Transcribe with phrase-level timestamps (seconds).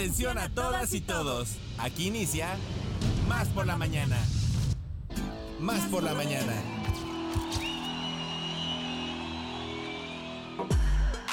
[0.00, 1.58] Atención a todas y todos.
[1.76, 2.56] Aquí inicia
[3.28, 4.16] Más por la mañana.
[5.60, 6.54] Más por la mañana.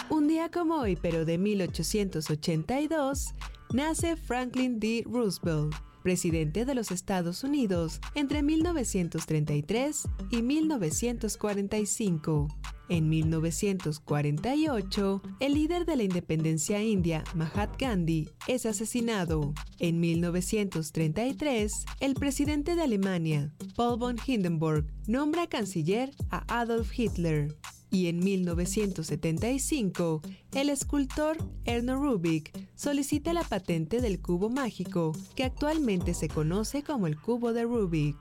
[0.09, 3.33] Un día como hoy, pero de 1882,
[3.71, 5.05] nace Franklin D.
[5.09, 5.73] Roosevelt,
[6.03, 12.49] presidente de los Estados Unidos entre 1933 y 1945.
[12.89, 19.53] En 1948, el líder de la independencia india, Mahatma Gandhi, es asesinado.
[19.79, 27.53] En 1933, el presidente de Alemania, Paul von Hindenburg, nombra canciller a Adolf Hitler.
[27.89, 30.21] Y en 1975,
[30.53, 37.07] el escultor Erno Rubik solicita la patente del cubo mágico, que actualmente se conoce como
[37.07, 38.15] el cubo de Rubik.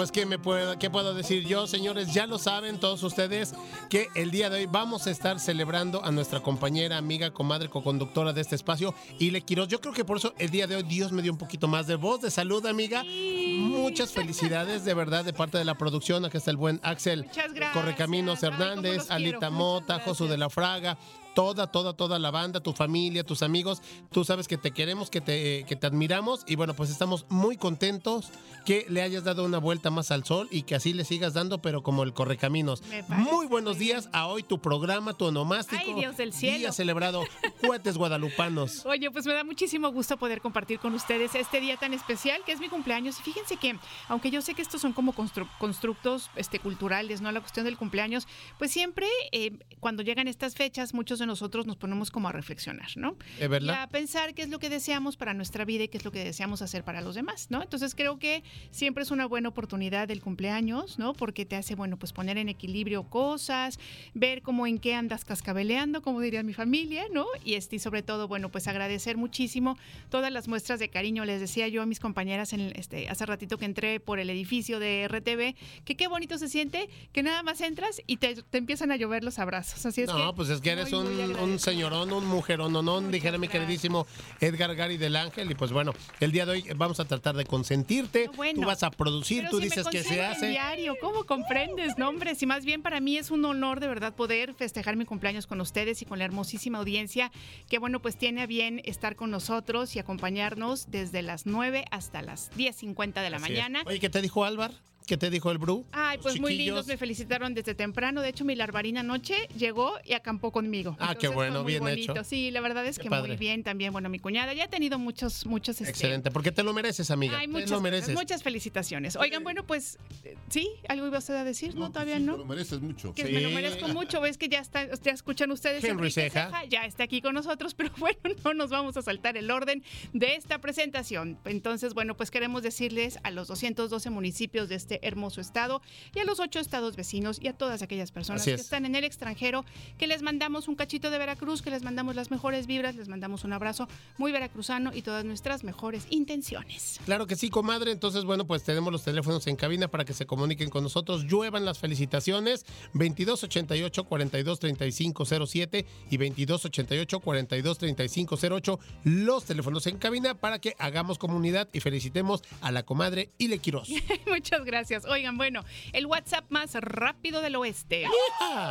[0.00, 2.14] Pues ¿qué, me puedo, ¿qué puedo decir yo, señores?
[2.14, 3.52] Ya lo saben todos ustedes
[3.90, 8.32] que el día de hoy vamos a estar celebrando a nuestra compañera, amiga, comadre, coconductora
[8.32, 9.68] de este espacio, Ile Quiroz.
[9.68, 11.86] Yo creo que por eso el día de hoy Dios me dio un poquito más
[11.86, 13.04] de voz, de salud, amiga.
[13.04, 16.24] Muchas felicidades, de verdad, de parte de la producción.
[16.24, 17.74] Aquí está el buen Axel Muchas gracias.
[17.74, 19.50] Correcaminos Hernández, Alita.
[19.50, 20.96] Mota, Josu de la Fraga,
[21.34, 23.82] toda, toda, toda la banda, tu familia, tus amigos.
[24.12, 27.56] Tú sabes que te queremos, que te, que te admiramos y bueno, pues estamos muy
[27.56, 28.30] contentos
[28.64, 31.62] que le hayas dado una vuelta más al sol y que así le sigas dando,
[31.62, 32.82] pero como el Correcaminos.
[33.08, 35.82] Muy buenos días a hoy tu programa, tu onomástico.
[35.86, 36.58] Ay, Dios del cielo.
[36.58, 37.22] Día celebrado,
[37.66, 38.84] cohetes guadalupanos.
[38.86, 42.52] Oye, pues me da muchísimo gusto poder compartir con ustedes este día tan especial que
[42.52, 43.18] es mi cumpleaños.
[43.20, 43.78] Y fíjense que,
[44.08, 47.32] aunque yo sé que estos son como constru- constructos este, culturales, ¿no?
[47.32, 48.26] La cuestión del cumpleaños,
[48.58, 52.88] pues siempre eh, cuando llegan estas fechas, muchos de nosotros nos ponemos como a reflexionar,
[52.96, 53.16] ¿no?
[53.38, 53.74] ¿Es verdad?
[53.74, 56.10] Y a pensar qué es lo que deseamos para nuestra vida y qué es lo
[56.10, 57.62] que deseamos hacer para los demás, ¿no?
[57.62, 61.14] Entonces creo que siempre es una buena oportunidad el cumpleaños, ¿no?
[61.14, 63.78] Porque te hace, bueno, pues poner en equilibrio cosas,
[64.14, 67.26] ver cómo en qué andas cascabeleando, como diría mi familia, ¿no?
[67.44, 69.78] Y este, sobre todo, bueno, pues agradecer muchísimo
[70.08, 71.24] todas las muestras de cariño.
[71.24, 74.78] Les decía yo a mis compañeras en este, hace ratito que entré por el edificio
[74.78, 78.90] de RTV, que qué bonito se siente que nada más entras y te, te empiezan
[78.90, 79.84] a llover los abrazos.
[79.86, 83.00] Así es no, que pues es que eres muy un, señorón, un mujerón, no, no,
[83.00, 84.06] dijera mi queridísimo
[84.40, 85.50] Edgar Gary del Ángel.
[85.50, 88.26] Y pues bueno, el día de hoy vamos a tratar de consentirte.
[88.26, 88.60] No, bueno.
[88.60, 90.48] Tú vas a producir, tú si me dices que se hace.
[90.48, 91.98] diario, ¿cómo comprendes?
[91.98, 95.04] No, hombre, si más bien para mí es un honor de verdad poder festejar mi
[95.04, 97.30] cumpleaños con ustedes y con la hermosísima audiencia
[97.68, 102.22] que, bueno, pues tiene a bien estar con nosotros y acompañarnos desde las 9 hasta
[102.22, 103.50] las 10.50 de la Así es.
[103.50, 103.82] mañana.
[103.86, 104.72] Oye, ¿qué te dijo Álvar?
[105.10, 105.84] ¿Qué te dijo el Bru?
[105.90, 108.20] Ay, pues muy lindos, me felicitaron desde temprano.
[108.22, 110.96] De hecho, mi larvarina anoche llegó y acampó conmigo.
[111.00, 112.12] Ah, qué Entonces, bueno, muy bien bonito.
[112.12, 112.22] hecho.
[112.22, 113.26] Sí, la verdad es Qué que padre.
[113.30, 113.90] muy bien también.
[113.90, 115.80] Bueno, mi cuñada ya ha tenido muchos, muchos.
[115.80, 117.36] este, Excelente, porque te lo mereces, amiga.
[117.40, 118.14] Ay, te muchas, lo gracias, mereces.
[118.14, 119.16] muchas felicitaciones.
[119.16, 120.70] Oigan, bueno, pues, eh, ¿sí?
[120.88, 121.74] ¿Algo iba usted a decir?
[121.74, 122.32] No, pues todavía sí, no.
[122.34, 123.12] Te lo mereces mucho.
[123.12, 123.32] Que Sí.
[123.32, 126.64] me lo merezco mucho, ves que ya está, ya escuchan ustedes Henry Enrique Ceja.
[126.68, 129.82] ya está aquí con nosotros, pero bueno, no nos vamos a saltar el orden
[130.12, 131.36] de esta presentación.
[131.46, 135.82] Entonces, bueno, pues queremos decirles a los 212 municipios de este hermoso estado
[136.14, 138.60] y a los ocho estados vecinos y a todas aquellas personas Así que es.
[138.62, 139.64] están en el extranjero
[139.98, 143.44] que les mandamos un cachito de Veracruz, que les mandamos las mejores vibras, les mandamos
[143.44, 143.88] un abrazo
[144.18, 147.00] muy veracruzano y todas nuestras mejores intenciones.
[147.04, 147.92] Claro que sí, comadre.
[147.92, 151.24] Entonces, bueno, pues tenemos los teléfonos en cabina para que se comuniquen con nosotros.
[151.24, 152.64] Lluevan las felicitaciones.
[152.94, 158.78] 2288 423507 y 2288 423508.
[159.04, 163.88] Los teléfonos en cabina para que hagamos comunidad y felicitemos a la comadre Ile Quiroz.
[164.26, 164.79] Muchas gracias.
[165.08, 165.62] Oigan, bueno,
[165.92, 168.06] el WhatsApp más rápido del oeste.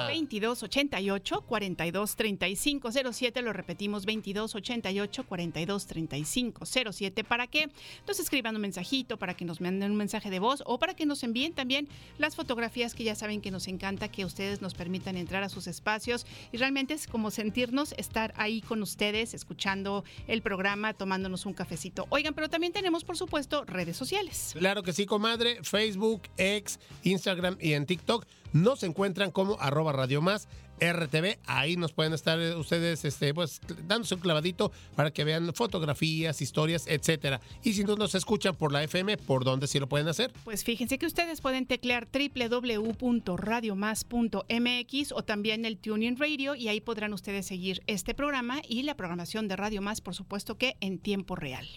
[0.07, 7.69] 2288 423507 lo repetimos 2288 423507 para que
[8.07, 11.05] nos escriban un mensajito, para que nos manden un mensaje de voz o para que
[11.05, 11.87] nos envíen también
[12.17, 15.67] las fotografías que ya saben que nos encanta que ustedes nos permitan entrar a sus
[15.67, 21.53] espacios y realmente es como sentirnos estar ahí con ustedes escuchando el programa, tomándonos un
[21.53, 22.07] cafecito.
[22.09, 24.55] Oigan, pero también tenemos por supuesto redes sociales.
[24.57, 25.59] Claro que sí, comadre.
[25.63, 25.98] Facebook,
[26.37, 30.47] X, Instagram y en TikTok nos encuentran como arroba Radio Más
[30.79, 31.37] RTV.
[31.45, 36.41] Ahí nos pueden estar eh, ustedes este, pues, dándose un clavadito para que vean fotografías,
[36.41, 37.41] historias, etcétera.
[37.63, 40.31] Y si no nos escuchan por la FM, ¿por dónde sí lo pueden hacer?
[40.43, 47.13] Pues fíjense que ustedes pueden teclear www.radiomás.mx o también el Tuning Radio y ahí podrán
[47.13, 51.35] ustedes seguir este programa y la programación de Radio Más, por supuesto que en tiempo
[51.35, 51.67] real.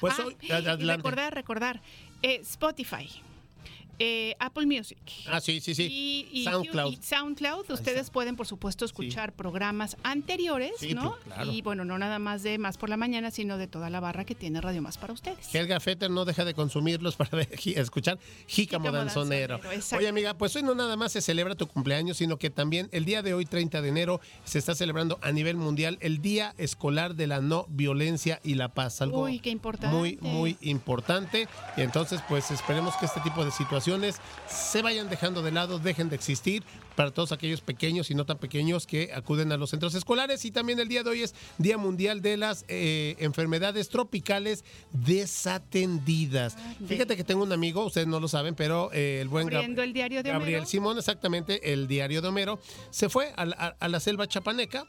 [0.00, 1.82] Pues Ah, hoy, y recordar, recordar,
[2.22, 3.08] eh, Spotify.
[3.98, 4.98] Eh, Apple Music.
[5.26, 5.84] Ah, sí, sí, sí.
[5.90, 6.92] Y, y- SoundCloud.
[6.92, 11.16] y SoundCloud, ustedes pueden, por supuesto, escuchar programas anteriores, Sí, ¿no?
[11.24, 11.50] claro.
[11.52, 14.24] Y bueno, no nada más de Más por la Mañana, sino de toda la barra
[14.24, 15.54] que tiene Radio Más para ustedes.
[15.54, 19.60] Helga Fetter no deja de consumirlos para escuchar Jícamo Jícamo Danzonero.
[19.96, 23.04] Oye, amiga, pues hoy no nada más se celebra tu cumpleaños, sino que también el
[23.04, 27.14] día de hoy, 30 de enero, se está celebrando a nivel mundial el Día Escolar
[27.14, 29.00] de la No Violencia y la Paz.
[29.00, 29.94] Algo Uy, qué importante.
[29.96, 31.48] muy, muy importante.
[31.76, 33.85] Y entonces, pues esperemos que este tipo de situaciones
[34.48, 36.62] se vayan dejando de lado, dejen de existir
[36.96, 40.44] para todos aquellos pequeños y no tan pequeños que acuden a los centros escolares.
[40.44, 46.56] Y también el día de hoy es Día Mundial de las eh, Enfermedades Tropicales Desatendidas.
[46.56, 46.86] Ande.
[46.86, 49.92] Fíjate que tengo un amigo, ustedes no lo saben, pero eh, el buen Gab- el
[49.92, 50.70] diario de Gabriel Homero.
[50.70, 52.58] Simón, exactamente, el diario de Homero,
[52.90, 54.84] se fue a la, a la selva chapaneca.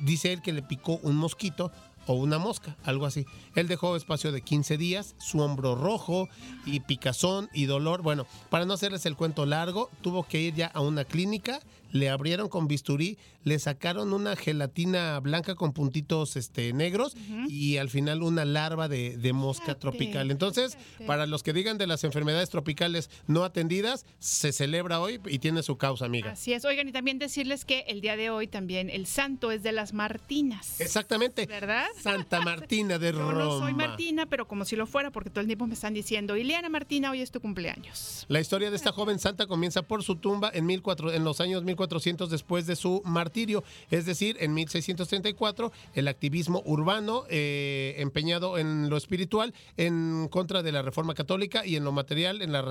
[0.00, 1.70] Dice él que le picó un mosquito
[2.06, 3.26] o una mosca, algo así.
[3.54, 6.28] Él dejó espacio de 15 días, su hombro rojo
[6.66, 8.02] y picazón y dolor.
[8.02, 11.60] Bueno, para no hacerles el cuento largo, tuvo que ir ya a una clínica,
[11.92, 17.14] le abrieron con bisturí, le sacaron una gelatina blanca con puntitos este, negros
[17.48, 20.30] y al final una larva de, de mosca Fíjate, tropical.
[20.30, 21.04] Entonces, fíjate.
[21.04, 25.62] para los que digan de las enfermedades tropicales no atendidas, se celebra hoy y tiene
[25.62, 26.32] su causa, amiga.
[26.32, 26.64] Así es.
[26.64, 29.92] Oigan, y también decirles que el día de hoy también el santo es de las
[29.92, 30.80] Martinas.
[30.80, 31.46] Exactamente.
[31.46, 31.86] ¿Verdad?
[32.00, 33.44] Santa Martina de Yo Roma.
[33.44, 36.36] no soy Martina, pero como si lo fuera, porque todo el tiempo me están diciendo,
[36.36, 38.24] Ileana Martina, hoy es tu cumpleaños.
[38.28, 41.62] La historia de esta joven santa comienza por su tumba en, 1400 en los años
[41.62, 41.81] 1400
[42.30, 48.96] después de su martirio, es decir, en 1634, el activismo urbano eh, empeñado en lo
[48.96, 52.64] espiritual en contra de la reforma católica y en lo material en la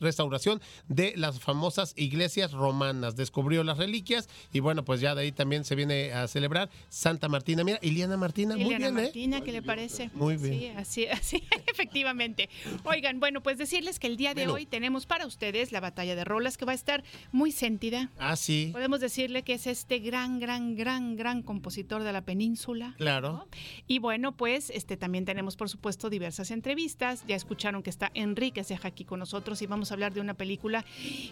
[0.00, 3.16] restauración de las famosas iglesias romanas.
[3.16, 7.28] Descubrió las reliquias y bueno, pues ya de ahí también se viene a celebrar Santa
[7.28, 7.64] Martina.
[7.64, 9.02] Mira, Iliana Martina, muy Ileana bien, ¿eh?
[9.02, 10.10] Martina, ¿qué le parece?
[10.14, 10.54] Muy bien.
[10.58, 12.48] Sí, así, así, efectivamente.
[12.84, 14.54] Oigan, bueno, pues decirles que el día de Bueno.
[14.54, 18.10] hoy tenemos para ustedes la batalla de rolas que va a estar muy sentida.
[18.18, 22.94] Ah, sí, Podemos decirle que es este gran, gran, gran, gran compositor de la península.
[22.98, 23.32] claro.
[23.32, 23.48] ¿no?
[23.86, 27.24] Y bueno, pues este también tenemos por supuesto diversas entrevistas.
[27.26, 30.34] Ya escucharon que está Enrique Ceja aquí con nosotros y vamos a hablar de una
[30.34, 30.84] película,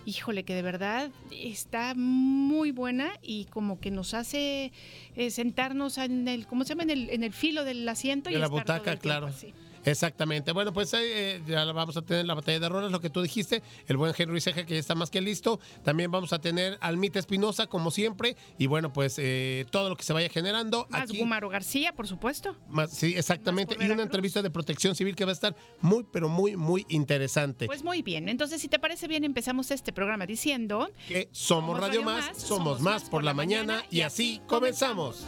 [0.04, 4.72] híjole, que de verdad está muy buena y como que nos hace
[5.16, 6.84] eh, sentarnos en el, ¿cómo se llama?
[6.84, 9.26] En el, en el filo del asiento y De la estar todo butaca, el claro.
[9.26, 9.52] así.
[9.84, 10.52] Exactamente.
[10.52, 13.62] Bueno, pues eh, ya vamos a tener la batalla de rolas, lo que tú dijiste,
[13.86, 15.60] el buen Henry Ceja que ya está más que listo.
[15.82, 18.36] También vamos a tener Almita Espinosa, como siempre.
[18.58, 20.86] Y bueno, pues eh, todo lo que se vaya generando.
[20.90, 22.56] Más aquí, Gumaro García, por supuesto.
[22.68, 23.76] más- sí, exactamente.
[23.76, 26.86] Más Y una entrevista de protección civil que va a estar muy, pero muy, muy
[26.88, 27.66] interesante.
[27.66, 28.28] Pues muy bien.
[28.28, 33.04] Entonces, si te parece bien, empezamos este programa diciendo que somos Radio Más, somos más
[33.04, 35.24] por la mañana y así comenzamos.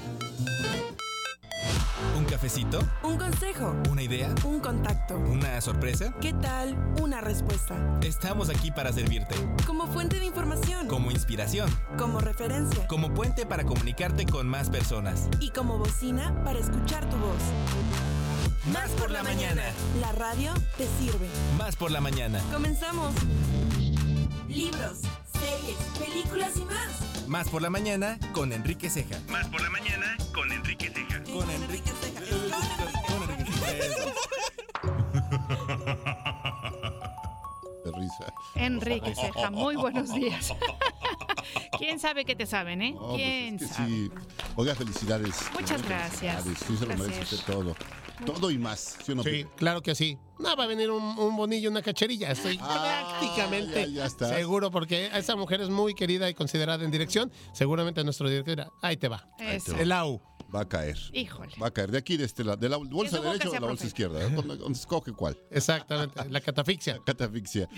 [2.16, 2.80] ¿Un cafecito?
[3.02, 4.34] Un consejo, ¿Una idea?
[4.44, 5.16] un contacto.
[5.16, 6.12] ¿Una sorpresa?
[6.20, 7.74] ¿Qué tal una respuesta?
[8.02, 9.34] Estamos aquí para servirte.
[9.66, 11.70] Como fuente de información, Como inspiración.
[11.98, 15.28] como referencia Como puente para comunicarte con más personas.
[15.40, 17.42] y como bocina para escuchar tu voz.
[18.72, 19.62] Más por la mañana.
[20.00, 21.28] La radio te sirve.
[21.56, 22.40] Más por la mañana.
[22.52, 23.14] Comenzamos.
[24.48, 25.00] Libros,
[25.32, 27.28] series, películas y más.
[27.28, 29.16] Más por la mañana con Enrique Ceja.
[29.30, 30.95] Más por la mañana con Enrique Ceja.
[31.38, 31.90] Con Enrique.
[33.08, 33.52] Con Enrique
[37.84, 38.34] de risa.
[38.54, 39.50] Enrique Ceja.
[39.50, 40.52] Muy buenos días.
[41.78, 42.92] ¿Quién sabe qué te saben, eh?
[42.92, 43.88] No, pues ¿Quién es que sabe?
[43.88, 44.10] sí.
[44.56, 45.34] Oiga, felicidades.
[45.52, 46.42] Muchas gracias.
[46.42, 46.58] Felicidades.
[46.66, 47.76] Sí, se lo merece usted todo.
[48.24, 48.96] Todo y más.
[49.04, 50.18] ¿Sí o no, Sí, claro que sí.
[50.38, 52.30] No, va a venir un, un bonillo, una cacherilla.
[52.32, 54.30] Estoy Ah, prácticamente ya- ya estás.
[54.30, 57.30] seguro porque esa mujer es muy querida y considerada en dirección.
[57.52, 59.28] Seguramente nuestro director dirá, ahí te va.
[59.38, 59.76] Eso.
[59.76, 60.20] El AU.
[60.54, 60.96] Va a caer.
[61.12, 61.52] Híjole.
[61.60, 61.90] Va a caer.
[61.90, 62.56] De aquí, de este lado.
[62.56, 64.20] De la bolsa derecha o de la bolsa izquierda.
[64.70, 65.36] escoge cuál.
[65.50, 67.00] Exactamente, la catafixia.
[67.04, 67.68] Catafixia.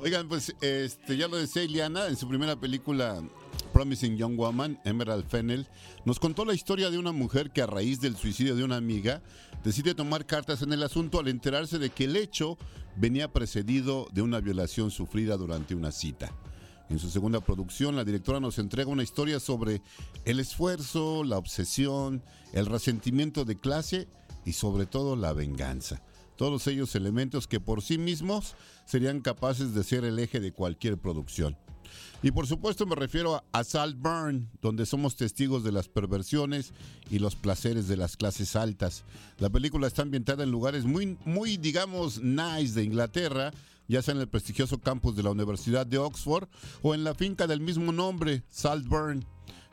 [0.00, 3.22] Oigan, pues este, ya lo decía Ileana en su primera película
[3.72, 5.66] Promising Young Woman, Emerald Fennel,
[6.04, 9.22] nos contó la historia de una mujer que a raíz del suicidio de una amiga
[9.64, 12.58] decide tomar cartas en el asunto al enterarse de que el hecho
[12.96, 16.32] venía precedido de una violación sufrida durante una cita.
[16.92, 19.80] En su segunda producción, la directora nos entrega una historia sobre
[20.26, 22.22] el esfuerzo, la obsesión,
[22.52, 24.08] el resentimiento de clase
[24.44, 26.02] y sobre todo la venganza.
[26.36, 30.98] Todos ellos elementos que por sí mismos serían capaces de ser el eje de cualquier
[30.98, 31.56] producción.
[32.22, 36.74] Y por supuesto me refiero a, a Salt Burn, donde somos testigos de las perversiones
[37.08, 39.04] y los placeres de las clases altas.
[39.38, 43.50] La película está ambientada en lugares muy, muy digamos, nice de Inglaterra,
[43.88, 46.48] ya sea en el prestigioso campus de la Universidad de Oxford
[46.82, 49.24] o en la finca del mismo nombre, Saltburn.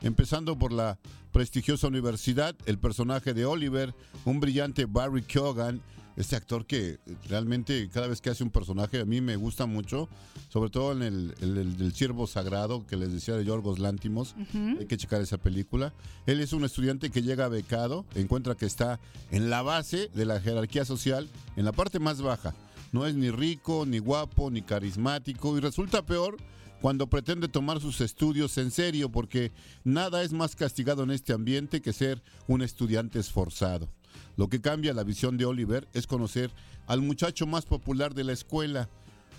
[0.02, 0.98] Empezando por la
[1.32, 5.80] prestigiosa universidad, el personaje de Oliver, un brillante Barry Keoghan,
[6.16, 6.98] Este actor que
[7.30, 10.08] realmente cada vez que hace un personaje a mí me gusta mucho,
[10.50, 14.34] sobre todo en el, el- el del Siervo Sagrado que les decía de Yorgos Lántimos.
[14.78, 15.94] Hay que checar esa película.
[16.26, 18.98] Él es un estudiante que llega becado, encuentra que está
[19.30, 22.54] en la base de la jerarquía social, en la parte más baja.
[22.92, 26.36] No es ni rico, ni guapo, ni carismático y resulta peor
[26.80, 29.52] cuando pretende tomar sus estudios en serio porque
[29.84, 33.88] nada es más castigado en este ambiente que ser un estudiante esforzado.
[34.36, 36.50] Lo que cambia la visión de Oliver es conocer
[36.86, 38.88] al muchacho más popular de la escuela,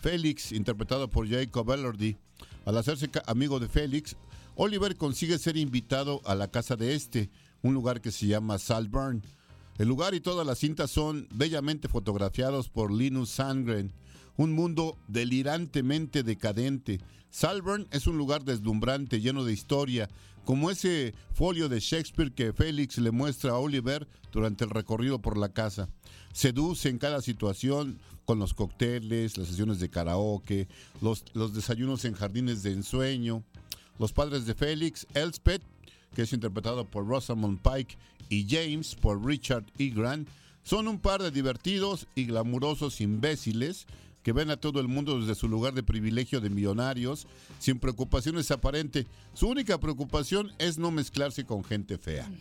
[0.02, 2.18] Félix, interpretado por Jacob Elordi.
[2.66, 4.16] Al hacerse amigo de Félix,
[4.56, 7.30] Oliver consigue ser invitado a la casa de este,
[7.62, 9.24] un lugar que se llama Salburn.
[9.82, 13.92] El lugar y toda la cinta son bellamente fotografiados por Linus Sandgren.
[14.38, 17.00] Un mundo delirantemente decadente.
[17.32, 20.08] Salburn es un lugar deslumbrante, lleno de historia,
[20.46, 25.36] como ese folio de Shakespeare que Félix le muestra a Oliver durante el recorrido por
[25.36, 25.90] la casa.
[26.32, 30.68] Seduce en cada situación con los cócteles, las sesiones de karaoke,
[31.02, 33.44] los, los desayunos en jardines de ensueño.
[33.98, 35.64] Los padres de Félix, Elspeth,
[36.14, 37.98] que es interpretado por Rosamund Pike,
[38.32, 39.90] y James por Richard E.
[39.90, 40.28] Grant,
[40.64, 43.86] son un par de divertidos y glamurosos imbéciles
[44.24, 47.28] que ven a todo el mundo desde su lugar de privilegio de millonarios,
[47.60, 49.06] sin preocupaciones aparentes.
[49.34, 52.32] Su única preocupación es no mezclarse con gente fea.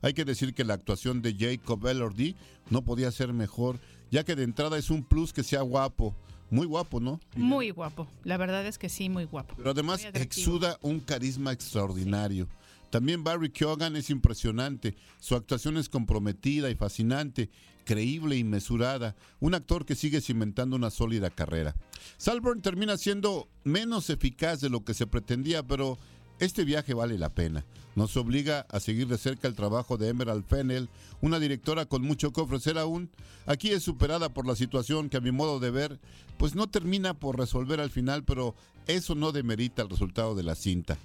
[0.00, 2.34] Hay que decir que la actuación de Jacob Elordi
[2.70, 3.78] no podía ser mejor,
[4.10, 6.14] ya que de entrada es un plus que sea guapo.
[6.48, 7.20] Muy guapo, ¿no?
[7.36, 8.08] Muy guapo.
[8.24, 9.54] La verdad es que sí, muy guapo.
[9.56, 12.48] Pero además Muy exuda un carisma extraordinario.
[12.90, 14.96] También Barry Keoghan es impresionante.
[15.20, 17.50] Su actuación es comprometida y fascinante,
[17.84, 19.16] creíble y mesurada.
[19.38, 21.76] Un actor que sigue cimentando una sólida carrera.
[22.18, 25.98] Salburn termina siendo menos eficaz de lo que se pretendía, pero
[26.40, 27.64] este viaje vale la pena.
[27.94, 30.88] Nos obliga a seguir de cerca el trabajo de Emerald Fennell,
[31.20, 33.10] una directora con mucho que ofrecer aún.
[33.46, 36.00] Aquí es superada por la situación que a mi modo de ver,
[36.38, 38.54] pues no termina por resolver al final, pero
[38.86, 40.98] eso no demerita el resultado de la cinta.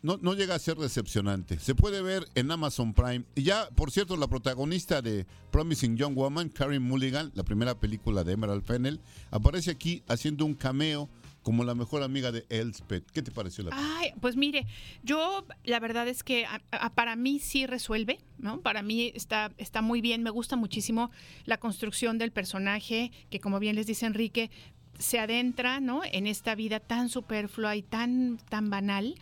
[0.00, 1.58] No, no llega a ser decepcionante.
[1.58, 3.24] Se puede ver en Amazon Prime.
[3.34, 8.22] Y ya, por cierto, la protagonista de Promising Young Woman, Karen Mulligan, la primera película
[8.22, 9.00] de Emerald Fennell,
[9.32, 11.08] aparece aquí haciendo un cameo
[11.42, 13.10] como la mejor amiga de Elspeth.
[13.10, 13.96] ¿Qué te pareció la película?
[13.98, 14.66] Ay, pues mire,
[15.02, 18.60] yo la verdad es que a- para mí sí resuelve, ¿no?
[18.60, 21.10] Para mí está, está muy bien, me gusta muchísimo
[21.44, 24.50] la construcción del personaje, que como bien les dice Enrique,
[24.98, 26.02] se adentra, ¿no?
[26.04, 29.14] En esta vida tan superflua y tan, tan banal.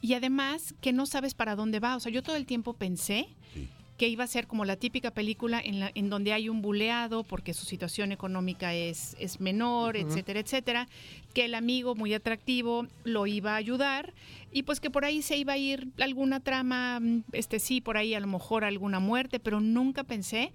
[0.00, 1.96] Y además que no sabes para dónde va.
[1.96, 3.68] O sea, yo todo el tiempo pensé Sí.
[3.98, 7.22] que iba a ser como la típica película en, la, en donde hay un buleado
[7.22, 10.88] porque su situación económica es, es menor, etcétera, etcétera,
[11.34, 14.14] que el amigo muy atractivo lo iba a ayudar
[14.52, 17.98] y pues que por ahí se iba a ir alguna trama, mm, este sí, por
[17.98, 20.50] ahí a lo mejor alguna muerte, pero nunca pensé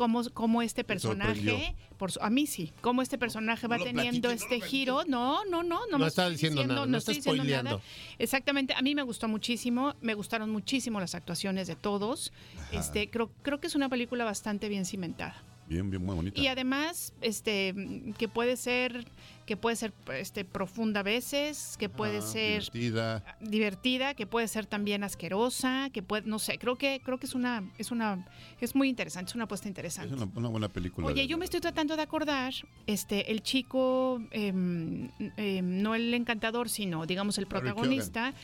[0.00, 4.30] cómo, cómo este personaje, por su- a mí sí, cómo este personaje va No teniendo
[4.30, 7.20] no este giro, no, no, no, no, No me está diciendo nada, no está nada.
[7.22, 7.82] spoileando.
[8.18, 12.32] Exactamente, a mí me gustó muchísimo, me gustaron muchísimo las actuaciones de todos.
[12.72, 15.44] Este, creo, creo que es una película bastante bien cimentada.
[15.70, 16.40] Bien, bien, muy bonita.
[16.40, 19.06] Y además, este, que puede ser,
[19.46, 23.24] que puede ser este, profunda a veces, que puede Ah, ser divertida.
[23.40, 27.36] divertida, que puede ser también asquerosa, que puede, no sé, creo que, creo que es
[27.36, 28.26] una, es una,
[28.60, 30.12] es muy interesante, es una apuesta Es interesante.
[30.12, 31.06] una, una buena película.
[31.06, 32.52] Oye, yo me estoy tratando de acordar,
[32.88, 38.34] este, el chico, em, em, no el encantador, sino, digamos, el protagonista,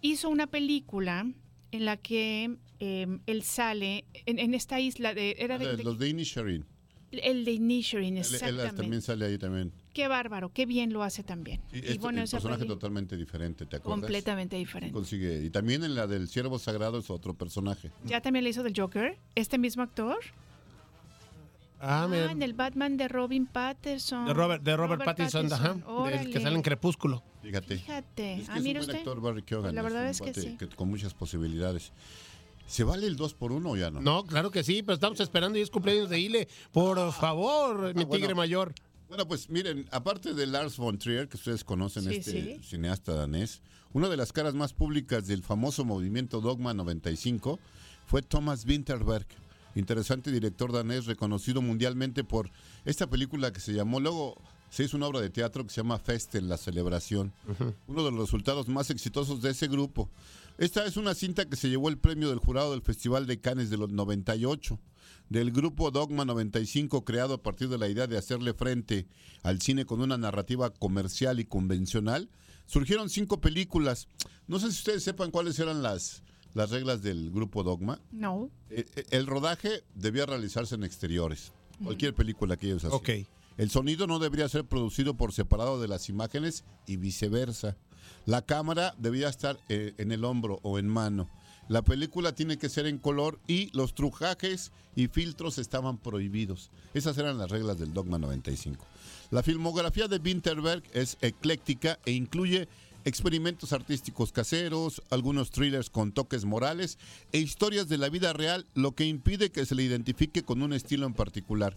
[0.00, 1.26] hizo una película
[1.72, 2.54] en la que
[2.84, 6.64] em, él sale en, en esta isla de, era de, Ah, de- Los de Inisherin.
[7.12, 8.76] el de Inisherin, Él, él exactamente.
[8.76, 9.72] también sale ahí también.
[9.92, 11.60] Qué bárbaro, qué bien lo hace también.
[11.70, 14.00] Sí, y este- bueno, el personaje totalmente diferente, ¿te acuerdas?
[14.00, 14.92] completamente diferente.
[14.92, 15.44] Consigue.
[15.44, 17.90] Y también en la del Siervo Sagrado es otro personaje.
[18.04, 20.18] Ya también le hizo del Joker, este mismo actor.
[21.84, 22.30] Ah, mira.
[22.30, 24.24] en el Batman de Robin Patterson.
[24.26, 25.74] De Robert, de Robert, Pattinson, ajá,
[26.08, 27.24] del que sale en Crepúsculo.
[27.42, 27.76] Fíjate.
[27.78, 28.34] Fíjate.
[28.34, 28.98] Es que ah, es mira un buen usted.
[29.08, 29.74] actor, Barry Keoghan.
[29.74, 30.56] La verdad un es que sí.
[30.76, 31.92] con muchas posibilidades.
[32.72, 34.00] ¿Se vale el 2 por 1 o ya no?
[34.00, 36.48] No, claro que sí, pero estamos esperando y es cumpleaños de Ile.
[36.72, 38.08] Por favor, mi Ah, bueno.
[38.08, 38.74] tigre mayor.
[39.08, 42.60] Bueno, pues miren, aparte de Lars von Trier, que ustedes conocen, Sí, este sí.
[42.66, 43.60] cineasta danés,
[43.92, 47.58] una de las caras más públicas del famoso movimiento Dogma 95
[48.06, 49.26] fue Thomas Winterberg,
[49.74, 52.50] interesante director danés reconocido mundialmente por
[52.86, 55.98] esta película que se llamó, luego se hizo una obra de teatro que se llama
[55.98, 57.34] Festen, la celebración,
[57.86, 60.08] uno de los resultados más exitosos de ese grupo.
[60.62, 63.68] Esta es una cinta que se llevó el premio del jurado del Festival de Cannes
[63.68, 64.78] de los 98
[65.28, 69.08] del grupo Dogma 95 creado a partir de la idea de hacerle frente
[69.42, 72.30] al cine con una narrativa comercial y convencional,
[72.66, 74.06] surgieron cinco películas.
[74.46, 76.22] No sé si ustedes sepan cuáles eran las
[76.54, 78.00] las reglas del grupo Dogma?
[78.12, 78.48] No.
[78.70, 81.50] Eh, eh, El rodaje debía realizarse en exteriores.
[81.82, 83.00] Cualquier película que ellos hacían.
[83.00, 83.26] Ok.
[83.58, 87.76] El sonido no debería ser producido por separado de las imágenes y viceversa.
[88.26, 91.28] La cámara debía estar eh, en el hombro o en mano.
[91.68, 96.70] La película tiene que ser en color y los trujajes y filtros estaban prohibidos.
[96.92, 98.84] Esas eran las reglas del Dogma 95.
[99.30, 102.68] La filmografía de Winterberg es ecléctica e incluye
[103.04, 106.98] experimentos artísticos caseros, algunos thrillers con toques morales
[107.32, 110.72] e historias de la vida real, lo que impide que se le identifique con un
[110.72, 111.76] estilo en particular.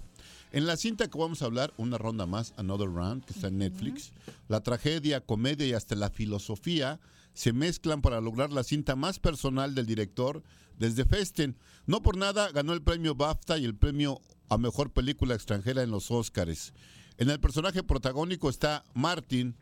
[0.55, 3.57] En la cinta que vamos a hablar, una ronda más, Another Round, que está en
[3.57, 4.13] Netflix,
[4.47, 7.01] la tragedia, comedia y hasta la filosofía
[7.33, 10.43] se mezclan para lograr la cinta más personal del director
[10.79, 11.57] desde Festen.
[11.87, 15.91] No por nada ganó el premio BAFTA y el premio a mejor película extranjera en
[15.91, 16.71] los Oscars.
[17.17, 19.57] En el personaje protagónico está Martin,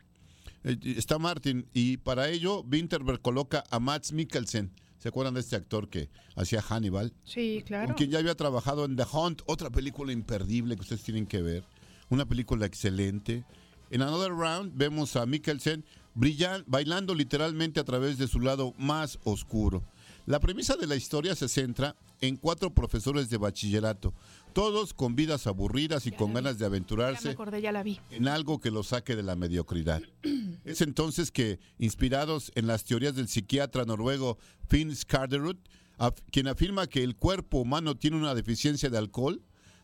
[0.62, 4.70] eh, está Martin y para ello Winterberg coloca a Max Mikkelsen.
[5.04, 7.12] ¿Se acuerdan de este actor que hacía Hannibal?
[7.24, 7.88] Sí, claro.
[7.88, 11.42] Con quien ya había trabajado en The Hunt, otra película imperdible que ustedes tienen que
[11.42, 11.62] ver.
[12.08, 13.44] Una película excelente.
[13.90, 15.84] En Another Round vemos a Mikkelsen
[16.14, 19.84] brillan, bailando literalmente a través de su lado más oscuro.
[20.24, 24.14] La premisa de la historia se centra en cuatro profesores de bachillerato,
[24.54, 26.34] todos con vidas aburridas y Ya con vi.
[26.36, 28.00] ganas de Ya me aventurarse acordé, ya la vi.
[28.10, 30.00] en algo que los saque de la mediocridad.
[30.64, 35.56] Es entonces que, inspirados en las teorías del psiquiatra noruego Finn Skarderud,
[35.98, 39.42] af- quien afirma que el cuerpo humano tiene una deficiencia de alcohol,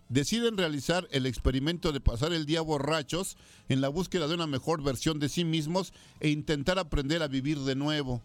[0.09, 3.37] deciden realizar el experimento de pasar el día borrachos
[3.69, 7.59] en la búsqueda de una mejor versión de sí mismos e intentar aprender a vivir
[7.61, 8.23] de nuevo.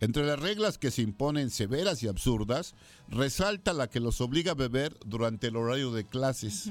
[0.00, 2.74] Entre las reglas que se imponen severas y absurdas,
[3.08, 6.70] resalta la que los obliga a beber durante el horario de clases.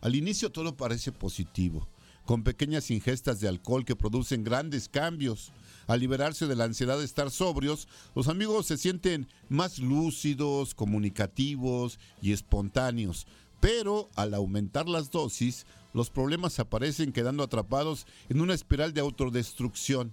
[0.00, 1.88] Al inicio todo parece positivo,
[2.24, 5.52] con pequeñas ingestas de alcohol que producen grandes cambios.
[5.86, 12.00] Al liberarse de la ansiedad de estar sobrios, los amigos se sienten más lúcidos, comunicativos
[12.20, 13.26] y espontáneos.
[13.60, 20.12] Pero al aumentar las dosis, los problemas aparecen quedando atrapados en una espiral de autodestrucción.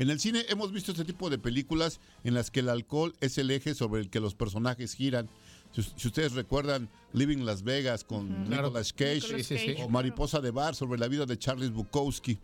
[0.00, 3.36] En el cine hemos visto este tipo de películas en las que el alcohol es
[3.36, 5.28] el eje sobre el que los personajes giran.
[5.72, 8.48] Si, si ustedes recuerdan Living Las Vegas con.
[8.48, 9.66] Nicolas Cage, Nicolas sí, sí.
[9.74, 12.38] Cage, o Mariposa de Bar sobre la vida de Charles Bukowski.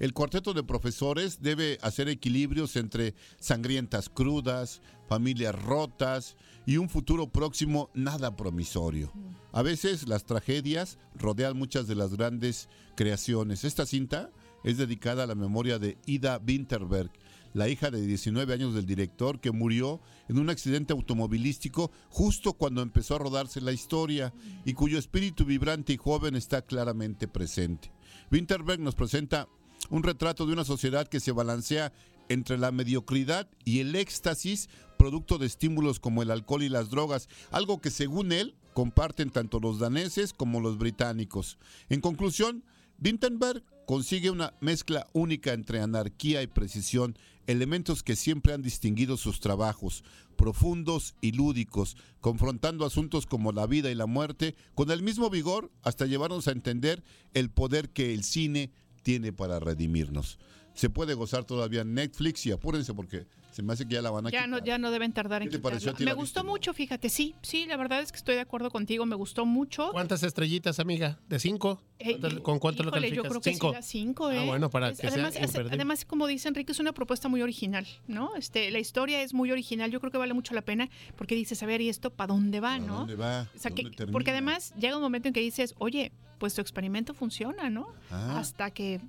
[0.00, 7.28] El cuarteto de profesores debe hacer equilibrios entre sangrientas crudas, familias rotas y un futuro
[7.28, 9.12] próximo nada promisorio.
[9.52, 13.62] A veces las tragedias rodean muchas de las grandes creaciones.
[13.62, 14.32] Esta cinta
[14.68, 17.10] es dedicada a la memoria de Ida Winterberg,
[17.54, 22.82] la hija de 19 años del director que murió en un accidente automovilístico justo cuando
[22.82, 24.34] empezó a rodarse la historia
[24.66, 27.90] y cuyo espíritu vibrante y joven está claramente presente.
[28.30, 29.48] Winterberg nos presenta
[29.88, 31.90] un retrato de una sociedad que se balancea
[32.28, 37.30] entre la mediocridad y el éxtasis, producto de estímulos como el alcohol y las drogas,
[37.50, 41.56] algo que según él comparten tanto los daneses como los británicos.
[41.88, 42.64] En conclusión,
[43.02, 49.40] Winterberg consigue una mezcla única entre anarquía y precisión, elementos que siempre han distinguido sus
[49.40, 50.04] trabajos,
[50.36, 55.70] profundos y lúdicos, confrontando asuntos como la vida y la muerte con el mismo vigor
[55.82, 58.72] hasta llevarnos a entender el poder que el cine
[59.02, 60.38] tiene para redimirnos.
[60.78, 64.28] Se puede gozar todavía Netflix y apúrense porque se me hace que ya la van
[64.28, 64.66] a Ya no, quitar.
[64.68, 65.98] ya no deben tardar en ¿Qué te pareció a quitarla.
[65.98, 66.04] ti?
[66.04, 66.50] Me ¿La gustó no?
[66.50, 69.88] mucho, fíjate, sí, sí, la verdad es que estoy de acuerdo contigo, me gustó mucho.
[69.90, 71.18] ¿Cuántas estrellitas, amiga?
[71.28, 71.82] ¿De cinco?
[71.98, 73.24] Eh, ¿Cuánto- ¿Con cuánto lo calificas?
[73.24, 73.72] Yo creo que cinco.
[73.80, 74.46] sí, cinco, Ah, ¿eh?
[74.46, 75.74] bueno, para Es- que sea además, es- imperdible.
[75.74, 78.36] además, como dice Enrique, es una propuesta muy original, ¿no?
[78.36, 81.60] Este, la historia es muy original, yo creo que vale mucho la pena porque dices,
[81.60, 82.98] a ver, ¿y esto para dónde va, ¿A no?
[82.98, 83.48] dónde va?
[83.56, 83.72] O sea,
[84.12, 87.88] porque además llega un momento en que dices, oye, pues tu experimento funciona, ¿no?
[88.12, 88.38] Ah.
[88.38, 89.00] Hasta que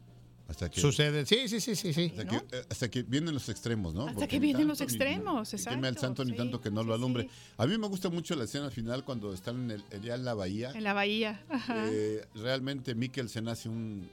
[0.50, 1.26] hasta que, Sucede.
[1.26, 2.06] Sí, sí, sí, sí, sí.
[2.18, 2.32] hasta, ¿no?
[2.48, 4.02] que, eh, hasta que vienen los extremos, ¿no?
[4.08, 6.82] Hasta Porque que vienen los extremos, ni queme al exacto, santo ni tanto que no
[6.82, 7.24] sí, lo alumbre.
[7.24, 7.30] sí.
[7.58, 10.34] A mí me gusta mucho la escena final cuando están en el, allá en la
[10.34, 10.72] bahía.
[10.72, 14.10] en la bahía, ajá, Eh, realmente Mikkelsen hace un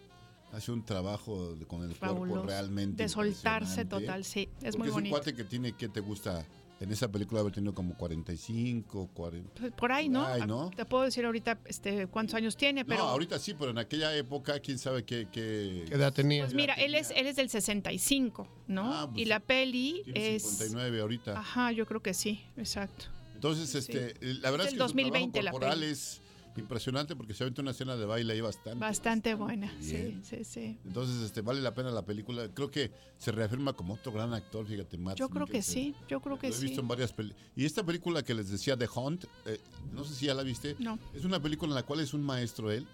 [0.52, 2.28] hace un trabajo de- con el fabuloso.
[2.30, 5.16] cuerpo realmente de soltarse total, sí, es Porque muy es un bonito.
[5.16, 6.46] cuate que tiene que te gusta
[6.78, 9.60] en esa película haber tenido como 45, 40.
[9.60, 10.24] Pues, Por ahí, ¿no?
[10.24, 10.70] Por ahí, ¿no?
[10.76, 13.02] Te puedo decir ahorita este, cuántos años tiene, pero...
[13.02, 16.44] No, ahorita sí, pero en aquella época quién sabe qué qué, ¿Qué edad tenía?
[16.44, 18.92] Pues mira, él es, él es del 65, ¿no?
[18.92, 20.42] Ah, pues y la peli tiene es...
[20.42, 21.38] 59 ahorita.
[21.38, 23.06] Ajá, yo creo que sí, exacto.
[23.34, 25.92] Entonces, este, la verdad Es es, que su trabajo 2020 la corporal peli.
[25.92, 26.22] es
[26.58, 28.78] impresionante porque se aventa una escena de baile ahí bastante.
[28.78, 30.24] Bastante buena, sí, bien.
[30.24, 30.78] sí, sí.
[30.84, 32.48] Entonces, este, vale la pena la película.
[32.54, 35.16] Creo que se reafirma como otro gran actor, fíjate, Matt.
[35.18, 36.80] Yo creo que sí, yo creo que Lo he visto sí.
[36.80, 37.44] en varias películas.
[37.56, 39.60] Y esta película que les decía, The Hunt, eh,
[39.92, 40.76] no sé si ya la viste.
[40.78, 42.86] No, Es una película en la cual es un maestro él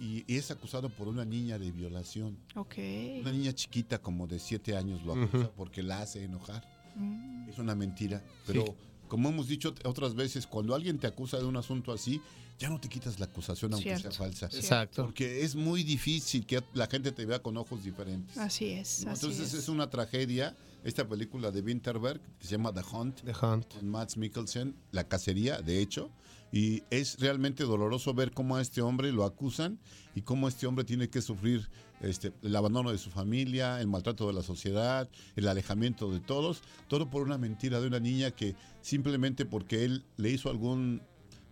[0.00, 2.36] y, y es acusado por una niña de violación.
[2.56, 2.74] ok.
[3.20, 6.66] Una niña chiquita como de 7 años lo acusa porque la hace enojar.
[6.96, 7.48] Mm.
[7.48, 8.22] Es una mentira.
[8.46, 8.74] Pero
[9.12, 12.18] como hemos dicho otras veces, cuando alguien te acusa de un asunto así,
[12.58, 14.10] ya no te quitas la acusación aunque Cierto.
[14.10, 14.46] sea falsa.
[14.46, 15.04] Exacto.
[15.04, 18.38] Porque es muy difícil que la gente te vea con ojos diferentes.
[18.38, 19.10] Así es, ¿no?
[19.10, 19.64] así Entonces es.
[19.64, 19.68] es.
[19.68, 20.56] una tragedia.
[20.82, 23.66] Esta película de Winterberg, que se llama The Hunt, The Hunt.
[23.74, 26.08] con Mads Mikkelsen, La Cacería, de hecho.
[26.52, 29.78] Y es realmente doloroso ver cómo a este hombre lo acusan
[30.14, 34.26] y cómo este hombre tiene que sufrir este, el abandono de su familia, el maltrato
[34.26, 38.54] de la sociedad, el alejamiento de todos, todo por una mentira de una niña que
[38.82, 41.00] simplemente porque él le hizo algún,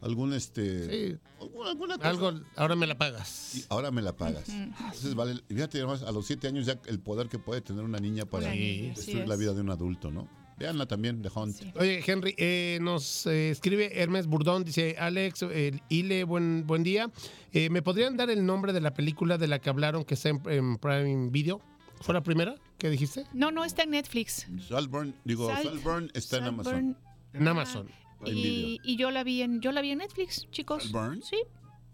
[0.03, 3.55] algún este, Sí, alguna, alguna cosa, algo, ahora me la pagas.
[3.57, 4.49] y ahora me la pagas.
[4.51, 8.01] Entonces vale, fíjate además, a los siete años ya el poder que puede tener una
[8.01, 9.29] niña para así destruir es.
[9.29, 10.29] la vida de un adulto, ¿no?
[10.61, 11.57] Veanla también, The Hunt.
[11.57, 11.73] Sí.
[11.75, 17.11] Oye, Henry, eh, nos eh, escribe Hermes Burdón, dice Alex, el Ile, buen, buen día.
[17.53, 20.29] Eh, ¿Me podrían dar el nombre de la película de la que hablaron que está
[20.29, 21.63] en, en Prime Video?
[22.03, 23.25] ¿Fue la primera que dijiste?
[23.33, 24.47] No, no está en Netflix.
[24.69, 26.97] Saltburn, digo, Saltburn está en Amazon.
[27.33, 27.89] En Amazon.
[28.21, 30.83] Prime Y, yo la vi en yo la vi en Netflix, chicos.
[30.83, 31.23] ¿Saltburn?
[31.23, 31.39] Sí.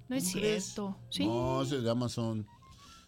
[0.08, 0.98] No es cierto.
[1.08, 1.24] Sí.
[1.24, 2.44] No, es de Amazon.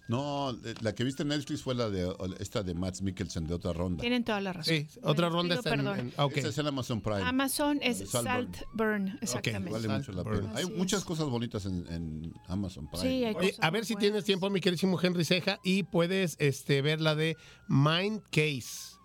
[0.08, 3.52] No, eh, la que viste en Netflix fue la de esta de Matt Mikkelsen de
[3.54, 4.00] otra ronda.
[4.00, 4.74] Tienen toda la razón.
[4.74, 5.86] Sí, otra ronda está en...
[6.16, 6.28] ah.
[6.34, 7.22] Esta es en Amazon Prime.
[7.22, 8.54] Amazon es Saltburn.
[8.54, 9.70] Saltburn, exactamente.
[9.70, 10.52] Vale mucho la pena.
[10.54, 13.02] Hay muchas cosas bonitas en, en Amazon Prime.
[13.02, 14.02] Sí, hay Oye, cosas a ver si buenas.
[14.06, 17.36] tienes tiempo, mi queridísimo Henry Ceja, y puedes este, ver la de
[17.68, 18.96] Mind Case.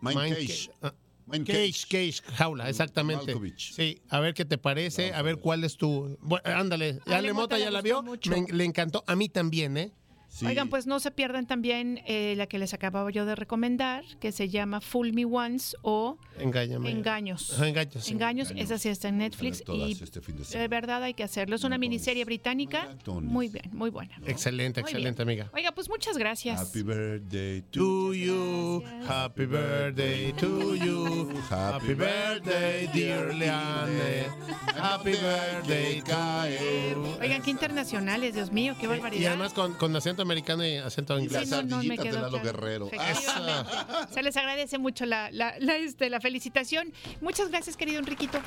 [0.00, 0.70] Mind Mind Cage.
[0.80, 0.94] Ca- ah,
[1.26, 3.26] Mind Cage, Cage, jaula, exactamente.
[3.26, 3.72] Malkovich.
[3.74, 6.16] Sí, a ver qué te parece, a ver cuál es tu...
[6.20, 9.92] Bueno, ándale, Ale Ale Mota ya la vio, me- le encantó, a mí también, ¿eh?
[10.32, 10.46] Sí.
[10.46, 14.32] Oigan, pues no se pierdan también eh, la que les acababa yo de recomendar, que
[14.32, 16.90] se llama Fool Me Once o Engáñame.
[16.90, 17.60] Engaños.
[17.60, 18.08] Engaños.
[18.10, 21.54] Engaños, esa sí está en Netflix y este fin de verdad hay que hacerlo.
[21.54, 21.90] Es una Maratones.
[21.90, 22.84] miniserie británica.
[22.84, 23.30] Maratones.
[23.30, 24.16] Muy bien, muy buena.
[24.26, 25.40] Excelente, Muy excelente, bien.
[25.40, 25.50] amiga.
[25.54, 26.58] Oiga, pues muchas gracias.
[26.58, 34.28] Happy birthday to you, happy birthday to you, happy birthday, dear Leanne,
[34.80, 37.18] happy birthday, Cairo.
[37.20, 39.20] Oigan, qué internacionales, Dios mío, qué barbaridad.
[39.22, 41.50] Y además con, con acento americano y acento Y inglés.
[41.50, 42.44] las no, no, me ardillitas de Lalo claro.
[42.44, 42.90] Guerrero.
[44.10, 46.92] Se les agradece mucho la, la, la, este, la felicitación.
[47.20, 48.38] Muchas gracias, querido Enriquito.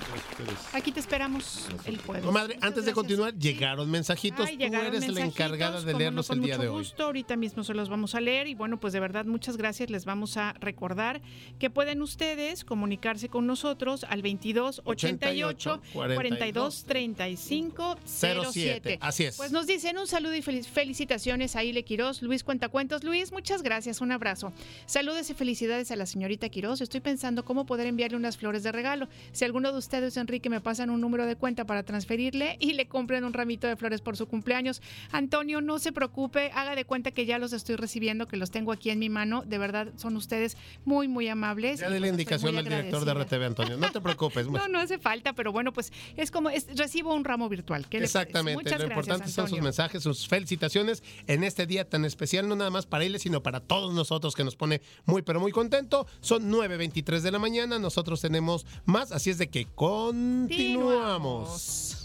[0.73, 2.25] Aquí te esperamos el jueves.
[2.25, 4.47] Comadre, antes de continuar, llegaron mensajitos.
[4.47, 6.79] Ay, Tú llegaron eres la mensajitos, encargada de leerlos no, el día de hoy.
[6.79, 7.03] gusto.
[7.05, 9.89] Ahorita mismo se los vamos a leer y bueno, pues de verdad muchas gracias.
[9.89, 11.21] Les vamos a recordar
[11.59, 18.97] que pueden ustedes comunicarse con nosotros al 22 88 42 35 07.
[19.01, 19.37] Así es.
[19.37, 23.03] Pues nos dicen un saludo y felic- felicitaciones a Ile Quiroz, Luis Cuentacuentos.
[23.03, 24.53] Luis, muchas gracias, un abrazo.
[24.85, 26.81] Saludos y felicidades a la señorita Quiroz.
[26.81, 29.07] Estoy pensando cómo poder enviarle unas flores de regalo.
[29.31, 32.87] Si alguno de ustedes, Enrique, me pasan un número de cuenta para transferirle y le
[32.87, 34.81] compren un ramito de flores por su cumpleaños.
[35.11, 38.71] Antonio, no se preocupe, haga de cuenta que ya los estoy recibiendo, que los tengo
[38.71, 39.43] aquí en mi mano.
[39.45, 41.79] De verdad, son ustedes muy, muy amables.
[41.79, 43.13] Ya de la indicación al director de.
[43.15, 43.77] RTV, Antonio.
[43.77, 44.45] No te preocupes.
[44.55, 47.85] No, no hace falta, pero bueno, pues es como, es- recibo un ramo virtual.
[47.91, 48.63] Exactamente.
[48.63, 52.69] Lo gracias, importante son sus mensajes, sus felicitaciones en este día tan especial, no nada
[52.69, 56.05] más para él, sino para todos nosotros, que nos pone muy, pero muy contento.
[56.19, 62.04] Son 9.23 de la mañana, nosotros tenemos más, así es de que continuamos.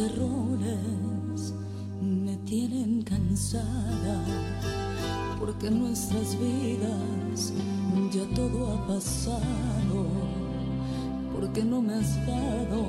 [0.00, 1.54] Errores
[2.00, 4.24] me tienen cansada,
[5.38, 7.52] porque en nuestras vidas
[8.12, 10.06] ya todo ha pasado,
[11.34, 12.84] porque no me has dado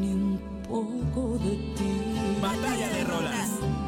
[0.00, 2.40] ni un poco de ti.
[2.40, 3.87] Batalla de rolas.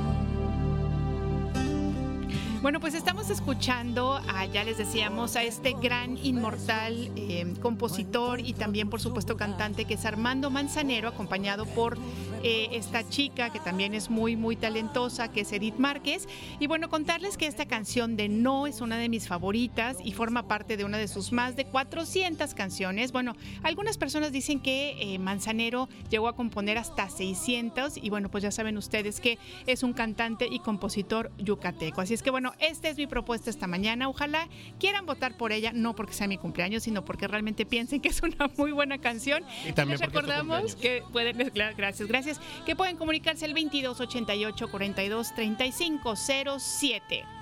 [2.63, 8.53] Bueno, pues estamos escuchando, a, ya les decíamos, a este gran inmortal eh, compositor y
[8.53, 11.97] también, por supuesto, cantante que es Armando Manzanero, acompañado por
[12.43, 16.29] eh, esta chica que también es muy, muy talentosa, que es Edith Márquez.
[16.59, 20.47] Y bueno, contarles que esta canción de No es una de mis favoritas y forma
[20.47, 23.11] parte de una de sus más de 400 canciones.
[23.11, 28.43] Bueno, algunas personas dicen que eh, Manzanero llegó a componer hasta 600 y bueno, pues
[28.43, 32.03] ya saben ustedes que es un cantante y compositor yucateco.
[32.03, 34.09] Así es que bueno, esta es mi propuesta esta mañana.
[34.09, 38.09] Ojalá quieran votar por ella, no porque sea mi cumpleaños, sino porque realmente piensen que
[38.09, 39.45] es una muy buena canción.
[39.67, 45.35] Y también Les recordamos que pueden, gracias, gracias, que pueden comunicarse al 22 88 42
[45.35, 47.40] 35 07.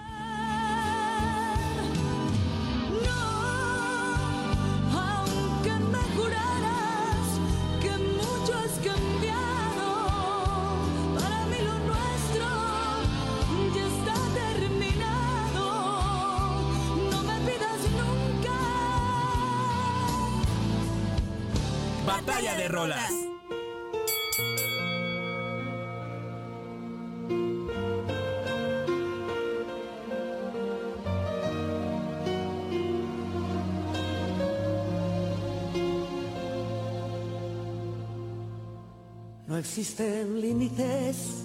[39.69, 41.45] Existen límites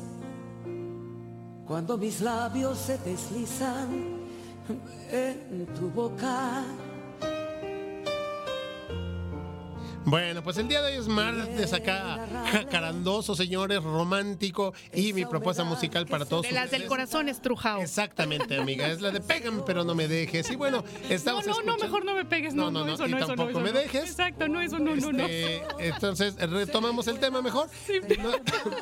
[1.68, 3.90] cuando mis labios se deslizan
[5.12, 6.64] en tu boca.
[10.06, 15.64] Bueno, pues el día de hoy es martes acá, jacarandoso, señores, romántico y mi propuesta
[15.64, 17.80] musical para todos De las del corazón estrujado.
[17.80, 20.50] Exactamente, amiga, es la de pégame pero no me dejes.
[20.52, 22.54] Y bueno, No, estamos no, no, escuchando- mejor no me pegues.
[22.54, 23.80] No, No, no, no, eso y no, eso no, tampoco eso me no.
[23.80, 24.10] dejes.
[24.10, 25.26] Exacto, no, eso no, no, no.
[25.26, 27.70] Este, entonces, retomamos el tema mejor.
[28.22, 28.32] No,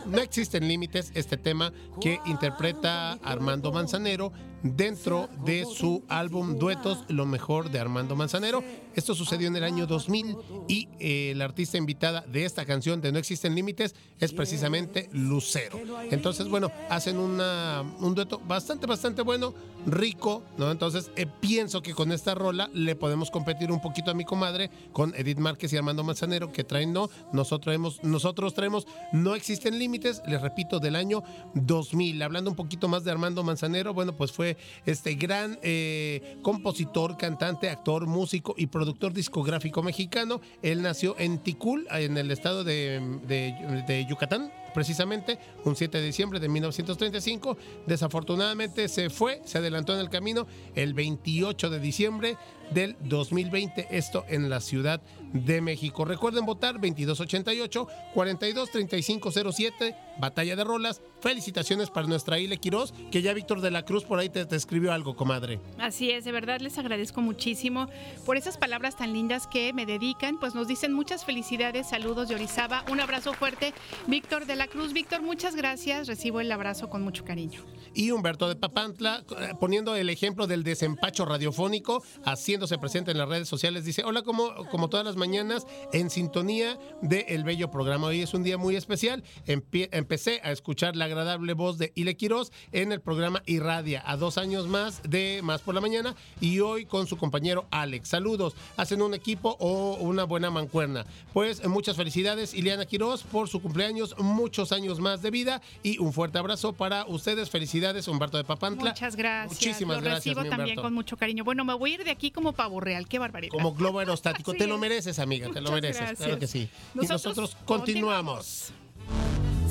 [0.07, 4.31] no existen límites, este tema que interpreta Armando Manzanero
[4.63, 8.63] dentro de su álbum Duetos, lo mejor de Armando Manzanero.
[8.95, 10.35] Esto sucedió en el año 2000
[10.67, 15.79] y eh, la artista invitada de esta canción de No existen límites es precisamente Lucero.
[16.11, 19.53] Entonces, bueno, hacen una, un dueto bastante, bastante bueno,
[19.85, 20.71] rico, ¿no?
[20.71, 24.69] Entonces, eh, pienso que con esta rola le podemos competir un poquito a mi comadre
[24.91, 29.79] con Edith Márquez y Armando Manzanero, que traen no, nosotros traemos, nosotros traemos No existen
[29.79, 31.23] límites, les repito, del año
[31.55, 32.21] 2000.
[32.21, 37.69] Hablando un poquito más de Armando Manzanero, bueno, pues fue este gran eh, compositor, cantante,
[37.69, 40.41] actor, músico y productor discográfico mexicano.
[40.61, 44.51] Él nació en Ticul, en el estado de Yucatán.
[44.73, 47.57] Precisamente un 7 de diciembre de 1935.
[47.87, 52.37] Desafortunadamente se fue, se adelantó en el camino el 28 de diciembre
[52.73, 56.05] del 2020, esto en la Ciudad de México.
[56.05, 61.01] Recuerden votar 2288 423507, Batalla de Rolas.
[61.21, 64.55] Felicitaciones para nuestra Ile Quiroz, que ya Víctor de la Cruz por ahí te, te
[64.55, 65.59] escribió algo, comadre.
[65.77, 67.87] Así es, de verdad les agradezco muchísimo
[68.25, 70.39] por esas palabras tan lindas que me dedican.
[70.39, 73.73] Pues nos dicen muchas felicidades, saludos de Orizaba, un abrazo fuerte.
[74.07, 76.07] Víctor de la Cruz, Víctor, muchas gracias.
[76.07, 77.61] Recibo el abrazo con mucho cariño.
[77.93, 83.27] y Humberto de Papantla, eh, poniendo el ejemplo del desempacho radiofónico, haciéndose presente en las
[83.29, 88.07] redes sociales, dice, hola como, como todas las mañanas, en sintonía de El Bello Programa.
[88.07, 89.23] Hoy es un día muy especial.
[89.45, 94.39] Empecé a escuchar la agradable voz de Ile Quiroz en el programa Irradia, a dos
[94.39, 98.09] años más de Más por la Mañana, y hoy con su compañero Alex.
[98.09, 101.05] Saludos, hacen un equipo o una buena mancuerna.
[101.33, 106.13] Pues muchas felicidades, Ileana Quiroz, por su cumpleaños, muchos años más de vida, y un
[106.13, 107.51] fuerte abrazo para ustedes.
[107.51, 108.89] Felicidades, Humberto de Papantla.
[108.89, 109.61] Muchas gracias.
[109.61, 111.43] Muchísimas Lo gracias, recibo también con mucho cariño.
[111.43, 113.07] Bueno, me voy a ir de aquí como pavo real.
[113.07, 113.51] Qué barbaridad.
[113.51, 114.53] Como globo aerostático.
[114.61, 115.10] Te lo es.
[115.11, 115.97] Mereces, amiga, te lo Muchas mereces.
[116.01, 116.19] gracias.
[116.19, 116.59] Claro que sí.
[116.93, 118.71] y Nosotros nosotros continuamos.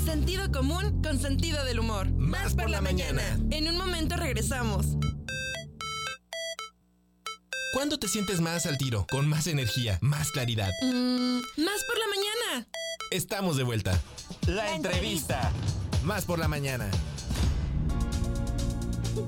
[0.04, 2.10] Sentido común con sentido del humor.
[2.10, 3.22] Más por la mañana.
[3.50, 4.86] En un momento regresamos.
[7.72, 9.06] ¿Cuándo te sientes más al tiro?
[9.10, 10.70] Con más energía, más claridad.
[10.82, 12.66] Mm, más por la mañana.
[13.12, 13.98] Estamos de vuelta.
[14.46, 15.52] La entrevista.
[16.02, 16.90] Más por la mañana.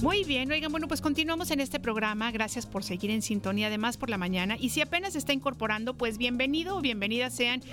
[0.00, 2.30] Muy bien, oigan, bueno, pues continuamos en este programa.
[2.30, 4.56] Gracias por seguir en sintonía, además por la mañana.
[4.58, 7.62] Y si apenas se está incorporando, pues bienvenido o bienvenida sean.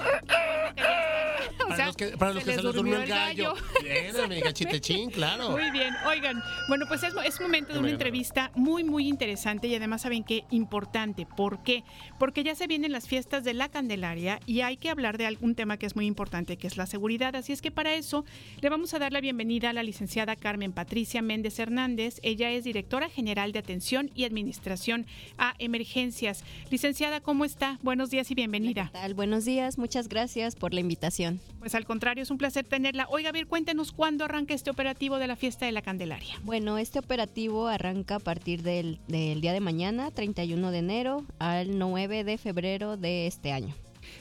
[1.66, 3.54] O Para los que, para los que se les durmió el gallo.
[3.84, 5.52] Bien, amiga, chitechín, claro.
[5.52, 9.76] Muy bien, oigan, bueno, pues es, es momento de una entrevista muy, muy interesante y
[9.76, 11.26] además saben qué importante.
[11.26, 11.84] ¿Por qué?
[12.18, 15.56] Porque ya se vienen las fiestas de la Candelaria y hay que hablar de algún
[15.56, 17.36] tema que es muy importante, que es la seguridad.
[17.36, 18.26] Así es que para eso
[18.62, 21.99] le vamos a dar la bienvenida a la licenciada Carmen Patricia Méndez Hernández.
[22.00, 25.06] Ella es directora general de atención y administración
[25.38, 26.46] a emergencias.
[26.72, 27.78] Licenciada, ¿cómo está?
[27.84, 28.90] Buenos días y bienvenida.
[28.94, 29.14] tal?
[29.14, 31.42] Buenos días, muchas gracias por la invitación.
[31.60, 33.06] Pues al contrario, es un placer tenerla.
[33.10, 36.40] Oiga, a ver, cuéntenos cuándo arranca este operativo de la fiesta de la Candelaria.
[36.44, 41.78] Bueno, este operativo arranca a partir del, del día de mañana, 31 de enero, al
[41.78, 43.76] 9 de febrero de este año.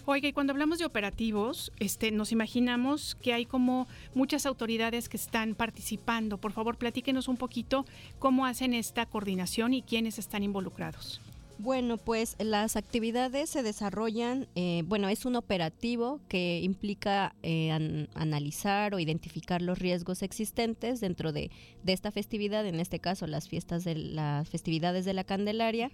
[0.06, 5.16] Oiga, y cuando hablamos de operativos, este, nos imaginamos que hay como muchas autoridades que
[5.16, 6.38] están participando.
[6.38, 7.84] Por favor, platíquenos un poquito
[8.18, 11.20] cómo hacen esta coordinación y quiénes están involucrados.
[11.60, 18.08] Bueno, pues las actividades se desarrollan, eh, bueno, es un operativo que implica eh, an-
[18.14, 21.50] analizar o identificar los riesgos existentes dentro de,
[21.82, 25.90] de esta festividad, en este caso las fiestas de las festividades de la Candelaria.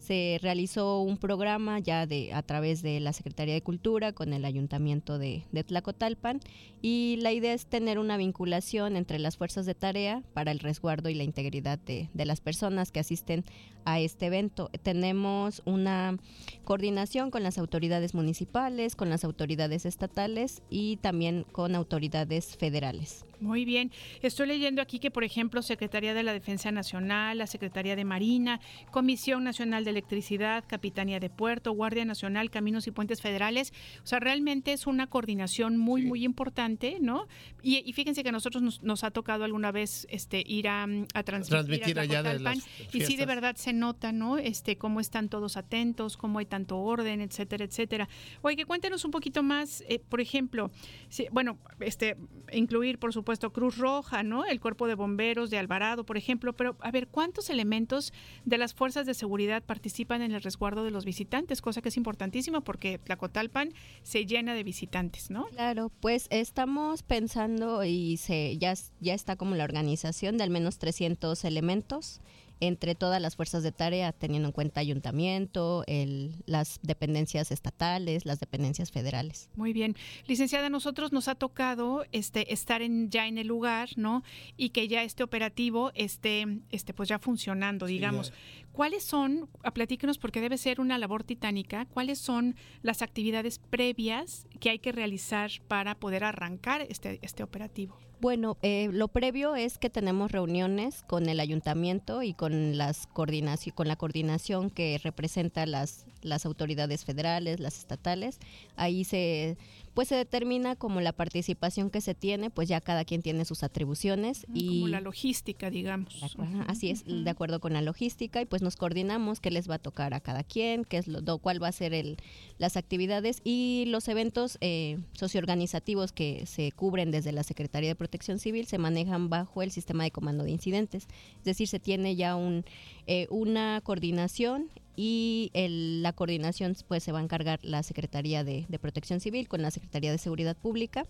[0.00, 4.46] Se realizó un programa ya de a través de la Secretaría de Cultura con el
[4.46, 6.40] Ayuntamiento de, Tlacotalpan
[6.80, 11.10] y la idea es tener una vinculación entre las fuerzas de tarea para el resguardo
[11.10, 13.44] y la integridad de, de las personas que asisten
[13.84, 14.70] a este evento.
[14.82, 16.16] Tenemos una
[16.64, 23.26] coordinación con las autoridades municipales, con las autoridades estatales y también con autoridades federales.
[23.40, 23.90] Muy bien.
[24.20, 28.60] Estoy leyendo aquí que, por ejemplo, Secretaría de la Defensa Nacional, la Secretaría de Marina,
[28.90, 33.72] Comisión Nacional de Electricidad, Capitanía de Puerto, Guardia Nacional, Caminos y Puentes Federales.
[34.04, 37.26] O sea, realmente es una coordinación muy, muy importante, ¿no?
[37.62, 40.86] Y, y fíjense que a nosotros nos, nos ha tocado alguna vez este, ir a,
[41.14, 42.58] a transmitir, Transmitir a allá de las
[42.92, 44.36] Y sí, de verdad se nota, ¿no?
[44.36, 48.08] Este, cómo están todos atentos, cómo hay tanto orden, etcétera, etcétera.
[48.42, 50.70] Oye, cuéntenos un poquito más, eh, por ejemplo,
[51.08, 52.16] sí, bueno, este,
[52.52, 54.44] incluir, por supuesto, Cruz Roja, ¿no?
[54.44, 58.12] El Cuerpo de Bomberos de Alvarado, por ejemplo, pero a ver, ¿cuántos elementos
[58.44, 61.62] de las fuerzas de seguridad participan en el resguardo de los visitantes?
[61.62, 65.46] Cosa que es importantísima porque Tlacotalpan se llena de visitantes, ¿no?
[65.46, 70.78] Claro, pues estamos pensando y se ya, ya está como la organización de al menos
[70.78, 72.20] 300 elementos
[72.60, 78.40] entre todas las fuerzas de tarea, teniendo en cuenta ayuntamiento, el, las dependencias estatales, las
[78.40, 79.48] dependencias federales.
[79.56, 79.96] Muy bien.
[80.26, 84.22] Licenciada, a nosotros nos ha tocado este estar en, ya en el lugar, ¿no?
[84.56, 88.32] Y que ya este operativo esté, este, pues ya funcionando, digamos.
[88.72, 94.46] ¿Cuáles son, a platíquenos porque debe ser una labor titánica, cuáles son las actividades previas
[94.60, 97.98] que hay que realizar para poder arrancar este, este operativo?
[98.20, 103.74] Bueno, eh, lo previo es que tenemos reuniones con el ayuntamiento y con las coordinación,
[103.74, 108.38] con la coordinación que representa las las autoridades federales, las estatales.
[108.76, 109.56] Ahí se
[109.94, 113.62] pues se determina como la participación que se tiene, pues ya cada quien tiene sus
[113.62, 116.20] atribuciones y Como la logística, digamos.
[116.66, 119.78] Así es, de acuerdo con la logística y pues nos coordinamos qué les va a
[119.78, 122.16] tocar a cada quien, qué es lo, cuál va a ser el,
[122.58, 128.38] las actividades y los eventos eh, socioorganizativos que se cubren desde la Secretaría de Protección
[128.38, 131.08] Civil se manejan bajo el sistema de comando de incidentes.
[131.38, 132.64] Es decir, se tiene ya un,
[133.06, 138.66] eh, una coordinación y el- la coordinación pues se va a encargar la Secretaría de,
[138.68, 141.04] de Protección Civil con la Secretaría de Seguridad Pública,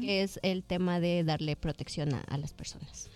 [0.00, 3.08] que es el tema de darle protección a, a las personas.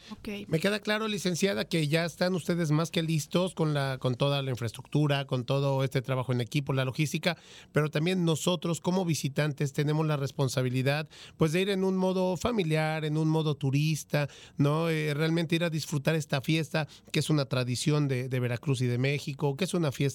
[0.48, 4.42] Me queda claro, licenciada, que ya están ustedes más que listos con la con toda
[4.42, 7.36] la infraestructura, con todo este trabajo en equipo, la logística,
[7.72, 13.04] pero también nosotros como visitantes tenemos la responsabilidad pues de ir en un modo familiar,
[13.04, 14.88] en un modo turista, ¿no?
[14.88, 18.86] Eh, realmente ir a disfrutar esta fiesta que es una tradición de, de Veracruz y
[18.86, 20.05] de México, que es una fiesta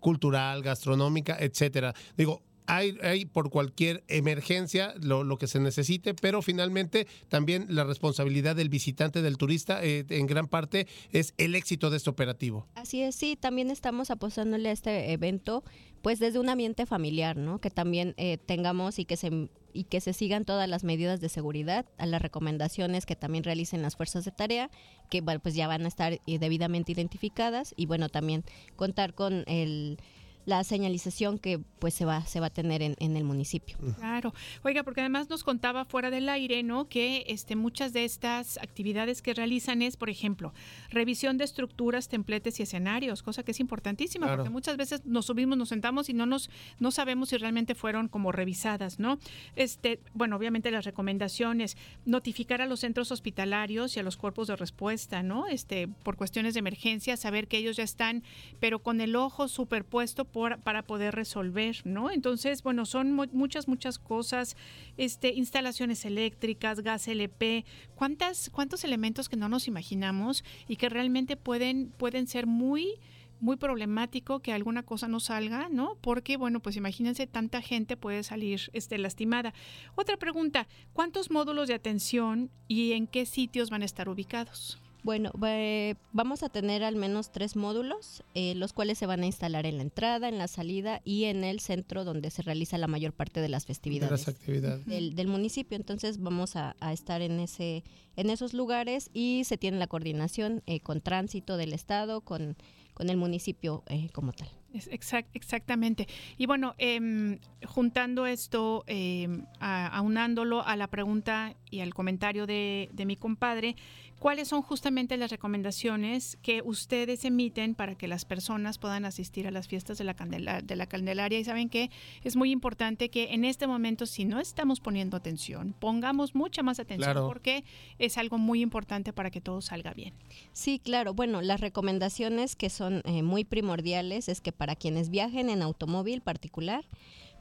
[0.00, 1.94] cultural, gastronómica, etcétera.
[2.16, 7.84] Digo, hay, hay por cualquier emergencia lo, lo que se necesite, pero finalmente también la
[7.84, 12.66] responsabilidad del visitante, del turista, eh, en gran parte es el éxito de este operativo.
[12.74, 15.64] Así es, sí, también estamos apostándole a este evento,
[16.02, 17.60] pues desde un ambiente familiar, ¿no?
[17.60, 21.28] Que también eh, tengamos y que se y que se sigan todas las medidas de
[21.28, 24.70] seguridad, a las recomendaciones que también realicen las fuerzas de tarea,
[25.10, 28.44] que pues ya van a estar eh, debidamente identificadas y bueno, también
[28.76, 29.98] contar con el
[30.46, 33.76] la señalización que pues se va se va a tener en, en el municipio.
[33.98, 34.32] Claro.
[34.62, 36.88] Oiga, porque además nos contaba fuera del aire, ¿no?
[36.88, 40.52] Que este, muchas de estas actividades que realizan es, por ejemplo,
[40.90, 44.42] revisión de estructuras, templetes y escenarios, cosa que es importantísima, Claro.
[44.42, 48.08] porque muchas veces nos subimos, nos sentamos y no nos no sabemos si realmente fueron
[48.08, 49.18] como revisadas, ¿no?
[49.56, 54.56] Este, bueno, obviamente las recomendaciones, notificar a los centros hospitalarios y a los cuerpos de
[54.56, 55.46] respuesta, ¿no?
[55.46, 58.22] Este, por cuestiones de emergencia, saber que ellos ya están,
[58.60, 62.10] pero con el ojo superpuesto por, para poder resolver, ¿no?
[62.10, 64.56] Entonces, bueno, son mu- muchas, muchas cosas,
[64.96, 71.36] este, instalaciones eléctricas, gas LP, ¿cuántas, cuántos elementos que no nos imaginamos y que realmente
[71.36, 73.00] pueden, pueden ser muy
[73.40, 75.96] muy problemático que alguna cosa no salga, ¿no?
[76.00, 79.52] Porque, bueno, pues imagínense, tanta gente puede salir este, lastimada.
[79.96, 84.80] Otra pregunta, ¿cuántos módulos de atención y en qué sitios van a estar ubicados?
[85.04, 89.26] Bueno, eh, vamos a tener al menos tres módulos, eh, los cuales se van a
[89.26, 92.86] instalar en la entrada, en la salida y en el centro donde se realiza la
[92.86, 94.86] mayor parte de las De festividades las actividades.
[94.86, 95.76] del, del municipio.
[95.76, 97.84] Entonces vamos a, a estar en ese,
[98.16, 102.56] en esos lugares y se tiene la coordinación eh, con tránsito del estado, con,
[102.94, 104.48] con el municipio eh, como tal.
[104.72, 106.08] Exact- exactamente.
[106.38, 112.88] Y bueno, em, juntando esto, em, a- aunándolo a la pregunta y al comentario de,
[112.92, 113.76] de mi compadre,
[114.18, 119.50] ¿cuáles son justamente las recomendaciones que ustedes emiten para que las personas puedan asistir a
[119.50, 121.38] las fiestas de la, Candela- de la Candelaria?
[121.38, 121.90] Y saben que
[122.22, 126.80] es muy importante que en este momento, si no estamos poniendo atención, pongamos mucha más
[126.80, 127.26] atención Claro.
[127.28, 127.64] porque
[127.98, 130.14] es algo muy importante para que todo salga bien.
[130.52, 131.12] Sí, claro.
[131.14, 136.20] Bueno, las recomendaciones que son eh, muy primordiales es que para quienes viajen en automóvil
[136.22, 136.84] particular,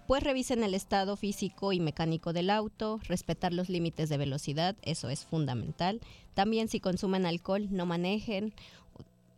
[0.07, 5.09] pues revisen el estado físico y mecánico del auto, respetar los límites de velocidad, eso
[5.09, 6.01] es fundamental.
[6.33, 8.53] También si consumen alcohol, no manejen.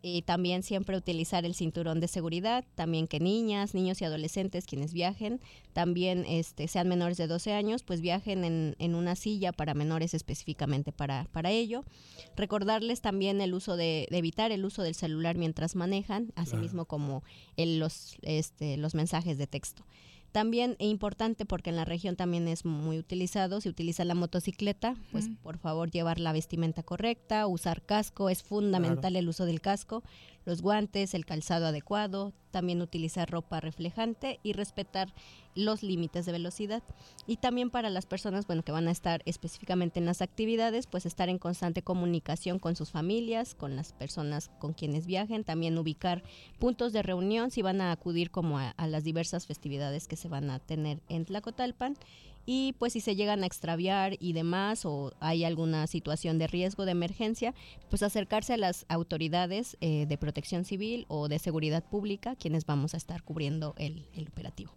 [0.02, 4.92] Y también siempre utilizar el cinturón de seguridad, también que niñas, niños y adolescentes quienes
[4.92, 5.40] viajen,
[5.72, 10.14] también este, sean menores de 12 años, pues viajen en, en una silla para menores
[10.14, 11.82] específicamente para, para ello.
[12.36, 17.24] Recordarles también el uso de, de evitar el uso del celular mientras manejan, asimismo como
[17.56, 19.82] el- los, este, los mensajes de texto.
[20.36, 24.94] También es importante porque en la región también es muy utilizado, se utiliza la motocicleta,
[25.10, 25.36] pues Mm.
[25.36, 30.02] por favor llevar la vestimenta correcta, usar casco, es fundamental el uso del casco,
[30.46, 35.12] los guantes, el calzado adecuado, también utilizar ropa reflejante y respetar
[35.54, 36.82] los límites de velocidad.
[37.26, 41.04] Y también para las personas, bueno, que van a estar específicamente en las actividades, pues
[41.04, 46.22] estar en constante comunicación con sus familias, con las personas con quienes viajen, también ubicar
[46.58, 50.28] puntos de reunión si van a acudir como a, a las diversas festividades que se
[50.28, 51.96] van a tener en Tlacotalpan.
[52.46, 56.84] Y pues si se llegan a extraviar y demás o hay alguna situación de riesgo
[56.84, 57.54] de emergencia,
[57.90, 62.94] pues acercarse a las autoridades eh, de protección civil o de seguridad pública, quienes vamos
[62.94, 64.72] a estar cubriendo el, el operativo.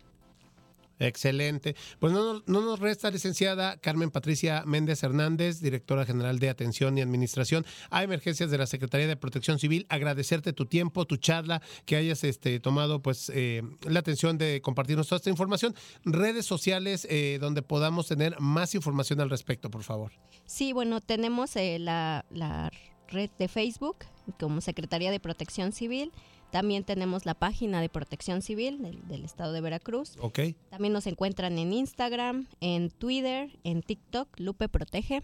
[0.99, 1.75] Excelente.
[1.99, 6.97] Pues no, nos- no nos resta, licenciada Carmen Patricia Méndez Hernández, directora general de Atención
[6.97, 11.61] y Administración a Emergencias de la Secretaría de Protección Civil, agradecerte tu tiempo, tu charla,
[11.85, 15.73] que hayas este, tomado pues eh, la atención de compartirnos toda esta información.
[16.03, 20.11] Redes sociales eh, donde podamos tener más información al respecto, por favor.
[20.45, 22.71] Sí, bueno, tenemos eh, la, la
[23.07, 23.97] red de Facebook
[24.39, 26.11] como Secretaría de Protección Civil.
[26.51, 30.15] También tenemos la página de Protección Civil del, del Estado de Veracruz.
[30.19, 30.39] Ok.
[30.69, 35.21] También nos encuentran en Instagram, en Twitter, en TikTok, Lupe Protege.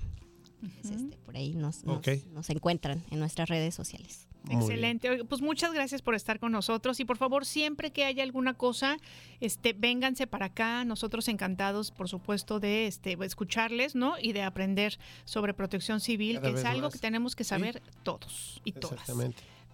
[0.83, 2.07] Este, por ahí nos, nos- Ok.
[2.31, 4.27] nos encuentran en nuestras redes sociales.
[4.49, 5.09] Excelente.
[5.09, 8.53] Oiga, Pues muchas gracias por estar con nosotros y por favor, siempre que haya alguna
[8.53, 8.97] cosa,
[9.39, 10.85] este, vénganse para acá.
[10.85, 14.13] Nosotros encantados, por supuesto, de este, escucharles, ¿no?
[14.19, 16.93] Y de aprender sobre protección civil, Cada que es algo más.
[16.93, 19.07] que tenemos que saber todos y todas.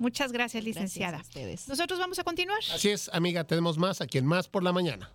[0.01, 1.23] Muchas gracias, licenciada.
[1.67, 2.57] Nosotros vamos a continuar.
[2.73, 5.11] Así es, amiga, tenemos más aquí en Más por la Mañana.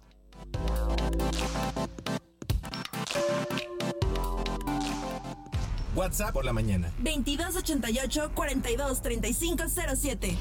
[5.97, 6.93] WhatsApp por la mañana.
[6.99, 10.37] 2288 42 3507.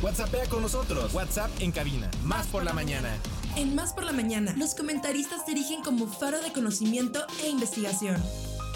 [0.00, 1.12] WhatsAppea con nosotros.
[1.12, 2.08] WhatsApp en cabina.
[2.22, 3.16] Más por la mañana.
[3.56, 8.22] En Más por la Mañana, los comentaristas se erigen como faro de conocimiento e investigación.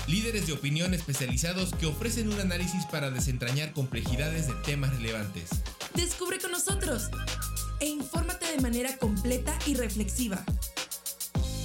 [0.09, 5.51] Líderes de opinión especializados que ofrecen un análisis para desentrañar complejidades de temas relevantes.
[5.95, 7.11] Descubre con nosotros
[7.79, 10.43] e infórmate de manera completa y reflexiva.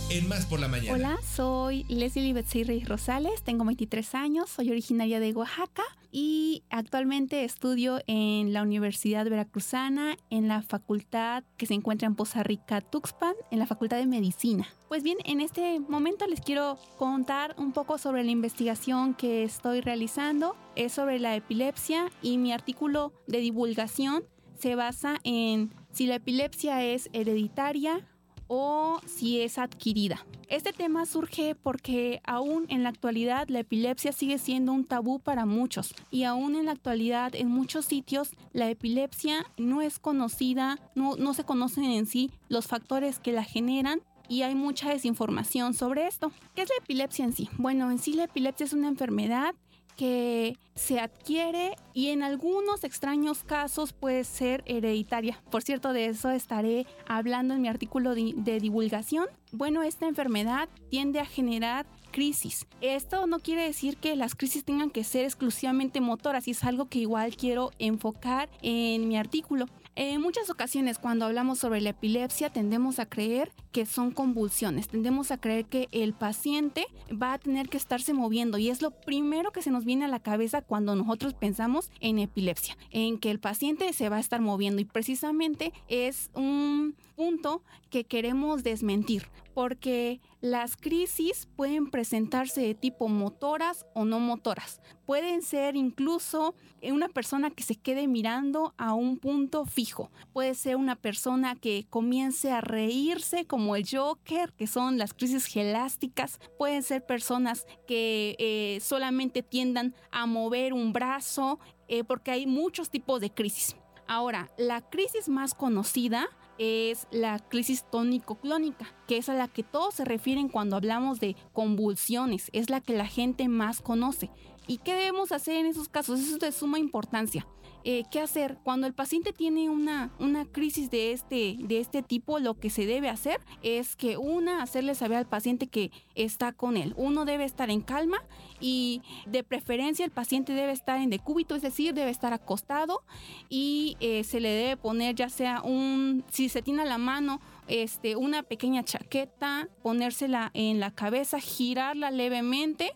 [0.10, 0.94] En Más por la Mañana.
[0.94, 5.84] Hola, soy Leslie Betseirrey Rosales, tengo 23 años, soy originaria de Oaxaca
[6.14, 12.44] y actualmente estudio en la Universidad Veracruzana, en la facultad que se encuentra en Poza
[12.44, 14.68] Rica, Tuxpan, en la Facultad de Medicina.
[14.88, 19.82] Pues bien, en este momento les quiero contar un poco sobre la investigación que estoy
[19.82, 24.24] realizando, es sobre la epilepsia y mi artículo de divulgación
[24.60, 28.08] se basa en si la epilepsia es hereditaria
[28.56, 30.24] o si es adquirida.
[30.48, 35.48] Este tema surge porque aún en la actualidad la epilepsia sigue siendo un tabú para
[35.48, 41.16] muchos y aún en la actualidad en muchos sitios la epilepsia no es conocida, no,
[41.16, 46.06] no se conocen en sí los factores que la generan y hay mucha desinformación sobre
[46.06, 46.32] esto.
[46.54, 47.50] ¿Qué es la epilepsia en sí?
[47.58, 49.56] Bueno, en sí la epilepsia es una enfermedad
[49.96, 55.42] que se adquiere y en algunos extraños casos puede ser hereditaria.
[55.52, 59.28] Por cierto, de eso estaré hablando en mi artículo de, divulgación.
[59.52, 62.68] Bueno, esta enfermedad tiende a generar crisis.
[62.82, 66.88] Esto no quiere decir que las crisis tengan que ser exclusivamente motoras y es algo
[66.88, 69.68] que igual quiero enfocar en mi artículo.
[69.96, 75.30] En muchas ocasiones cuando hablamos sobre la epilepsia tendemos a creer que son convulsiones, tendemos
[75.30, 79.52] a creer que el paciente va a tener que estarse moviendo y es lo primero
[79.52, 83.40] que se nos viene a la cabeza cuando nosotros pensamos en epilepsia, en que el
[83.40, 90.20] paciente se va a estar moviendo y precisamente es un punto que queremos desmentir porque
[90.42, 94.82] las crisis pueden presentarse de tipo motoras o no motoras.
[95.06, 100.12] Pueden ser incluso una persona que se quede mirando a un punto fijo.
[100.34, 105.46] Puede ser una persona que comience a reírse como el Joker, que son las crisis
[105.46, 106.40] gelásticas.
[106.58, 112.90] Pueden ser personas que eh, solamente tiendan a mover un brazo, eh, porque hay muchos
[112.90, 113.76] tipos de crisis.
[114.08, 116.28] Ahora, la crisis más conocida
[116.58, 121.36] es la crisis tónico-clónica, que es a la que todos se refieren cuando hablamos de
[121.54, 124.30] convulsiones, es la que la gente más conoce.
[124.68, 126.20] ¿Y qué debemos hacer en esos casos?
[126.20, 127.48] Eso es de suma importancia.
[127.86, 128.58] Eh, ¿Qué hacer?
[128.64, 132.86] Cuando el paciente tiene una, una crisis de este, de este tipo, lo que se
[132.86, 136.94] debe hacer es que una, hacerle saber al paciente que está con él.
[136.96, 138.24] Uno debe estar en calma
[138.62, 143.04] y de preferencia el paciente debe estar en decúbito, es decir, debe estar acostado
[143.50, 147.42] y eh, se le debe poner ya sea un, si se tiene a la mano,
[147.68, 152.94] este, una pequeña chaqueta, ponérsela en la cabeza, girarla levemente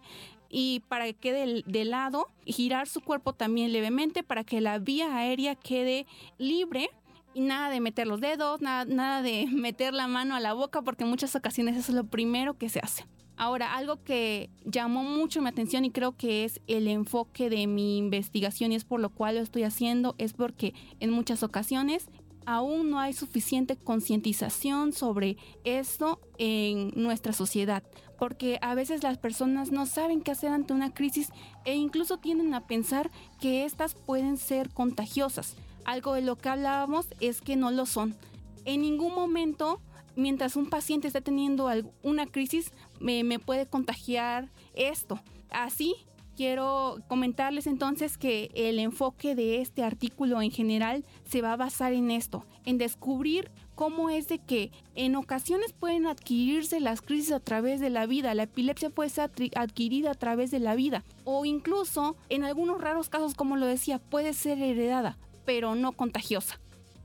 [0.49, 5.15] y para que quede de lado, girar su cuerpo también levemente para que la vía
[5.15, 6.05] aérea quede
[6.37, 6.89] libre
[7.33, 10.81] y nada de meter los dedos, nada, nada de meter la mano a la boca
[10.81, 13.05] porque en muchas ocasiones eso es lo primero que se hace.
[13.39, 17.99] Ahora, algo que llamó mucho mi atención y creo que es el enfoque de mi
[17.99, 22.07] investigación y es por lo cual lo estoy haciendo, es porque en muchas ocasiones
[22.47, 25.35] aún no hay suficiente concientización sobre
[25.65, 27.83] esto en nuestra sociedad,
[28.17, 31.29] porque a veces las personas no saben qué hacer ante una crisis
[31.65, 35.57] e incluso tienden a pensar que estas pueden ser contagiosas.
[35.83, 38.15] Algo de lo que hablábamos es que no lo son.
[38.63, 39.81] En ningún momento,
[40.15, 41.69] mientras un paciente está teniendo
[42.01, 42.71] una crisis,
[43.01, 45.19] me, me puede contagiar esto.
[45.49, 45.95] Así,
[46.37, 51.93] quiero comentarles entonces que el enfoque de este artículo en general se va a basar
[51.93, 57.39] en esto, en descubrir cómo es de que en ocasiones pueden adquirirse las crisis a
[57.39, 61.43] través de la vida, la epilepsia puede ser adquirida a través de la vida o
[61.43, 66.59] incluso en algunos raros casos, como lo decía, puede ser heredada, pero no contagiosa.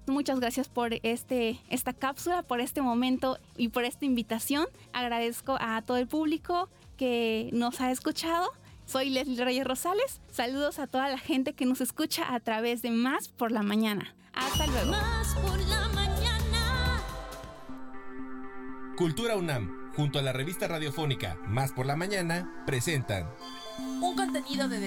[0.09, 4.66] Muchas gracias por este, esta cápsula, por este momento y por esta invitación.
[4.93, 6.68] Agradezco a todo el público
[6.99, 8.51] que nos ha escuchado
[8.87, 10.20] soy Leslie Reyes Rosales.
[10.30, 14.14] Saludos a toda la gente que nos escucha a través de Más por la Mañana.
[14.35, 14.91] Hasta luego.
[14.91, 17.03] Más por la mañana.
[18.97, 23.28] Cultura UNAM, junto a la revista radiofónica Más por la Mañana, presentan
[24.01, 24.80] Un contenido de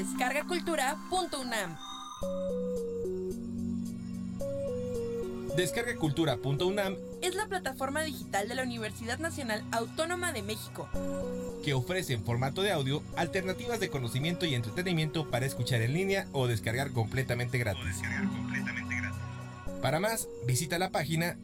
[5.55, 6.95] descargacultura.unam.
[7.21, 10.87] Es la plataforma digital de la Universidad Nacional Autónoma de México.
[11.63, 16.27] que ofrece en formato de audio alternativas de conocimiento y entretenimiento para escuchar en línea
[16.31, 18.03] o descargar completamente gratis.
[19.81, 21.37] Para más, visita la página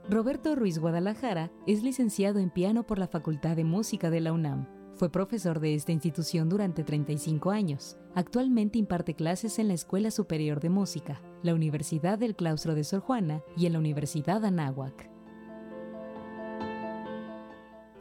[0.09, 4.67] Roberto Ruiz Guadalajara es licenciado en piano por la Facultad de Música de la UNAM.
[4.95, 7.97] Fue profesor de esta institución durante 35 años.
[8.13, 12.99] Actualmente imparte clases en la Escuela Superior de Música, la Universidad del Claustro de Sor
[12.99, 15.10] Juana y en la Universidad Anáhuac.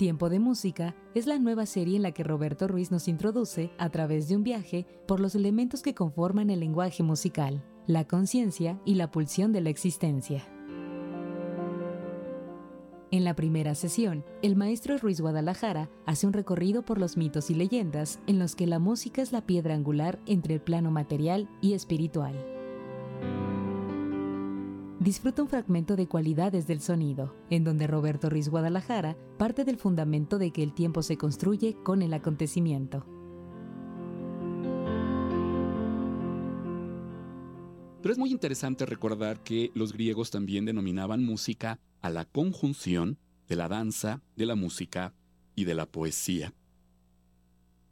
[0.01, 3.91] Tiempo de Música es la nueva serie en la que Roberto Ruiz nos introduce, a
[3.91, 8.95] través de un viaje, por los elementos que conforman el lenguaje musical, la conciencia y
[8.95, 10.43] la pulsión de la existencia.
[13.11, 17.55] En la primera sesión, el maestro Ruiz Guadalajara hace un recorrido por los mitos y
[17.55, 21.75] leyendas en los que la música es la piedra angular entre el plano material y
[21.75, 22.60] espiritual.
[25.01, 30.39] Disfruta un fragmento de cualidades del sonido, en donde Roberto Ruiz Guadalajara parte del fundamento
[30.39, 33.07] de que el tiempo se construye con el acontecimiento.
[38.03, 43.17] Pero es muy interesante recordar que los griegos también denominaban música a la conjunción
[43.49, 45.15] de la danza, de la música
[45.55, 46.53] y de la poesía.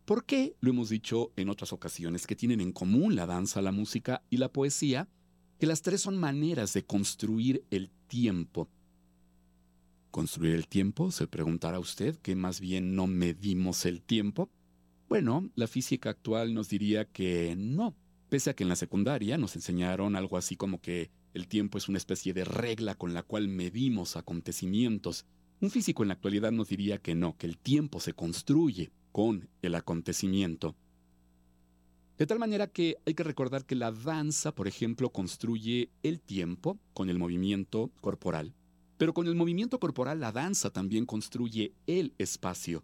[0.04, 0.56] ¿Por qué?
[0.60, 4.36] Lo hemos dicho en otras ocasiones que tienen en común la danza, la música y
[4.36, 5.08] la poesía,
[5.58, 8.68] que las tres son maneras de construir el tiempo.
[10.10, 11.10] ¿Construir el tiempo?
[11.10, 14.48] Se preguntará usted, que más bien no medimos el tiempo.
[15.08, 17.94] Bueno, la física actual nos diría que no,
[18.28, 21.88] pese a que en la secundaria nos enseñaron algo así como que el tiempo es
[21.88, 25.26] una especie de regla con la cual medimos acontecimientos.
[25.60, 29.48] Un físico en la actualidad nos diría que no, que el tiempo se construye con
[29.62, 30.76] el acontecimiento.
[32.18, 36.76] De tal manera que hay que recordar que la danza, por ejemplo, construye el tiempo
[36.92, 38.56] con el movimiento corporal,
[38.96, 42.82] pero con el movimiento corporal la danza también construye el espacio.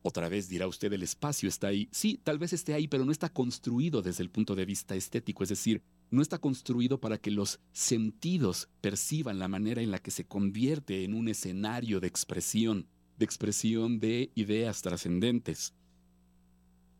[0.00, 1.90] Otra vez dirá usted, el espacio está ahí.
[1.92, 5.42] Sí, tal vez esté ahí, pero no está construido desde el punto de vista estético,
[5.42, 10.10] es decir, no está construido para que los sentidos perciban la manera en la que
[10.10, 12.86] se convierte en un escenario de expresión,
[13.18, 15.74] de expresión de ideas trascendentes.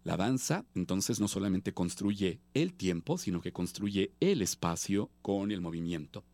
[0.03, 5.61] La danza, entonces, no solamente construye el tiempo, sino que construye el espacio con el
[5.61, 6.25] movimiento.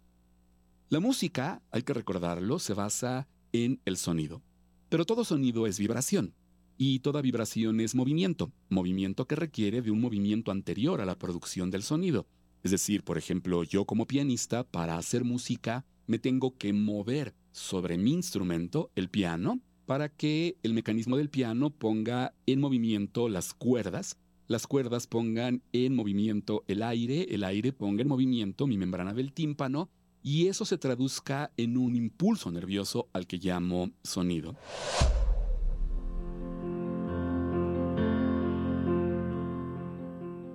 [0.89, 4.41] La música, hay que recordarlo, se basa en el sonido.
[4.89, 6.33] Pero todo sonido es vibración.
[6.79, 11.71] Y toda vibración es movimiento, movimiento que requiere de un movimiento anterior a la producción
[11.71, 12.27] del sonido.
[12.63, 17.97] Es decir, por ejemplo, yo como pianista, para hacer música, me tengo que mover sobre
[17.99, 24.19] mi instrumento, el piano, para que el mecanismo del piano ponga en movimiento las cuerdas,
[24.49, 29.33] las cuerdas pongan en movimiento el aire, el aire ponga en movimiento mi membrana del
[29.33, 29.89] tímpano,
[30.23, 34.57] y eso se traduzca en un impulso nervioso al que llamo sonido.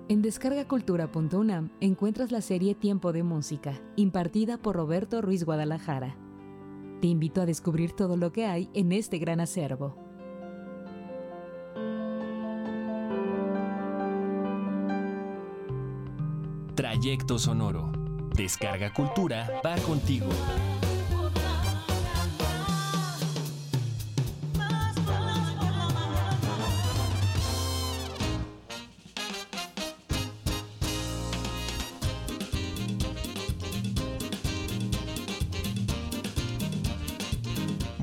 [0.08, 6.18] En descargacultura.unam encuentras la serie Tiempo de Música, impartida por Roberto Ruiz Guadalajara.
[7.02, 9.96] Te invito a descubrir todo lo que hay en este gran acervo.
[16.76, 17.90] Trayecto Sonoro.
[18.36, 20.28] Descarga Cultura va contigo.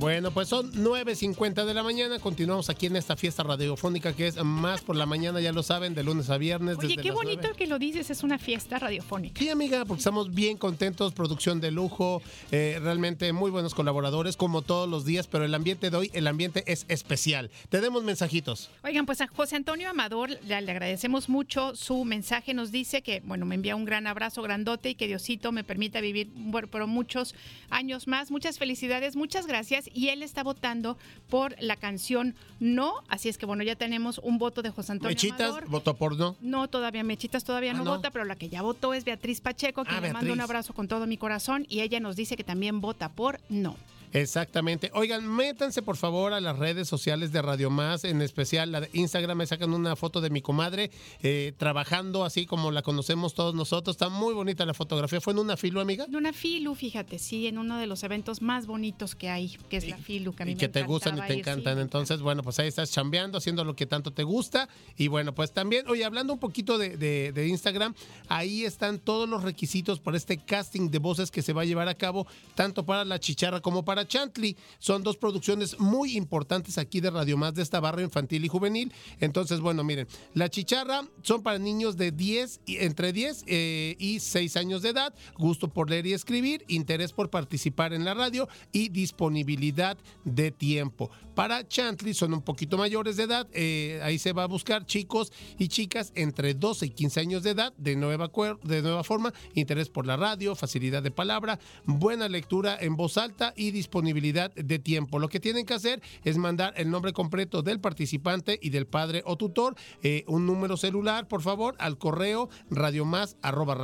[0.10, 2.18] Bueno, pues son 9.50 de la mañana.
[2.18, 5.94] Continuamos aquí en esta fiesta radiofónica que es más por la mañana, ya lo saben,
[5.94, 6.80] de lunes a viernes.
[6.80, 7.56] Oye, desde qué bonito 9.
[7.56, 9.40] que lo dices, es una fiesta radiofónica.
[9.40, 14.64] Sí, amiga, porque estamos bien contentos, producción de lujo, eh, realmente muy buenos colaboradores, como
[14.64, 17.52] todos los días, pero el ambiente de hoy, el ambiente es especial.
[17.70, 18.72] Tenemos mensajitos.
[18.84, 22.56] Oigan, pues a José Antonio Amador le, le agradecemos mucho su mensaje.
[22.56, 26.02] Nos dice que, bueno, me envía un gran abrazo grandote y que Diosito me permita
[26.02, 26.32] vivir
[26.72, 27.36] por muchos
[27.70, 28.32] años más.
[28.32, 29.88] Muchas felicidades, muchas gracias.
[30.00, 30.98] Y él está votando
[31.30, 32.94] por la canción No.
[33.10, 35.68] Así es que, bueno, ya tenemos un voto de José Antonio Mechitas, Amador.
[35.70, 36.38] votó por no.
[36.40, 37.92] No, todavía Mechitas todavía Ah, no, no.
[37.98, 40.74] vota, pero la que ya votó es Beatriz Pacheco, quien Ah, le mando un abrazo
[40.74, 43.76] con todo mi corazón y ella nos dice que también vota por no.
[44.14, 44.92] Exactamente.
[44.94, 48.90] Oigan, métanse por favor a las redes sociales de Radio Más, en especial la de
[48.94, 49.38] Instagram.
[49.38, 50.92] Me sacan una foto de mi comadre
[51.22, 53.96] eh, trabajando así como la conocemos todos nosotros.
[53.96, 55.22] Está muy bonita la fotografía.
[55.22, 56.06] ¿Fue en una filo, amiga?
[56.06, 59.78] En una FILU, fíjate, sí, en uno de los eventos más bonitos que hay, que
[59.78, 61.40] es la FILU, que a mí y me que te gustan y te ir, sí.
[61.42, 61.80] encantan.
[61.80, 64.70] Entonces, bueno, pues ahí estás chambeando, haciendo lo que tanto te gusta.
[64.98, 67.94] Y bueno, pues también, oye, hablando un poquito de, de- de Instagram,
[68.28, 71.88] ahí están todos los requisitos para este casting de voces que se va a llevar
[71.88, 74.56] a cabo, tanto para La Chicharra como para Chantley.
[74.80, 78.94] Son dos producciones muy importantes aquí de Radio Más de esta barra infantil y juvenil.
[79.20, 84.20] Entonces, bueno, miren, La Chicharra son para niños de 10, y- entre 10 eh, y
[84.20, 88.48] 6 años de edad, gusto por leer y escribir, interés por participar en la radio
[88.72, 91.10] y disponibilidad de tiempo.
[91.36, 95.32] Para Chantley son un poquito mayores de edad, eh, ahí se va a buscar chicos
[95.58, 98.30] y chicas entre 12 y 15 años de edad, de nueva,
[98.64, 103.54] de nueva forma, interés por la radio, facilidad de palabra, buena lectura en voz alta
[103.56, 105.20] y disponibilidad de tiempo.
[105.20, 109.24] Lo que tienen que hacer es mandar el nombre completo del participante y del padre
[109.26, 113.78] o tutor, eh, un número celular, por favor, al correo radiomás arroba.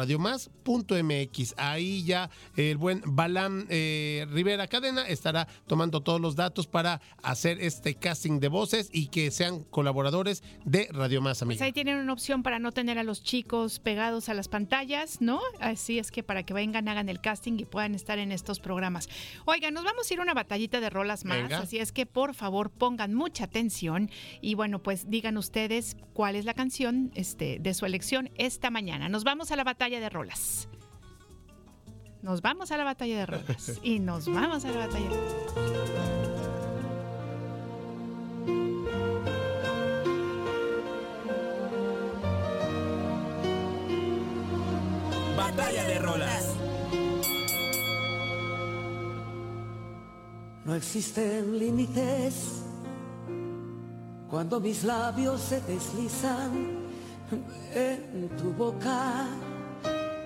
[1.57, 7.59] Ahí ya el buen Balam eh, Rivera Cadena estará tomando todos los datos para hacer
[7.61, 11.65] este casting de voces y que sean colaboradores de Radio Más, Pues amiga.
[11.65, 15.39] ahí tienen una opción para no tener a los chicos pegados a las pantallas, ¿no?
[15.59, 19.09] Así es que para que vengan, hagan el casting y puedan estar en estos programas.
[19.45, 21.59] Oigan, nos vamos a ir a una batallita de rolas más, Venga.
[21.59, 24.09] así es que por favor pongan mucha atención
[24.41, 29.09] y bueno, pues digan ustedes cuál es la canción este, de su elección esta mañana.
[29.09, 30.67] Nos vamos a la batalla de rolas.
[32.21, 36.25] Nos vamos a la batalla de rolas y nos vamos a la batalla de
[45.37, 46.54] Batalla de rolas.
[50.65, 52.63] No existen límites
[54.29, 56.79] cuando mis labios se deslizan
[57.75, 59.27] en tu boca.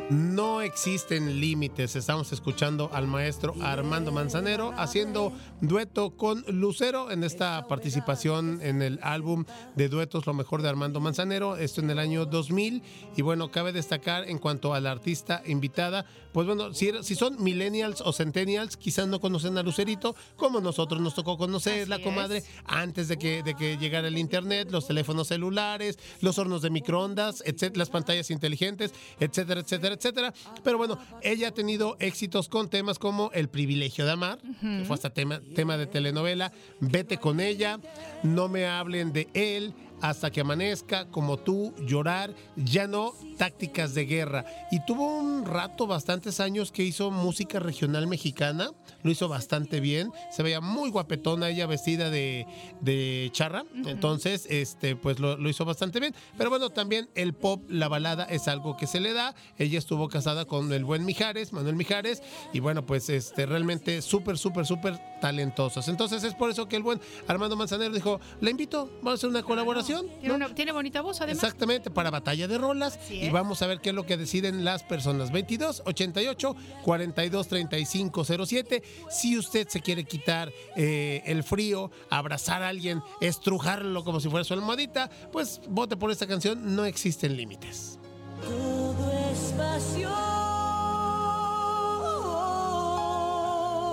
[0.10, 1.96] No existen límites.
[1.96, 5.32] Estamos escuchando al maestro Armando Manzanero haciendo
[5.62, 9.46] dueto con Lucero en esta participación en el álbum
[9.76, 12.82] de duetos Lo mejor de Armando Manzanero, esto en el año 2000.
[13.18, 17.42] Y bueno, cabe destacar en cuanto a la artista invitada, pues bueno, si, si son
[17.44, 22.44] millennials o centennials, quizás no conocen a Lucerito, como nosotros nos tocó conocer la comadre
[22.66, 27.44] antes de que, de que llegara el internet, los teléfonos celulares, los hornos de microondas,
[27.46, 30.34] etcétera, las pantallas inteligentes, etcétera, etcétera, etcétera.
[30.64, 34.96] Pero bueno, ella ha tenido éxitos con temas como El privilegio de amar, que fue
[34.96, 37.80] hasta tema, tema de telenovela, Vete con ella,
[38.24, 44.06] No me hablen de él, hasta que amanezca, como tú, llorar, ya no, tácticas de
[44.06, 44.46] guerra.
[44.72, 48.72] Y tuvo un rato, bastantes años, que hizo música regional mexicana,
[49.04, 52.46] lo hizo bastante bien, se veía muy guapetona ella vestida de,
[52.82, 56.14] de charra, entonces, este, pues lo, lo hizo bastante bien.
[56.38, 60.08] Pero bueno, también el pop, la balada es algo que se le da, ella estuvo
[60.10, 62.22] casada con el buen Mijares, Manuel Mijares,
[62.54, 65.88] y bueno, pues este, realmente súper, súper, súper talentosas.
[65.88, 69.30] Entonces es por eso que el buen Armando Manzanero dijo, la invito, vamos a hacer
[69.30, 70.08] una colaboración.
[70.08, 70.36] Tiene, ¿no?
[70.36, 71.44] una- tiene bonita voz, además.
[71.44, 73.00] Exactamente, para batalla de rolas.
[73.10, 75.32] Y vamos a ver qué es lo que deciden las personas.
[75.32, 78.84] 22 88 42 35 07.
[79.10, 84.44] Si usted se quiere quitar eh, el frío, abrazar a alguien, estrujarlo como si fuera
[84.44, 86.76] su almohadita, pues vote por esta canción.
[86.76, 88.00] No existen límites.
[88.42, 90.40] Todo es pasión.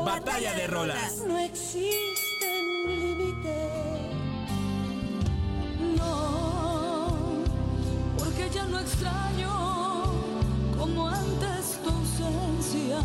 [0.04, 1.24] Batalla de rolas.
[1.26, 3.72] No existen límites.
[5.96, 7.08] No,
[8.18, 10.04] porque ya no extraño
[10.78, 13.00] como antes tu ausencia.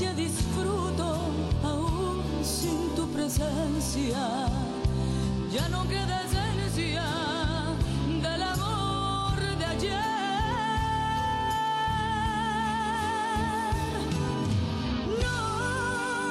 [0.00, 1.18] Ya disfruto
[1.62, 4.48] aún sin tu presencia.
[5.52, 7.04] Ya no queda esencia
[8.22, 10.00] del amor de ayer.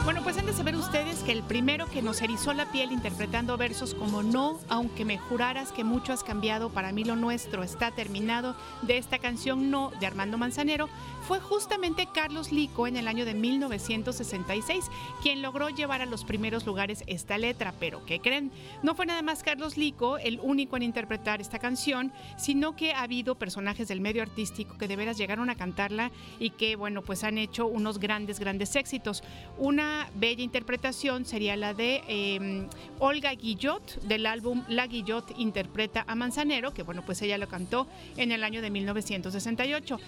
[0.03, 3.95] Bueno, pues de saber ustedes que el primero que nos erizó la piel interpretando versos
[3.95, 8.57] como No, aunque me juraras que mucho has cambiado, para mí lo nuestro está terminado,
[8.81, 10.89] de esta canción No de Armando Manzanero,
[11.29, 14.89] fue justamente Carlos Lico en el año de 1966,
[15.21, 17.73] quien logró llevar a los primeros lugares esta letra.
[17.79, 18.51] Pero, ¿qué creen?
[18.83, 23.03] No fue nada más Carlos Lico el único en interpretar esta canción, sino que ha
[23.03, 27.23] habido personajes del medio artístico que de veras llegaron a cantarla y que, bueno, pues
[27.23, 29.23] han hecho unos grandes, grandes éxitos.
[29.57, 36.15] Una bella interpretación sería la de eh, Olga Guillot del álbum La Guillot interpreta a
[36.15, 37.85] Manzanero, que bueno, pues ella lo cantó
[38.17, 39.99] en el año de 1968.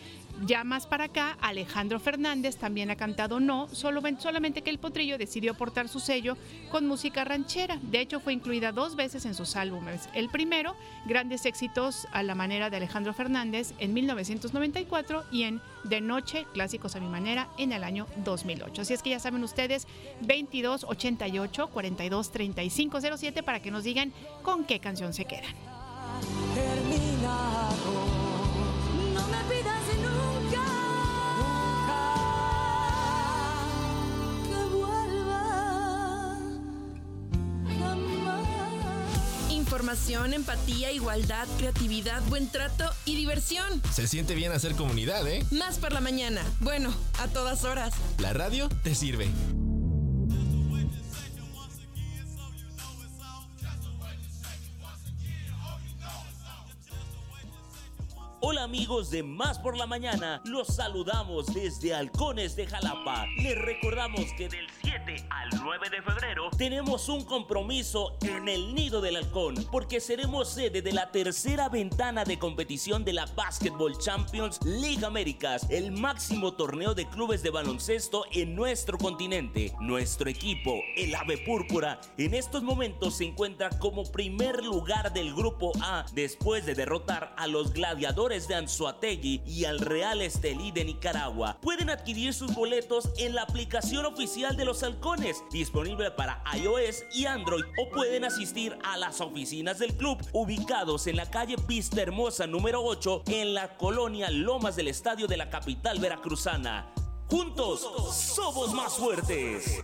[0.47, 5.19] Ya más para acá, Alejandro Fernández también ha cantado No, solo, solamente que el potrillo
[5.19, 6.35] decidió aportar su sello
[6.71, 7.77] con música ranchera.
[7.83, 10.09] De hecho, fue incluida dos veces en sus álbumes.
[10.15, 10.75] El primero,
[11.05, 16.95] grandes éxitos a la manera de Alejandro Fernández en 1994 y en De Noche, clásicos
[16.95, 18.81] a mi manera, en el año 2008.
[18.81, 19.85] Así es que ya saben ustedes,
[20.21, 24.11] 22 88 42 35 07 para que nos digan
[24.41, 25.53] con qué canción se quedan.
[26.55, 27.71] terminado.
[29.13, 30.30] No me pidas nunca
[39.81, 43.81] Información, empatía, igualdad, creatividad, buen trato y diversión.
[43.91, 45.43] Se siente bien hacer comunidad, ¿eh?
[45.49, 46.43] Más por la mañana.
[46.59, 47.91] Bueno, a todas horas.
[48.19, 49.27] La radio te sirve.
[58.91, 63.25] Amigos de Más por la Mañana, los saludamos desde Halcones de Jalapa.
[63.37, 68.99] Les recordamos que del 7 al 9 de febrero tenemos un compromiso en el Nido
[68.99, 74.59] del Halcón porque seremos sede de la tercera ventana de competición de la Basketball Champions
[74.65, 79.73] League Américas, el máximo torneo de clubes de baloncesto en nuestro continente.
[79.79, 85.71] Nuestro equipo, el Ave Púrpura, en estos momentos se encuentra como primer lugar del grupo
[85.81, 91.59] A después de derrotar a los gladiadores de Anzuategui y al Real Estelí de Nicaragua.
[91.61, 97.27] Pueden adquirir sus boletos en la aplicación oficial de los halcones, disponible para iOS y
[97.27, 102.47] Android, o pueden asistir a las oficinas del club ubicados en la calle Vista Hermosa
[102.47, 106.91] número 8 en la colonia Lomas del Estadio de la capital veracruzana.
[107.29, 109.83] Juntos somos más fuertes.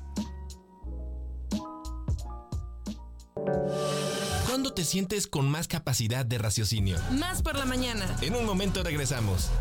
[4.58, 6.98] ¿Cuándo te sientes con más capacidad de raciocinio?
[7.12, 8.18] Más por la mañana.
[8.22, 9.52] En un momento regresamos.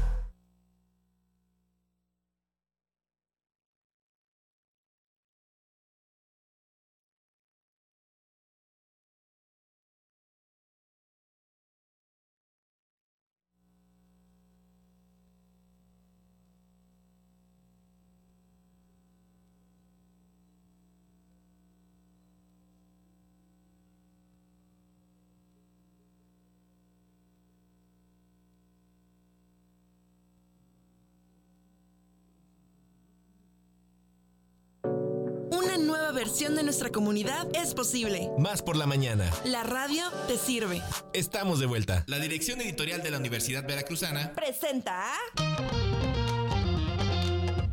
[36.57, 38.31] De nuestra comunidad es posible.
[38.39, 39.31] Más por la mañana.
[39.45, 40.83] La radio te sirve.
[41.13, 42.03] Estamos de vuelta.
[42.07, 45.13] La dirección editorial de la Universidad Veracruzana Presenta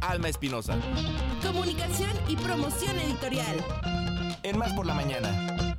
[0.02, 0.78] Alma Espinosa.
[1.42, 3.64] Comunicación y Promoción Editorial.
[4.44, 5.76] En Más por la mañana.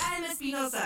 [0.00, 0.82] Alma Espinosa.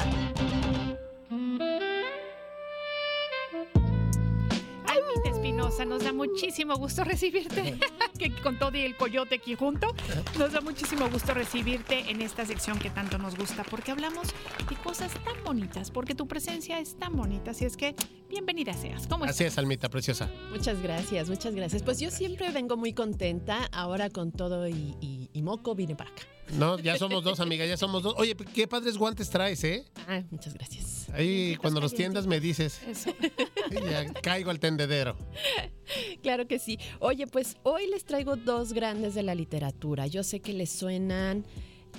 [5.72, 7.78] Espinosa, nos da muchísimo gusto recibirte,
[8.18, 9.94] que con todo y el coyote aquí junto,
[10.38, 14.28] nos da muchísimo gusto recibirte en esta sección que tanto nos gusta, porque hablamos
[14.68, 17.94] de cosas tan bonitas, porque tu presencia es tan bonita, así es que
[18.28, 19.06] bienvenida seas.
[19.06, 19.54] ¿Cómo Así estás?
[19.54, 20.30] es, Almita, preciosa.
[20.50, 21.82] Muchas gracias, muchas gracias.
[21.82, 26.10] Pues yo siempre vengo muy contenta, ahora con todo y, y- y moco vine para
[26.10, 26.22] acá.
[26.58, 28.14] No, ya somos dos, amiga, ya somos dos.
[28.18, 29.84] Oye, qué padres guantes traes, ¿eh?
[30.06, 31.08] Ah, muchas gracias.
[31.14, 32.80] Ahí cuando los tiendas me dices.
[32.86, 33.10] Eso.
[33.70, 35.16] Ya caigo al tendedero.
[36.22, 36.78] Claro que sí.
[37.00, 40.06] Oye, pues hoy les traigo dos grandes de la literatura.
[40.06, 41.44] Yo sé que les suenan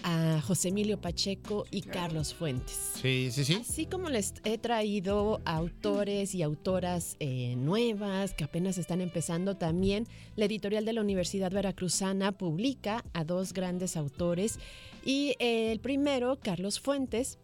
[0.04, 2.94] a José Emilio Pacheco y Carlos Fuentes.
[3.02, 3.58] Sí, sí, sí.
[3.62, 9.56] Así como les he traído a autores y autoras eh, nuevas que apenas están empezando,
[9.56, 14.60] también la editorial de la Universidad Veracruzana publica a dos grandes autores.
[15.06, 17.38] Y eh, el primero, Carlos Fuentes,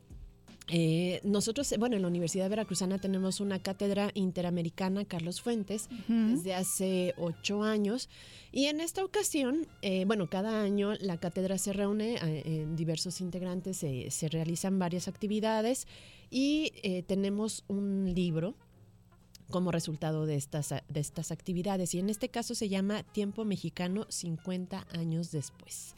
[0.72, 7.14] eh, nosotros, bueno, en la Universidad Veracruzana tenemos una cátedra interamericana, Carlos Fuentes, desde hace
[7.18, 8.08] ocho años.
[8.52, 13.20] Y en esta ocasión, eh, bueno, cada año la cátedra se reúne, eh, en diversos
[13.22, 15.88] integrantes se- se realizan varias actividades
[16.30, 18.54] y eh, tenemos un libro
[19.50, 21.96] como resultado de estas, de estas actividades.
[21.96, 25.96] Y en este caso se llama Tiempo Mexicano 50 años después.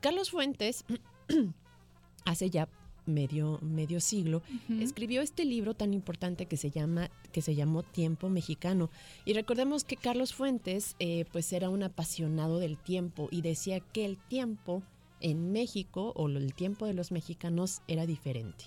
[0.00, 0.84] Carlos Fuentes,
[2.26, 2.68] hace ya
[3.10, 4.42] medio, medio siglo,
[4.80, 8.90] escribió este libro tan importante que se llama que se llamó Tiempo Mexicano.
[9.24, 14.04] Y recordemos que Carlos Fuentes eh, pues era un apasionado del tiempo y decía que
[14.04, 14.82] el tiempo
[15.20, 18.64] en México o el tiempo de los mexicanos era diferente.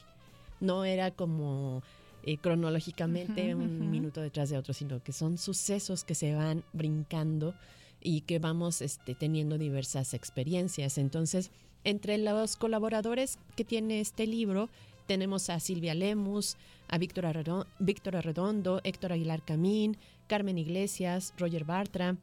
[0.59, 1.81] No era como
[2.23, 7.53] eh, cronológicamente un minuto detrás de otro, sino que son sucesos que se van brincando
[7.99, 10.97] y que vamos este, teniendo diversas experiencias.
[10.97, 11.51] Entonces,
[11.83, 14.69] entre los colaboradores que tiene este libro,
[15.05, 16.57] tenemos a Silvia Lemus,
[16.87, 22.17] a Víctor Arredondo, Héctor Aguilar Camín, Carmen Iglesias, Roger Bartra,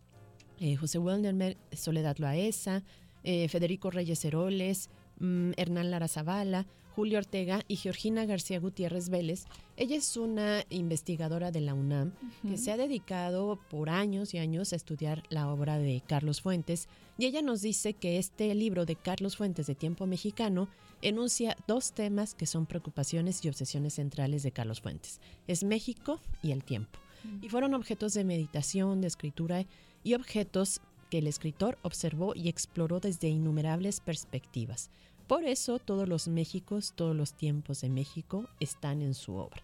[0.61, 2.83] eh, José Weldermer, Soledad Loaesa,
[3.25, 4.89] eh, Federico Reyes Heroles,
[5.19, 9.45] mm, Hernán Lara Zavala, Julio Ortega y Georgina García Gutiérrez Vélez.
[9.77, 12.13] Ella es una investigadora de la UNAM
[12.47, 16.89] que se ha dedicado por años y años a estudiar la obra de Carlos Fuentes
[17.19, 20.69] y ella nos dice que este libro de Carlos Fuentes de Tiempo Mexicano
[21.03, 25.21] enuncia dos temas que son preocupaciones y obsesiones centrales de Carlos Fuentes.
[25.47, 26.99] Es México y el tiempo.
[27.43, 29.67] Y fueron objetos de meditación, de escritura
[30.03, 30.81] y objetos
[31.11, 34.91] que el escritor observó y exploró desde innumerables perspectivas.
[35.31, 39.63] Por eso todos los Méxicos, todos los tiempos de México están en su obra.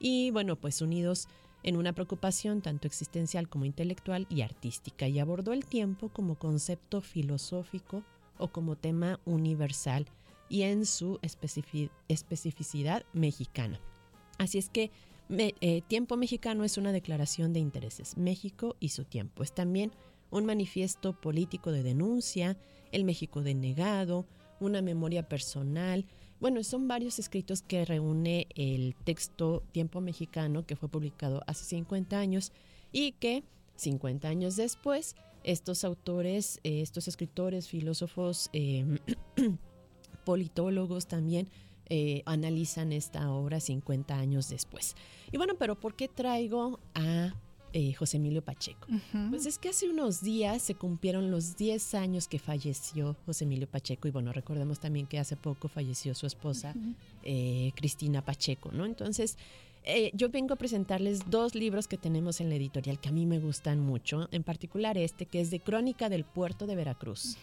[0.00, 1.28] Y bueno, pues unidos
[1.62, 7.00] en una preocupación tanto existencial como intelectual y artística, y abordó el tiempo como concepto
[7.00, 8.02] filosófico
[8.38, 10.06] o como tema universal
[10.48, 13.78] y en su especifi- especificidad mexicana.
[14.38, 14.90] Así es que
[15.30, 19.44] eh, Tiempo Mexicano es una declaración de intereses, México y su tiempo.
[19.44, 19.92] Es también
[20.32, 22.56] un manifiesto político de denuncia,
[22.90, 24.26] el México denegado,
[24.64, 26.04] una memoria personal.
[26.40, 32.18] Bueno, son varios escritos que reúne el texto Tiempo Mexicano que fue publicado hace 50
[32.18, 32.52] años
[32.92, 33.44] y que
[33.76, 38.98] 50 años después estos autores, eh, estos escritores, filósofos, eh,
[40.24, 41.48] politólogos también
[41.90, 44.96] eh, analizan esta obra 50 años después.
[45.30, 47.34] Y bueno, pero ¿por qué traigo a
[47.74, 48.86] eh, José Emilio Pacheco?
[49.30, 53.66] Pues es que hace unos días se cumplieron los 10 años que falleció José Emilio
[53.66, 56.72] Pacheco y bueno, recordemos también que hace poco falleció su esposa
[57.24, 58.86] eh, Cristina Pacheco, ¿no?
[58.86, 59.36] Entonces,
[59.82, 63.26] eh, yo vengo a presentarles dos libros que tenemos en la editorial que a mí
[63.26, 67.36] me gustan mucho, en particular este que es de Crónica del Puerto de Veracruz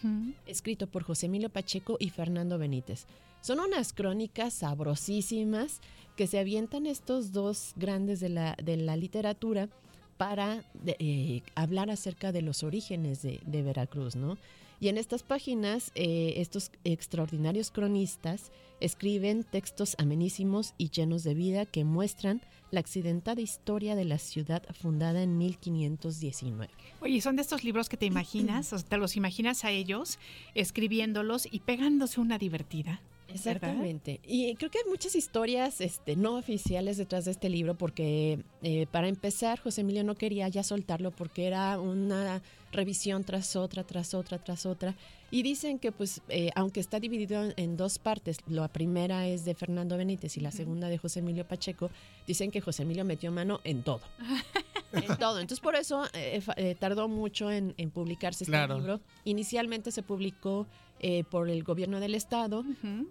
[0.46, 3.06] escrito por José Emilio Pacheco y Fernando Benítez.
[3.42, 5.80] Son unas crónicas sabrosísimas
[6.16, 9.68] que se avientan estos dos grandes de la, de la literatura
[10.16, 14.38] para eh, hablar acerca de los orígenes de, de Veracruz, ¿no?
[14.82, 18.50] Y en estas páginas, eh, estos extraordinarios cronistas
[18.80, 22.42] escriben textos amenísimos y llenos de vida que muestran
[22.72, 26.72] la accidentada historia de la ciudad fundada en 1519.
[27.00, 30.18] Oye, son de estos libros que te imaginas, o sea, te los imaginas a ellos
[30.56, 33.00] escribiéndolos y pegándose una divertida.
[33.34, 34.20] Exactamente.
[34.26, 38.86] Y creo que hay muchas historias este, no oficiales detrás de este libro porque eh,
[38.90, 44.14] para empezar José Emilio no quería ya soltarlo porque era una revisión tras otra, tras
[44.14, 44.94] otra, tras otra.
[45.30, 49.44] Y dicen que pues eh, aunque está dividido en, en dos partes, la primera es
[49.44, 51.90] de Fernando Benítez y la segunda de José Emilio Pacheco,
[52.26, 54.00] dicen que José Emilio metió mano en todo.
[54.92, 55.38] en todo.
[55.40, 58.78] Entonces por eso eh, eh, tardó mucho en, en publicarse este Claro.
[58.78, 59.00] libro.
[59.24, 60.66] Inicialmente se publicó
[61.02, 62.64] eh, por el gobierno del estado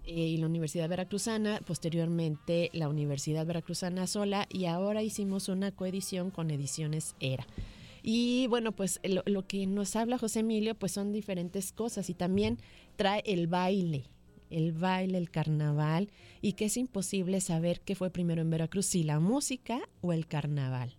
[0.06, 6.30] eh, y la Universidad Veracruzana, posteriormente la Universidad Veracruzana sola y ahora hicimos una coedición
[6.30, 7.46] con Ediciones Era.
[8.02, 12.14] Y bueno, pues lo, lo que nos habla José Emilio pues son diferentes cosas y
[12.14, 12.58] también
[12.96, 14.04] trae el baile,
[14.50, 16.08] el baile, el carnaval
[16.40, 20.26] y que es imposible saber qué fue primero en Veracruz, si la música o el
[20.26, 20.96] carnaval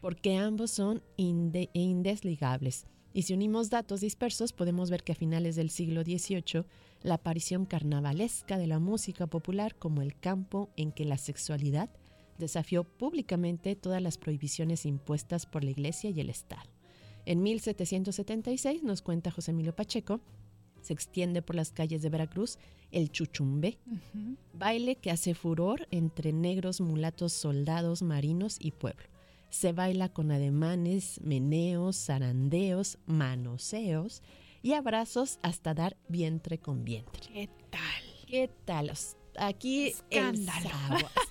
[0.00, 2.86] porque ambos son inde- indesligables.
[3.14, 6.64] Y si unimos datos dispersos, podemos ver que a finales del siglo XVIII,
[7.02, 11.90] la aparición carnavalesca de la música popular como el campo en que la sexualidad
[12.38, 16.70] desafió públicamente todas las prohibiciones impuestas por la Iglesia y el Estado.
[17.24, 20.20] En 1776, nos cuenta José Emilio Pacheco,
[20.80, 22.58] se extiende por las calles de Veracruz
[22.90, 23.78] el chuchumbe,
[24.52, 29.11] baile que hace furor entre negros, mulatos, soldados, marinos y pueblo.
[29.52, 34.22] Se baila con ademanes, meneos, zarandeos, manoseos
[34.62, 37.20] y abrazos hasta dar vientre con vientre.
[37.20, 38.02] ¿Qué tal?
[38.26, 38.90] ¿Qué tal?
[39.36, 40.70] Aquí Escándalo.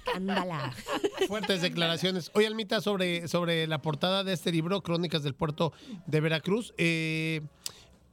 [0.06, 0.72] escándala.
[1.28, 2.30] Fuertes declaraciones.
[2.36, 5.74] Oye, Almita, sobre, sobre la portada de este libro, Crónicas del Puerto
[6.06, 7.42] de Veracruz, eh,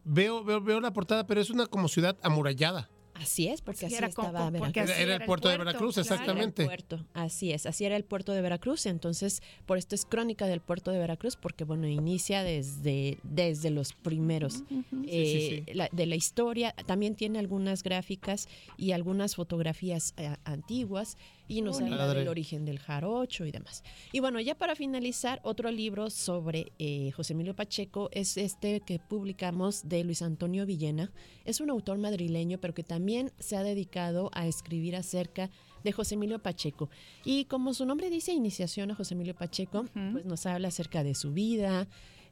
[0.05, 2.89] veo, veo, veo la portada, pero es una como ciudad amurallada.
[3.21, 4.61] Así es, porque Sí, así era estaba Veracruz.
[4.61, 6.11] porque así Era- era el puerto de Veracruz, claro.
[6.15, 6.63] exactamente.
[6.63, 8.87] Era el puerto, así es, así era el puerto de Veracruz.
[8.87, 13.93] Entonces, por esto es crónica del puerto de Veracruz, porque bueno, inicia desde, desde los
[13.93, 14.63] primeros
[15.07, 16.73] eh, sí, la- de la historia.
[16.87, 21.17] También tiene algunas gráficas y algunas fotografías eh, antiguas
[21.49, 23.83] y nos habla del origen del jarocho y demás.
[24.13, 28.99] Y bueno, ya para finalizar, otro libro sobre eh, José Emilio Pacheco es este que
[28.99, 31.11] publicamos de Luis Antonio Villena.
[31.45, 35.51] Es un autor madrileño, pero que también se ha dedicado a escribir acerca
[35.83, 36.91] de José Emilio Pacheco.
[37.25, 41.15] Y como su nombre dice, iniciación a José Emilio Pacheco, pues nos habla acerca de
[41.15, 41.89] su vida,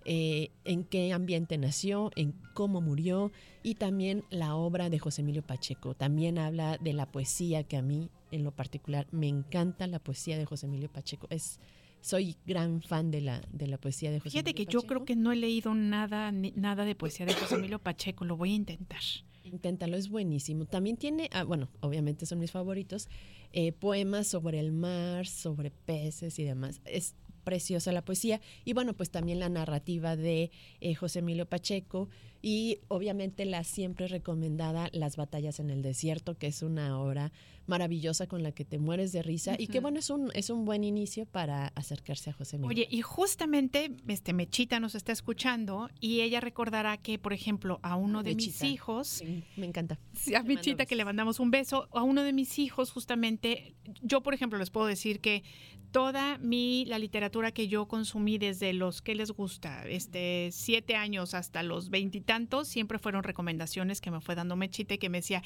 [0.08, 3.32] eh, en qué ambiente nació, en cómo murió
[3.62, 5.94] y también la obra de José Emilio Pacheco.
[5.94, 10.38] También habla de la poesía que a mí en lo particular me encanta la poesía
[10.38, 11.26] de José Emilio Pacheco.
[11.30, 11.58] Es
[12.00, 15.04] soy gran fan de la de la poesía de José Fíjate Emilio que yo creo
[15.04, 18.52] que no he leído nada, ni- nada de poesía de José Emilio Pacheco, lo voy
[18.52, 19.00] a intentar.
[19.42, 20.66] Inténtalo, es buenísimo.
[20.66, 23.08] También tiene, ah, bueno, obviamente son mis favoritos,
[23.52, 26.80] eh, poemas sobre el mar, sobre peces y demás.
[26.84, 27.14] Es
[27.46, 28.40] preciosa la poesía.
[28.64, 32.08] Y bueno, pues también la narrativa de eh, José Emilio Pacheco
[32.46, 37.32] y obviamente la siempre recomendada Las batallas en el desierto, que es una obra
[37.66, 40.64] maravillosa con la que te mueres de risa y que bueno, es un, es un
[40.64, 42.70] buen inicio para acercarse a José Emilio.
[42.70, 47.96] Oye, y justamente este Mechita nos está escuchando y ella recordará que, por ejemplo, a
[47.96, 48.66] uno de mis Mechita.
[48.66, 49.24] hijos,
[49.56, 49.98] me encanta.
[50.36, 51.88] A Michita que le mandamos un beso.
[51.90, 55.42] A uno de mis hijos, justamente, yo, por ejemplo, les puedo decir que
[55.90, 61.34] toda mi, la literatura que yo consumí desde los que les gusta, este, siete años
[61.34, 65.42] hasta los veintitantos, siempre fueron recomendaciones que me fue dando Mechita y que me decía,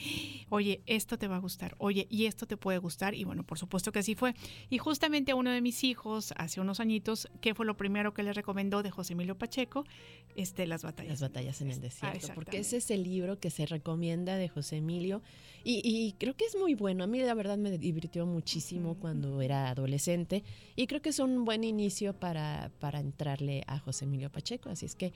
[0.48, 3.14] oye, esto te va a gustar, oye, y esto te puede gustar.
[3.14, 4.34] Y bueno, por supuesto que así fue.
[4.68, 8.22] Y justamente a uno de mis hijos, hace unos añitos, ¿qué fue lo primero que
[8.22, 9.84] le recomendó de José Emilio Pacheco?
[10.36, 11.12] Este, Las batallas.
[11.12, 12.58] Las batallas en el Ah, desierto, porque exactamente.
[12.60, 15.22] ese es el libro que se recomienda de José Emilio
[15.64, 17.04] y, y creo que es muy bueno.
[17.04, 20.42] A mí la verdad me divirtió muchísimo cuando era adolescente
[20.76, 24.68] y creo que es un buen inicio para, para entrarle a José Emilio Pacheco.
[24.70, 25.12] Así es que,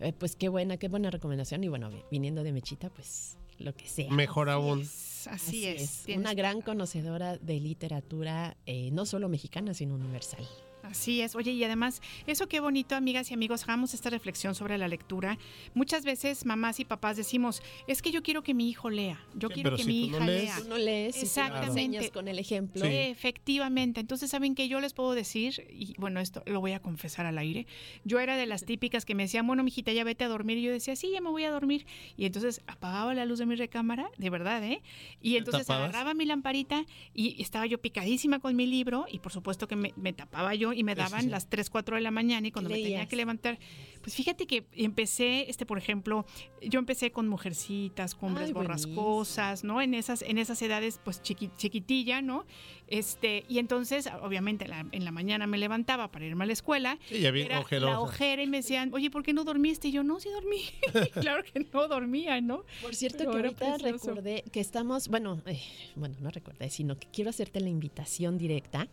[0.00, 3.74] eh, pues qué buena, qué buena recomendación y bueno, vi- viniendo de Mechita, pues lo
[3.74, 4.10] que sea.
[4.12, 4.80] Mejor aún.
[5.26, 6.02] Así, es.
[6.04, 10.46] tienes Una gran conocedora de literatura, eh, no solo mexicana, sino universal.
[10.90, 11.34] Así es.
[11.34, 15.38] Oye, y además, eso qué bonito, amigas y amigos, hagamos esta reflexión sobre la lectura.
[15.74, 19.48] Muchas veces mamás y papás decimos, es que yo quiero que mi hijo lea, yo
[19.48, 20.56] Sí, quiero que si mi tú no hija lees- lea.
[20.62, 21.68] Tú no lees Exactamente.
[21.68, 22.82] enseñas con el ejemplo.
[22.84, 22.90] Sí.
[22.92, 24.00] Efectivamente.
[24.00, 25.66] Entonces, ¿saben qué yo les puedo decir?
[25.72, 27.66] Y bueno, esto lo voy a confesar al aire.
[28.04, 30.58] Yo era de las típicas que me decían, bueno, mijita, ya vete a dormir.
[30.58, 31.86] Y yo decía, sí, ya me voy a dormir.
[32.16, 34.80] Y entonces apagaba la luz de mi recámara, de verdad, ¿eh?
[35.20, 35.90] Y entonces tapabas?
[35.90, 36.84] agarraba mi lamparita
[37.14, 40.72] y estaba yo picadísima con mi libro y por supuesto que me, me tapaba yo
[40.78, 41.28] Y me daban sí.
[41.28, 43.58] las 3, 4 de la mañana y cuando me tenía que levantar,
[44.00, 46.24] pues fíjate que empecé, este, por ejemplo,
[46.62, 49.82] yo empecé con Mujercitas, Cumbres Ay, Borrascosas, ¿no?
[49.82, 52.46] En esas, en esas edades, pues chiqui- chiquitilla, ¿no?
[52.86, 56.98] Este, y entonces, obviamente, la- en la mañana me levantaba para irme a la escuela.
[57.08, 57.92] Sí, ya bien era ojerosa.
[57.92, 59.88] La ojera y me decían, oye, ¿por qué no dormiste?
[59.88, 60.62] Y yo, no, sí dormí.
[61.20, 62.62] claro que no dormía, ¿no?
[62.80, 64.06] Por cierto Pero que ahorita precioso.
[64.10, 65.60] recordé que estamos, bueno, eh,
[65.96, 68.88] bueno, no recordé, sino que quiero hacerte la invitación directa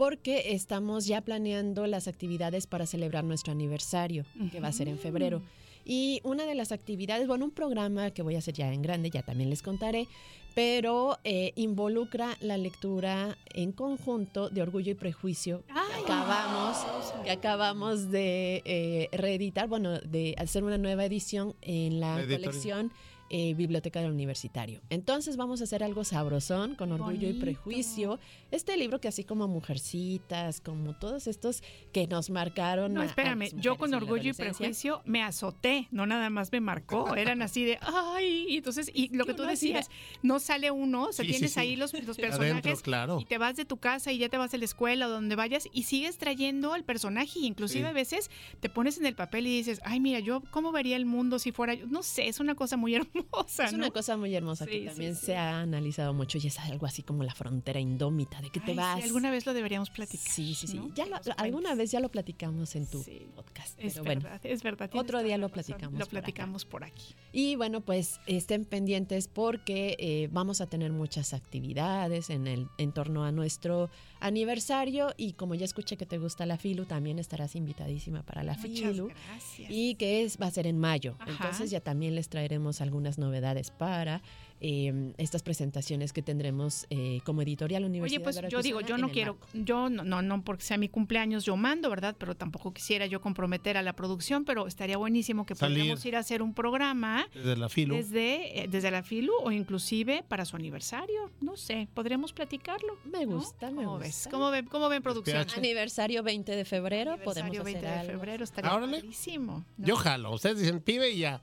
[0.00, 4.98] porque estamos ya planeando las actividades para celebrar nuestro aniversario, que va a ser en
[4.98, 5.42] febrero.
[5.84, 9.10] Y una de las actividades, bueno, un programa que voy a hacer ya en grande,
[9.10, 10.08] ya también les contaré,
[10.54, 16.78] pero eh, involucra la lectura en conjunto de Orgullo y Prejuicio que acabamos,
[17.22, 22.90] que acabamos de eh, reeditar, bueno, de hacer una nueva edición en la colección
[23.30, 24.82] eh, Biblioteca del Universitario.
[24.90, 27.34] Entonces vamos a hacer algo sabrosón con Orgullo y.
[27.34, 28.18] Prejuicio.
[28.50, 31.62] Este libro que así como Mujercitas, como todos estos
[31.92, 32.92] que nos marcaron.
[32.92, 36.60] No, a- a espérame, yo con orgullo y prejuicio me azoté, no nada más me
[36.60, 39.88] marcó, eran así de, ay, y entonces, y lo que tú decías,
[40.22, 41.60] no sale uno, o sea, Sí, tienes sí.
[41.60, 43.18] ahí los, los Adentro, personajes claro.
[43.20, 45.36] y te vas de tu casa y ya te vas a la escuela o donde
[45.36, 47.86] vayas y sigues trayendo al personaje y inclusive Sí.
[47.86, 51.06] a veces te pones en el papel y dices, ay, mira, yo, ¿cómo vería el
[51.06, 51.86] mundo si fuera yo?
[51.86, 53.19] No sé, es una cosa muy hermosa,
[53.64, 53.78] Es ¿no?
[53.78, 55.26] una cosa muy hermosa Sí, que también sí.
[55.26, 58.72] se ha analizado mucho y es algo así como la frontera indómita de que te
[58.72, 59.04] Ay, vas.
[59.04, 60.32] alguna vez lo deberíamos platicar.
[60.32, 60.76] Sí, sí, sí.
[60.78, 60.92] ¿no?
[60.94, 63.04] Ya lo- alguna vez ya lo platicamos en tu
[63.34, 63.78] podcast.
[63.78, 64.20] Es bueno.
[64.22, 64.90] verdad, es verdad.
[64.94, 66.26] Otro día lo platicamos Lo por acá.
[66.26, 67.14] platicamos por aquí.
[67.32, 72.92] Y bueno, pues estén pendientes porque eh, vamos a tener muchas actividades en el en
[72.92, 73.90] torno a nuestro
[74.20, 78.54] aniversario y como ya escuché que te gusta la Filu, también estarás invitadísima para la
[78.54, 79.08] Muchas Filu.
[79.08, 79.70] gracias.
[79.70, 81.16] Y que es, va a ser en mayo.
[81.18, 81.30] Ajá.
[81.32, 84.22] Entonces ya también les traeremos algunas novedades para
[84.62, 89.08] eh, estas presentaciones que tendremos eh, como editorial Universidad Oye, pues yo digo, yo no
[89.10, 89.48] quiero, marco.
[89.54, 92.14] yo no, no, no porque sea mi cumpleaños yo mando, ¿verdad?
[92.18, 96.18] Pero tampoco quisiera yo comprometer a la producción, pero estaría buenísimo que pudiéramos ir a
[96.18, 97.94] hacer un programa Desde la filo.
[97.94, 101.30] desde, eh, desde la FILU o inclusive para su aniversario.
[101.40, 102.98] No sé, podríamos platicarlo.
[103.06, 104.04] Me gusta, me ¿Cómo gusta.
[104.06, 104.28] ves?
[104.30, 105.38] ¿Cómo ven, cómo ven producción?
[105.38, 105.56] PH.
[105.58, 108.12] Aniversario 20 de febrero, podemos Aniversario hacer 20 de algo.
[108.12, 109.64] febrero estaría padrísimo.
[109.78, 109.86] ¿no?
[109.86, 110.32] Yo jalo.
[110.34, 111.40] Ustedes dicen pibe y ya.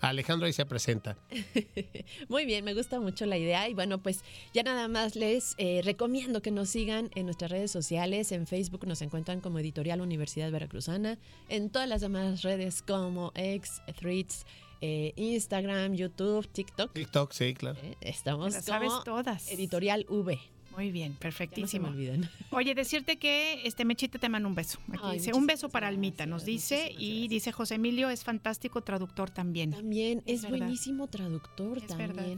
[0.00, 1.16] Alejandro ahí se presenta.
[2.28, 4.22] Muy bien, me gusta mucho la idea y bueno, pues
[4.52, 8.32] ya nada más les eh, recomiendo que nos sigan en nuestras redes sociales.
[8.32, 11.18] En Facebook nos encuentran como Editorial Universidad Veracruzana,
[11.48, 14.46] en todas las demás redes como X, Threads,
[14.80, 16.92] eh, Instagram, YouTube, TikTok.
[16.92, 17.78] TikTok, sí, claro.
[17.82, 19.50] Eh, Estamos sabes como todas.
[19.50, 20.38] Editorial V.
[20.76, 21.88] Muy bien, Ya no se me perfectísimo.
[21.88, 22.28] olviden.
[22.50, 24.78] Oye, decirte que este Mechita te manda un beso.
[24.90, 26.92] Aquí Ay, dice, un beso para Almita, nos dice.
[26.98, 27.30] Y gracias.
[27.30, 29.70] dice José Emilio, es fantástico traductor también.
[29.72, 32.14] También Es buenísimo traductor Es también.
[32.16, 32.36] verdad.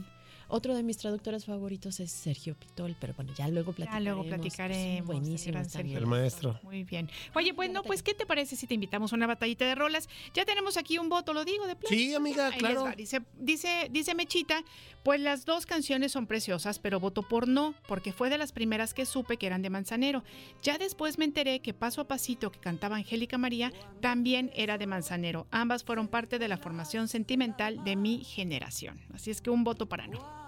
[0.51, 4.03] Otro de mis traductores favoritos es Sergio Pitol, pero bueno, ya luego Ya platicaremos.
[4.03, 5.41] luego Son platicaremos.
[5.41, 5.97] Sergio también.
[5.99, 6.59] El maestro.
[6.63, 7.09] Muy bien.
[7.35, 10.09] Oye, bueno, pues, ¿qué te parece si te invitamos a una batallita de rolas?
[10.33, 11.95] Ya tenemos aquí un voto, lo digo, de plano.
[11.95, 12.85] Sí, amiga, claro.
[12.97, 14.63] Dice, dice, dice Mechita,
[15.03, 18.93] pues las dos canciones son preciosas, pero voto por no, porque fue de las primeras
[18.95, 20.23] que supe que eran de Manzanero.
[20.63, 23.71] Ya después me enteré que Paso a Pasito, que cantaba Angélica María,
[24.01, 25.45] también era de Manzanero.
[25.51, 28.99] Ambas fueron parte de la formación sentimental de mi generación.
[29.13, 30.38] Así es que un voto para no.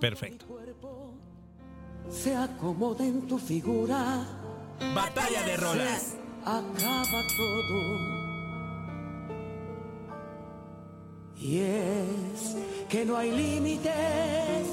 [0.00, 0.46] Perfecto.
[2.10, 4.24] se acomoda en tu figura.
[4.94, 6.16] Batalla de rolas.
[6.42, 8.18] Acaba todo.
[11.36, 12.56] Y es
[12.88, 14.66] que no hay límites.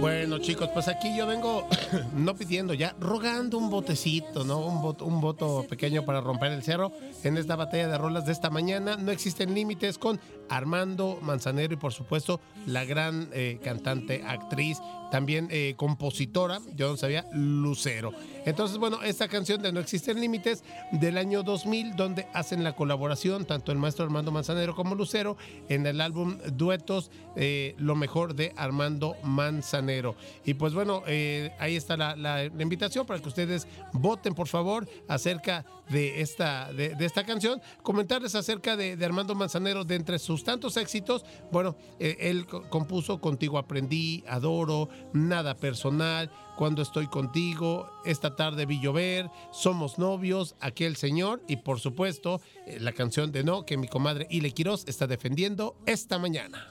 [0.00, 1.66] Bueno, chicos, pues aquí yo vengo
[2.14, 4.58] no pidiendo ya, rogando un botecito, ¿no?
[4.58, 6.92] Un voto, un voto pequeño para romper el cerro
[7.24, 8.96] en esta batalla de rolas de esta mañana.
[8.96, 14.78] No existen límites con Armando Manzanero y por supuesto la gran eh, cantante, actriz,
[15.10, 18.12] también eh, compositora, yo no sabía, Lucero.
[18.44, 20.62] Entonces, bueno, esta canción de No existen límites
[20.92, 25.36] del año 2000, donde hacen la colaboración tanto el maestro Armando Manzanero como Lucero
[25.68, 30.14] en el álbum Duetos, eh, lo mejor de Armando Manzanero.
[30.44, 35.64] Y pues bueno, eh, ahí está la, invitación para que ustedes voten, por favor, acerca
[35.88, 37.60] de esta, de, esta canción.
[37.82, 41.24] Comentarles acerca de, Armando Manzanero, de entre sus tantos éxitos.
[41.50, 48.66] Bueno, eh, él co- compuso Contigo Aprendí, Adoro, Nada Personal, Cuando Estoy Contigo, Esta Tarde
[48.66, 53.76] Vi Llover, Somos Novios, Aquel Señor y por supuesto eh, la canción de No que
[53.76, 56.70] mi comadre Ile Quiroz está defendiendo esta mañana.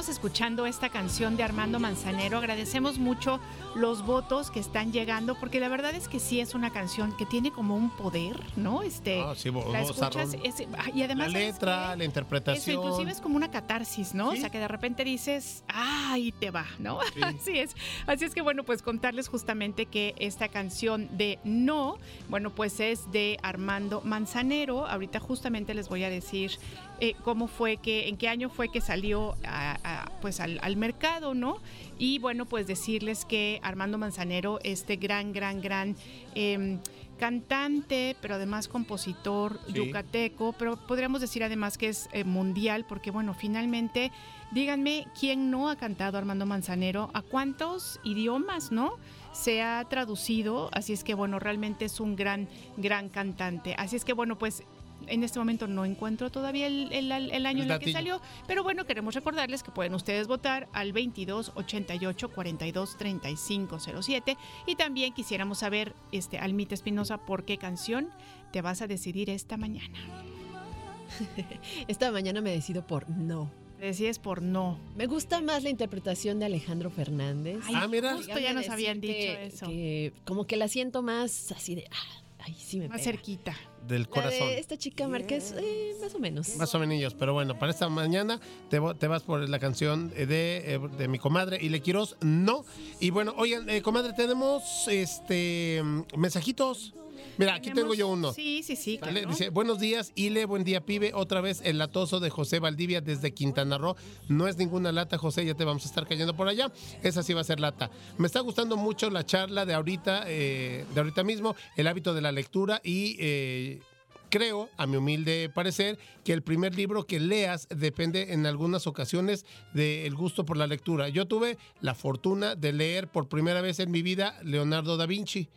[0.00, 2.38] estamos escuchando esta canción de Armando Manzanero.
[2.38, 3.38] Agradecemos mucho
[3.74, 7.26] los votos que están llegando, porque la verdad es que sí es una canción que
[7.26, 8.80] tiene como un poder, ¿no?
[8.82, 12.62] Este, Ah, sí, la escuchas es- ah, y además la ¿sabes letra, la interpretación.
[12.62, 14.30] Eso inclusive es como una catarsis, ¿no?
[14.30, 16.98] O sea, que de repente dices, ah, ahí te va, ¿no?
[17.12, 17.20] Sí.
[17.22, 17.76] Así es.
[18.06, 21.98] Así es que bueno, pues contarles justamente que esta canción de No,
[22.30, 24.86] bueno, pues es de Armando Manzanero.
[24.86, 26.52] Ahorita justamente les voy a decir
[27.00, 30.76] eh, cómo fue que, en qué año fue que salió a- a, pues al, al
[30.76, 31.58] mercado, ¿no?
[31.98, 35.96] Y bueno, pues decirles que Armando Manzanero, este gran, gran, gran
[36.34, 36.78] em,
[37.18, 39.74] cantante, pero además compositor Sí.
[39.74, 44.10] yucateco, pero podríamos decir además que es eh, mundial, porque bueno, finalmente,
[44.52, 48.94] díganme quién no ha cantado Armando Manzanero, a cuántos idiomas, ¿no?
[49.32, 52.48] Se ha traducido, así es que bueno, realmente es un gran,
[52.78, 53.74] gran cantante.
[53.78, 54.64] Así es que bueno, pues
[55.10, 58.20] en este momento no encuentro todavía el, el- el año El en el que salió,
[58.46, 64.76] pero bueno, queremos recordarles que pueden ustedes votar al 22 88 42 35 07 y
[64.76, 68.08] también quisiéramos saber, este, Almita Espinosa, por qué canción
[68.52, 69.98] te vas a decidir esta mañana.
[71.88, 73.50] Esta mañana me decido por no.
[73.78, 74.78] Te decides por no.
[74.94, 77.58] Me gusta más la interpretación de Alejandro Fernández.
[77.66, 78.14] Ay, Ah, mira.
[78.14, 79.66] justo ya nos habían dicho que- eso.
[79.66, 81.86] que como que la siento más así de.
[81.90, 83.12] ah, ay, sí me Más pega.
[83.12, 83.56] cerquita.
[83.86, 84.46] Del La corazón.
[84.48, 86.56] de esta chica Márquez, eh, más o menos.
[86.56, 88.38] Más o menos, pero bueno, para esta mañana
[88.68, 92.64] te, te vas por la canción de, eh, de mi comadre Ile Quiroz, no.
[93.00, 96.92] Y bueno, oigan, eh, comadre, tenemos este mm, mensajitos.
[97.40, 98.34] Mira, aquí tengo yo uno.
[98.34, 99.00] Sí, sí, sí.
[99.26, 101.12] Dice, buenos días, Ile, buen día, pibe.
[101.14, 103.96] Otra vez el latoso de José Valdivia desde Quintana Roo.
[104.28, 106.70] No es ninguna lata, José, ya te vamos a estar cayendo por allá.
[107.02, 107.90] Esa sí va a ser lata.
[108.18, 112.20] Me está gustando mucho la charla de ahorita, eh, de ahorita mismo, el hábito de
[112.20, 113.80] la lectura y eh,
[114.28, 119.46] creo, a mi humilde parecer, que el primer libro que leas depende en algunas ocasiones
[119.72, 121.08] del gusto por la lectura.
[121.08, 125.48] Yo tuve la fortuna de leer por primera vez en mi vida Leonardo da Vinci,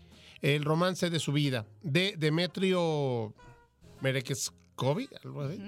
[0.44, 3.34] el romance de su vida, de Demetrio
[4.02, 5.60] Merekeskovi, algo así.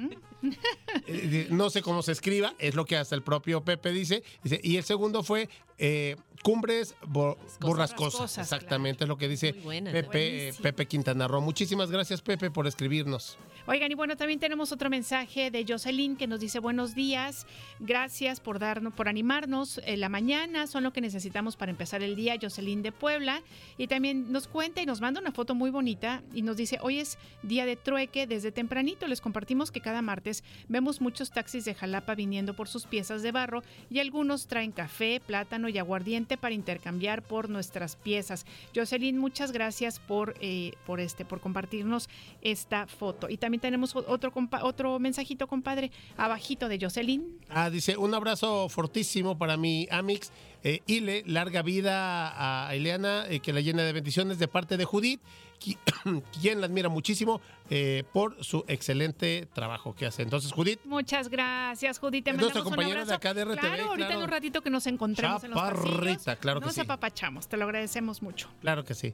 [1.07, 4.23] Eh, no sé cómo se escriba, es lo que hasta el propio Pepe dice.
[4.43, 8.37] dice y el segundo fue eh, Cumbres Bo- Borrascosas.
[8.37, 9.91] Exactamente, es lo que dice buena.
[9.91, 10.07] Pepe,
[10.37, 10.63] Buenísimo.
[10.63, 11.41] Pepe Quintana Roo.
[11.41, 13.37] Muchísimas gracias, Pepe, por escribirnos.
[13.67, 17.45] Oigan, y bueno, también tenemos otro mensaje de Jocelyn que nos dice buenos días,
[17.79, 22.15] gracias por darnos, por animarnos en la mañana, son lo que necesitamos para empezar el
[22.15, 23.41] día, Jocelyn de Puebla,
[23.77, 26.99] y también nos cuenta y nos manda una foto muy bonita y nos dice, hoy
[26.99, 30.34] es día de trueque, desde tempranito les compartimos que cada martes
[30.67, 35.21] vemos muchos taxis de Jalapa viniendo por sus piezas de barro y algunos traen café,
[35.25, 38.45] plátano y aguardiente para intercambiar por nuestras piezas.
[38.75, 42.09] Jocelyn, muchas gracias por, eh, por este, por compartirnos
[42.41, 43.29] esta foto.
[43.29, 47.39] Y también tenemos otro, otro mensajito, compadre, abajito de Jocelyn.
[47.49, 50.31] Ah, dice, un abrazo fortísimo para mi Amix.
[50.67, 54.83] Eh, Ile, larga vida a Ileana, eh, que la llena de bendiciones de parte de
[54.85, 55.21] Judith,
[55.63, 55.77] qui-
[56.41, 57.39] quien la admira muchísimo
[57.69, 60.23] eh, por su excelente trabajo que hace.
[60.23, 62.25] Entonces, Judith, Muchas gracias, Judith.
[62.25, 64.19] Te nuestra compañera de acá de RTV, Claro, ahorita claro.
[64.21, 65.83] en un ratito que nos encontremos en los pasillos.
[65.85, 66.81] Chaparrita, claro que nos sí.
[66.81, 68.49] apapachamos, te lo agradecemos mucho.
[68.59, 69.13] claro que sí.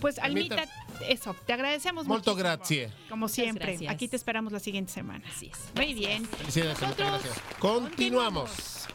[0.00, 0.54] Pues, Almita.
[0.54, 0.72] Almita,
[1.08, 2.54] eso, te agradecemos Molto muchísimo.
[2.56, 2.92] grazie.
[3.10, 3.92] Como siempre, gracias.
[3.92, 5.24] aquí te esperamos la siguiente semana.
[5.28, 5.58] Así es.
[5.74, 6.24] Muy bien.
[6.26, 7.40] Felicidades, Almita, gracias.
[7.58, 8.86] Continuamos.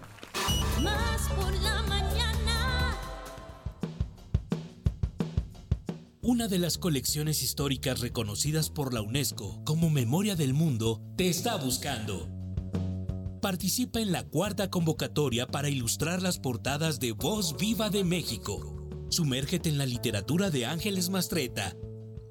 [0.81, 2.97] Más por la mañana.
[6.21, 11.57] Una de las colecciones históricas reconocidas por la UNESCO como Memoria del Mundo te está
[11.57, 12.29] buscando.
[13.41, 18.87] Participa en la cuarta convocatoria para ilustrar las portadas de Voz Viva de México.
[19.09, 21.75] Sumérgete en la literatura de Ángeles Mastreta.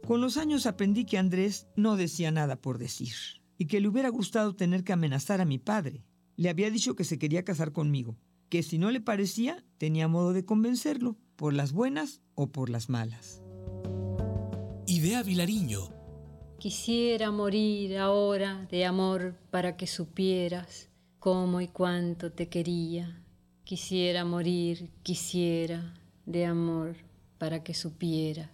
[0.07, 3.15] Con los años aprendí que Andrés no decía nada por decir
[3.59, 6.05] y que le hubiera gustado tener que amenazar a mi padre.
[6.43, 8.16] Le había dicho que se quería casar conmigo,
[8.48, 12.89] que si no le parecía tenía modo de convencerlo, por las buenas o por las
[12.89, 13.40] malas.
[14.89, 15.82] Idea Vilariño.
[16.59, 20.89] Quisiera morir ahora de amor para que supieras
[21.20, 23.23] cómo y cuánto te quería.
[23.62, 25.94] Quisiera morir, quisiera
[26.27, 26.97] de amor
[27.39, 28.51] para que supieras.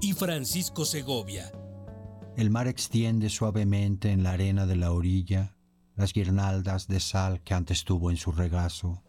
[0.00, 1.52] Y Francisco Segovia.
[2.38, 5.54] El mar extiende suavemente en la arena de la orilla
[6.00, 9.00] las guirnaldas de sal que antes tuvo en su regazo.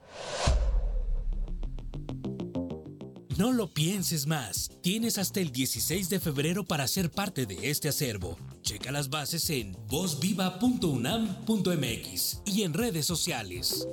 [3.37, 4.69] No lo pienses más.
[4.81, 8.37] Tienes hasta el 16 de febrero para ser parte de este acervo.
[8.61, 13.87] Checa las bases en vozviva.unam.mx y en redes sociales.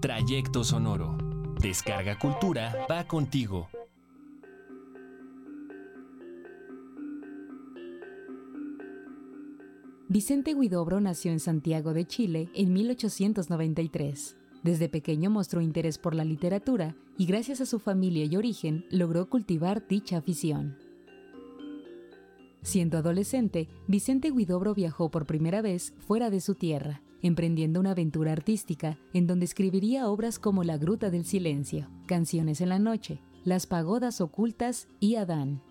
[0.00, 1.18] Trayecto Sonoro.
[1.58, 3.68] Descarga Cultura va contigo.
[10.08, 14.36] Vicente Huidobro nació en Santiago de Chile en 1893.
[14.62, 19.28] Desde pequeño mostró interés por la literatura y gracias a su familia y origen logró
[19.28, 20.76] cultivar dicha afición.
[22.62, 28.30] Siendo adolescente, Vicente Huidobro viajó por primera vez fuera de su tierra, emprendiendo una aventura
[28.30, 33.66] artística en donde escribiría obras como La Gruta del Silencio, Canciones en la Noche, Las
[33.66, 35.62] Pagodas Ocultas y Adán.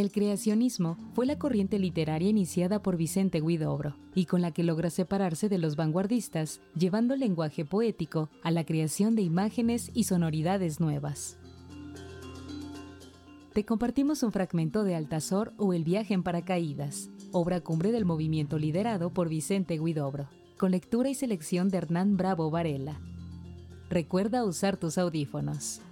[0.00, 4.88] El creacionismo fue la corriente literaria iniciada por Vicente Huidobro y con la que logra
[4.88, 10.80] separarse de los vanguardistas, llevando el lenguaje poético a la creación de imágenes y sonoridades
[10.80, 11.36] nuevas.
[13.52, 18.58] Te compartimos un fragmento de Altazor o El viaje en paracaídas, obra cumbre del movimiento
[18.58, 23.02] liderado por Vicente Huidobro, con lectura y selección de Hernán Bravo Varela.
[23.90, 25.82] Recuerda usar tus audífonos.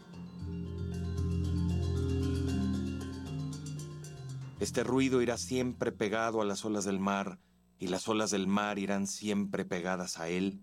[4.61, 7.39] Este ruido irá siempre pegado a las olas del mar,
[7.79, 10.61] y las olas del mar irán siempre pegadas a él,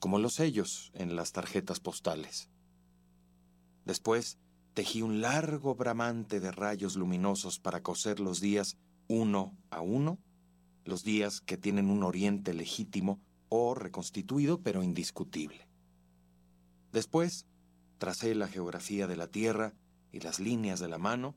[0.00, 2.50] como los sellos en las tarjetas postales.
[3.84, 4.38] Después
[4.74, 10.18] tejí un largo bramante de rayos luminosos para coser los días uno a uno,
[10.84, 15.68] los días que tienen un oriente legítimo o reconstituido pero indiscutible.
[16.92, 17.46] Después,
[17.98, 19.74] tracé la geografía de la Tierra
[20.10, 21.36] y las líneas de la mano,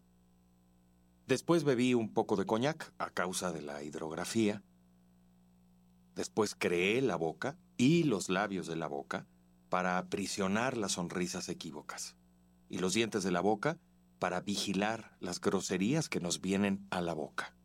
[1.29, 4.63] Después bebí un poco de coñac a causa de la hidrografía.
[6.15, 9.27] Después creé la boca y los labios de la boca
[9.69, 12.15] para aprisionar las sonrisas equívocas
[12.67, 13.77] y los dientes de la boca
[14.17, 17.55] para vigilar las groserías que nos vienen a la boca.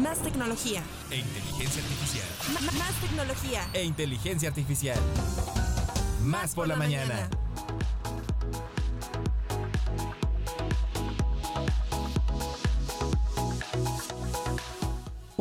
[0.00, 0.82] Más tecnología.
[1.10, 2.26] e inteligencia artificial.
[2.50, 3.66] M- más tecnología.
[3.72, 4.98] E inteligencia artificial.
[6.22, 7.30] Más por la mañana.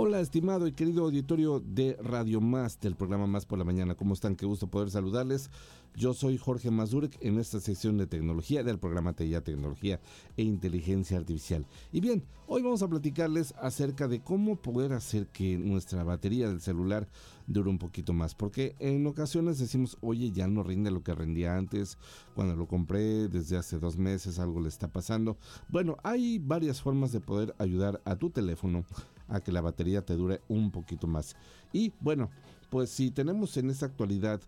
[0.10, 3.94] Hola, estimado y querido auditorio de Radio Más, del programa Más por la Mañana.
[3.94, 4.36] ¿Cómo están?
[4.36, 5.52] Qué gusto poder saludarles.
[5.96, 10.00] Yo soy Jorge Mazurek en esta sección de tecnología del programa TIA Tecnología
[10.36, 11.68] e Inteligencia Artificial.
[11.92, 16.62] Y bien, hoy vamos a platicarles acerca de cómo poder hacer que nuestra batería del
[16.62, 17.08] celular
[17.46, 18.34] dure un poquito más.
[18.34, 22.00] Porque en ocasiones decimos, oye, ya no rinde lo que rendía antes.
[22.34, 25.38] Cuando lo compré desde hace dos meses, algo le está pasando.
[25.68, 28.86] Bueno, hay varias formas de poder ayudar a tu teléfono
[29.30, 31.36] a que la batería te dure un poquito más.
[31.72, 32.30] Y bueno,
[32.70, 34.42] pues si tenemos en esta actualidad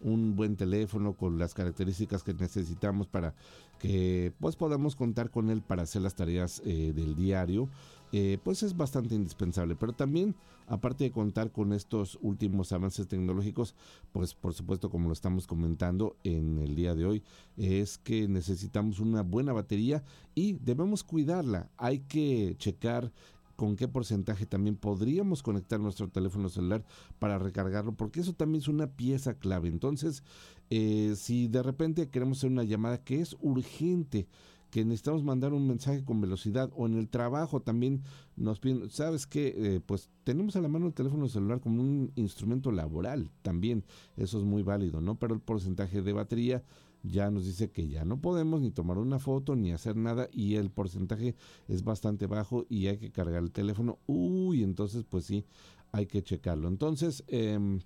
[0.00, 3.34] un buen teléfono con las características que necesitamos para
[3.78, 7.68] que pues podamos contar con él para hacer las tareas eh, del diario
[8.12, 10.34] eh, pues es bastante indispensable pero también
[10.66, 13.74] aparte de contar con estos últimos avances tecnológicos
[14.12, 17.22] pues por supuesto como lo estamos comentando en el día de hoy
[17.56, 20.02] es que necesitamos una buena batería
[20.34, 23.12] y debemos cuidarla hay que checar
[23.60, 26.82] con qué porcentaje también podríamos conectar nuestro teléfono celular
[27.18, 29.68] para recargarlo, porque eso también es una pieza clave.
[29.68, 30.24] Entonces,
[30.70, 34.28] eh, si de repente queremos hacer una llamada que es urgente,
[34.70, 38.00] que necesitamos mandar un mensaje con velocidad o en el trabajo también
[38.34, 39.52] nos piden, ¿sabes qué?
[39.54, 43.84] Eh, pues tenemos a la mano el teléfono celular como un instrumento laboral también,
[44.16, 45.18] eso es muy válido, ¿no?
[45.18, 46.62] Pero el porcentaje de batería
[47.02, 50.56] ya nos dice que ya no podemos ni tomar una foto ni hacer nada y
[50.56, 51.34] el porcentaje
[51.68, 53.98] es bastante bajo y hay que cargar el teléfono.
[54.06, 55.44] Uy, entonces pues sí,
[55.92, 56.68] hay que checarlo.
[56.68, 57.80] Entonces, em,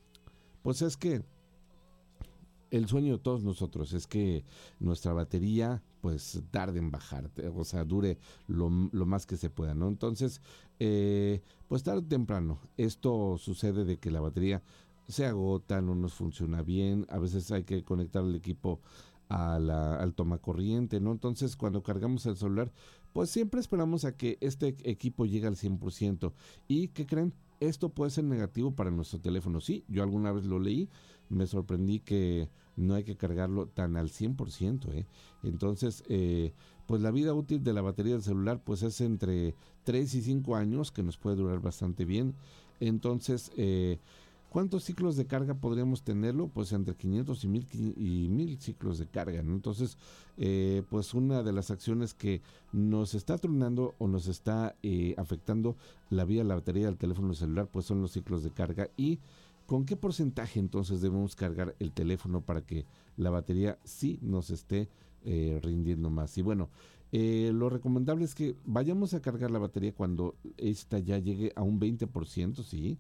[0.63, 1.23] pues es que
[2.71, 4.45] el sueño de todos nosotros es que
[4.81, 9.75] nuestra batería pues tarde en bajar, o sea, dure lo, lo más que se pueda,
[9.75, 9.89] ¿no?
[9.89, 10.43] Entonces,
[10.79, 14.63] eh, pues tarde o temprano, esto sucede de que la batería
[15.09, 18.81] se agota, no nos funciona bien, a veces hay que conectar el equipo
[19.29, 21.13] a la, al toma corriente, ¿no?
[21.13, 22.73] Entonces, cuando cargamos el celular,
[23.13, 26.33] pues siempre esperamos a que este equipo llegue al 100%.
[26.69, 27.33] ¿Y qué creen?
[27.61, 29.61] Esto puede ser negativo para nuestro teléfono.
[29.61, 30.89] Sí, yo alguna vez lo leí,
[31.29, 34.93] me sorprendí que no hay que cargarlo tan al 100%.
[34.93, 35.07] ¿eh?
[35.43, 36.53] Entonces, eh,
[36.87, 39.55] pues la vida útil de la batería del celular pues es entre
[39.85, 42.35] 3 y 5 años, que nos puede durar bastante bien.
[42.81, 44.01] Entonces, eh,
[44.55, 46.47] ¿Cuántos ciclos de carga podríamos tenerlo?
[46.47, 47.67] Pues entre 500 y 1000,
[47.97, 49.43] y 1000 ciclos de carga.
[49.43, 49.53] ¿no?
[49.53, 49.99] Entonces,
[50.37, 52.41] eh, pues una de las acciones que
[52.71, 55.75] nos está tronando o nos está eh, afectando
[56.09, 58.91] la vía la batería del teléfono celular, pues son los ciclos de carga.
[58.97, 59.19] ¿Y
[59.67, 62.87] con qué porcentaje entonces debemos cargar el teléfono para que
[63.17, 64.89] la batería sí nos esté
[65.25, 66.39] eh, rindiendo más?
[66.39, 66.69] Y bueno,
[67.11, 71.81] lo recomendable es que vayamos a cargar la batería cuando esta ya llegue a un
[71.81, 72.99] 20%, ¿sí?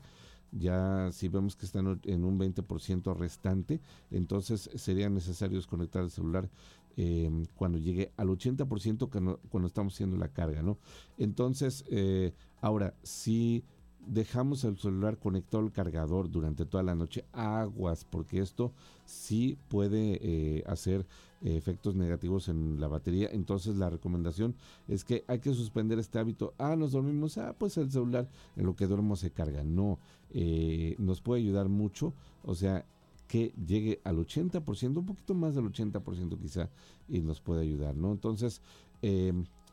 [0.57, 6.49] Ya si vemos que están en un 20% restante, entonces sería necesario desconectar el celular
[6.97, 9.09] em, cuando llegue al 80%
[9.49, 10.79] cuando estamos haciendo la carga, ¿no?
[11.19, 13.65] Entonces, eh, ahora, si
[14.07, 18.73] dejamos el celular conectado al cargador durante toda la noche, aguas, porque esto
[19.05, 21.07] sí puede eh, hacer
[21.45, 23.29] efectos negativos en la batería.
[23.31, 24.55] Entonces la recomendación
[24.89, 26.55] es que hay que suspender este hábito.
[26.59, 29.63] Ah, nos dormimos, ah, pues el celular en lo que duermo se carga.
[29.63, 29.99] No,
[30.31, 32.15] eh, nos puede ayudar mucho.
[32.43, 32.87] O sea,
[33.29, 36.71] que llegue al 80%, un poquito más del 80% quizá,
[37.09, 38.13] y nos puede ayudar, ¿no?
[38.13, 38.61] Entonces,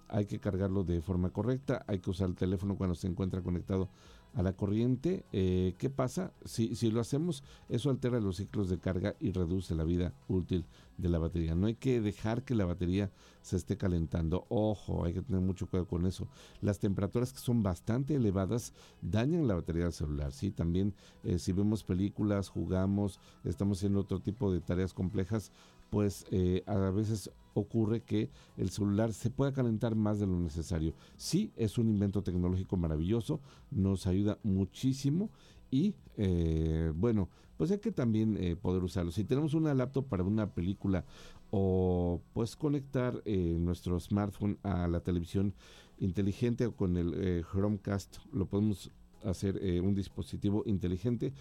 [0.07, 3.89] hay que cargarlo de forma correcta, hay que usar el teléfono cuando se encuentra conectado
[4.33, 6.31] a la corriente, eh, ¿qué pasa?
[6.45, 10.65] Si, si lo hacemos, eso altera los ciclos de carga y reduce la vida útil
[10.97, 11.55] de la batería.
[11.55, 14.45] No hay que dejar que la batería se esté calentando.
[14.49, 16.27] Ojo, hay que tener mucho cuidado con eso.
[16.61, 20.31] Las temperaturas que son bastante elevadas dañan la batería del celular.
[20.31, 20.51] ¿sí?
[20.51, 20.93] También
[21.23, 25.51] eh, si vemos películas, jugamos, estamos haciendo otro tipo de tareas complejas,
[25.91, 30.93] pues eh, a veces ocurre que el celular se pueda calentar más de lo necesario.
[31.17, 35.29] Sí, es un invento tecnológico maravilloso, nos ayuda muchísimo
[35.69, 37.27] y eh, bueno,
[37.57, 39.11] pues hay que también eh, poder usarlo.
[39.11, 41.03] Si tenemos una laptop para una película
[41.51, 45.53] o pues conectar nuestro smartphone a la televisión
[45.99, 48.89] inteligente o con el Chromecast, lo podemos
[49.25, 51.33] hacer un dispositivo inteligente,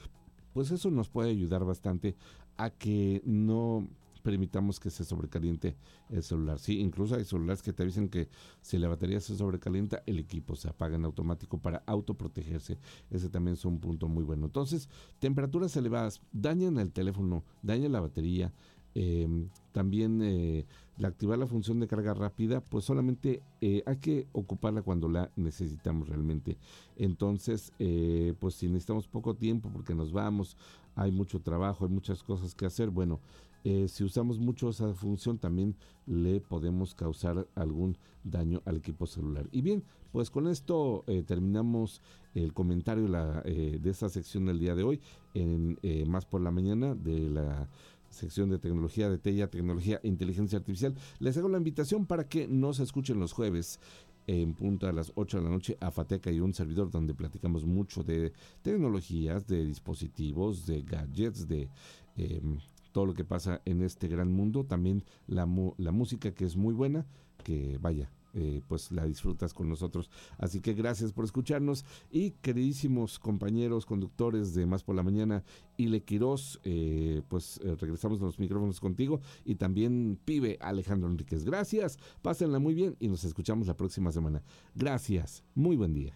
[0.52, 2.16] pues eso nos puede ayudar bastante
[2.56, 3.88] a que no
[4.20, 5.76] permitamos que se sobrecaliente
[6.08, 6.58] el celular.
[6.58, 8.28] Sí, incluso hay celulares que te dicen que
[8.60, 12.78] si la batería se sobrecalienta, el equipo se apaga en automático para autoprotegerse.
[13.10, 14.46] Ese también es un punto muy bueno.
[14.46, 14.88] Entonces,
[15.18, 18.52] temperaturas elevadas dañan el teléfono, dañan la batería.
[18.94, 20.66] Em, también eh,
[20.98, 25.30] la activar la función de carga rápida, pues solamente eh, hay que ocuparla cuando la
[25.36, 26.58] necesitamos realmente.
[26.96, 30.56] Entonces, eh, pues si necesitamos poco tiempo porque nos vamos,
[30.96, 33.20] hay mucho trabajo, hay muchas cosas que hacer, bueno,
[33.64, 35.76] eh, si usamos mucho esa función también
[36.06, 39.48] le podemos causar algún daño al equipo celular.
[39.52, 42.00] Y bien, pues con esto eh, terminamos
[42.34, 43.06] el comentario
[43.44, 45.00] eh, de esta sección del día de hoy
[45.34, 45.78] en
[46.08, 47.68] Más por la Mañana de la
[48.08, 50.94] sección de tecnología de TEIA, tecnología e inteligencia artificial.
[51.20, 53.78] Les hago la invitación para que nos escuchen los jueves
[54.26, 57.64] en punto a las 8 de la noche a Fateca y un servidor donde platicamos
[57.64, 58.32] mucho de
[58.62, 61.68] tecnologías, de dispositivos, de gadgets, de
[62.16, 62.58] em,
[62.92, 65.48] todo lo que pasa en este gran mundo, también la,
[65.78, 67.06] la música que es muy buena,
[67.42, 70.08] que vaya, eh, pues la disfrutas con nosotros.
[70.38, 75.42] Así que gracias por escucharnos y queridísimos compañeros conductores de Más por la Mañana,
[75.76, 81.44] Ile Quirós, eh, pues eh, regresamos a los micrófonos contigo y también pibe Alejandro Enríquez.
[81.44, 84.42] Gracias, pásenla muy bien y nos escuchamos la próxima semana.
[84.74, 86.14] Gracias, muy buen día.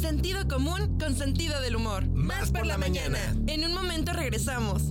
[0.00, 2.06] Sentido común con sentido del humor.
[2.08, 3.18] Más, por, la, mañana.
[3.46, 4.82] En un momento regresamos.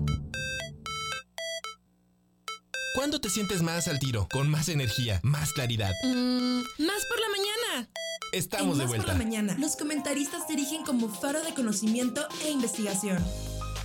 [2.95, 5.91] ¿Cuándo te sientes más al tiro, con más energía, más claridad?
[6.03, 7.89] Mm, más por la mañana.
[8.31, 9.05] Estamos de vuelta.
[9.05, 9.55] Más por la mañana.
[9.59, 13.23] Los comentaristas dirigen como faro de conocimiento e investigación.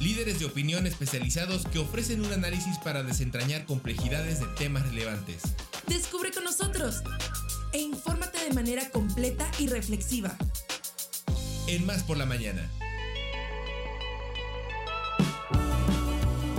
[0.00, 5.42] Líderes de opinión especializados que ofrecen un análisis para desentrañar complejidades de temas relevantes.
[5.86, 7.02] Descubre con nosotros
[7.72, 10.36] e infórmate de manera completa y reflexiva
[11.66, 12.70] en Más por la Mañana.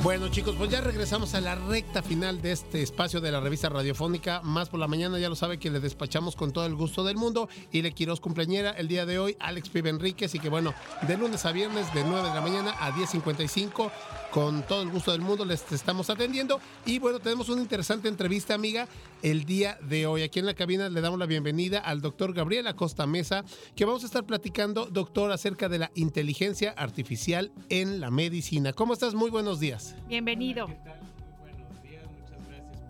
[0.03, 3.69] Bueno chicos, pues ya regresamos a la recta final de este espacio de la revista
[3.69, 4.41] radiofónica.
[4.41, 7.17] Más por la mañana, ya lo sabe que le despachamos con todo el gusto del
[7.17, 7.47] mundo.
[7.71, 10.33] Y le quiero cumpleañera el día de hoy, Alex Pibe Enríquez.
[10.33, 10.73] Y que bueno,
[11.07, 13.91] de lunes a viernes, de 9 de la mañana a 10.55,
[14.31, 16.59] con todo el gusto del mundo les estamos atendiendo.
[16.85, 18.87] Y bueno, tenemos una interesante entrevista, amiga,
[19.21, 20.23] el día de hoy.
[20.23, 23.43] Aquí en la cabina le damos la bienvenida al doctor Gabriel Acosta Mesa,
[23.75, 28.73] que vamos a estar platicando, doctor, acerca de la inteligencia artificial en la medicina.
[28.73, 29.13] ¿Cómo estás?
[29.13, 29.95] Muy buenos días.
[30.07, 30.67] Bienvenido.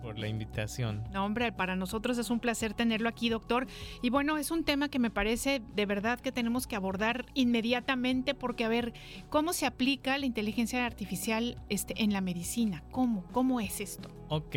[0.02, 1.04] Por la invitación.
[1.12, 3.66] No, hombre, para nosotros es un placer tenerlo aquí, doctor.
[4.02, 8.34] Y bueno, es un tema que me parece de verdad que tenemos que abordar inmediatamente
[8.34, 8.92] porque, a ver,
[9.30, 12.82] ¿cómo se aplica la inteligencia artificial este, en la medicina?
[12.90, 13.24] ¿Cómo?
[13.32, 14.08] ¿Cómo es esto?
[14.28, 14.56] Ok,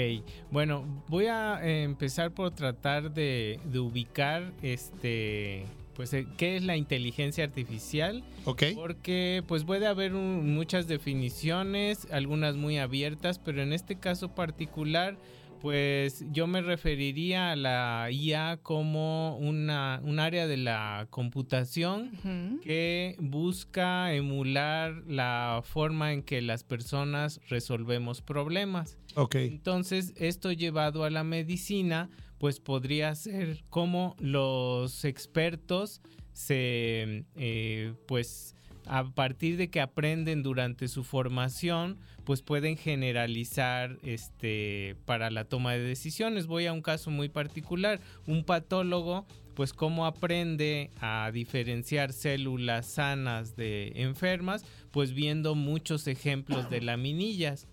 [0.52, 5.66] bueno, voy a empezar por tratar de, de ubicar este
[5.96, 8.24] pues eh, qué es la inteligencia artificial.
[8.46, 8.64] Ok.
[8.76, 15.18] Porque pues puede haber un- muchas definiciones, algunas muy abiertas, pero en este caso particular
[15.62, 23.16] pues yo me referiría a la IA como una, un área de la computación que
[23.20, 29.00] busca emular la forma en que las personas resolvemos problemas.
[29.16, 29.36] Ok.
[29.36, 36.02] Entonces, esto llevado a la medicina, pues podría ser como los expertos
[36.34, 38.56] se, eh, pues,
[38.86, 45.74] a partir de que aprenden durante su formación, pues pueden generalizar este para la toma
[45.74, 46.46] de decisiones.
[46.46, 49.26] Voy a un caso muy particular, un patólogo
[49.56, 57.68] pues cómo aprende a diferenciar células sanas de enfermas, pues viendo muchos ejemplos de laminillas.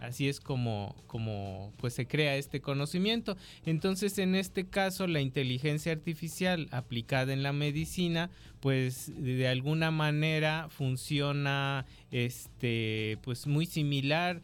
[0.00, 3.36] Así es como, como pues se crea este conocimiento.
[3.64, 10.68] Entonces, en este caso, la inteligencia artificial aplicada en la medicina, pues de alguna manera
[10.70, 14.40] funciona este pues muy similar.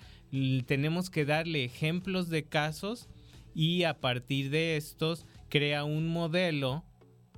[0.67, 3.09] Tenemos que darle ejemplos de casos
[3.55, 6.85] y a partir de estos crea un modelo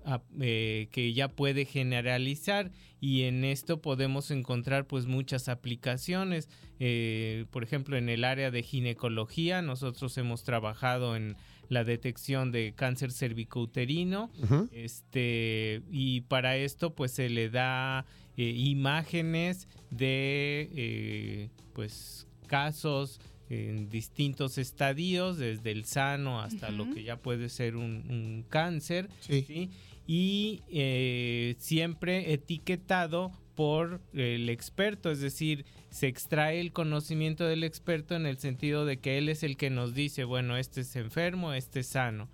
[0.04, 2.70] a- eh, que ya puede generalizar
[3.00, 6.48] y en esto podemos encontrar pues muchas aplicaciones.
[6.80, 11.36] Eh, por ejemplo en el área de ginecología nosotros hemos trabajado en
[11.68, 14.30] la detección de cáncer cervicouterino
[14.72, 18.04] este y para esto pues se le da
[18.36, 23.20] eh, imágenes de pues casos
[23.52, 29.08] en distintos estadios desde el sano hasta lo que ya puede ser un, un cáncer
[29.20, 29.42] Sí.
[29.46, 29.70] ¿sí?
[30.06, 38.14] y eh, siempre etiquetado por el experto, es decir, se extrae el conocimiento del experto
[38.16, 41.52] en el sentido de que él es el que nos dice, bueno, este es enfermo,
[41.52, 42.28] este es sano.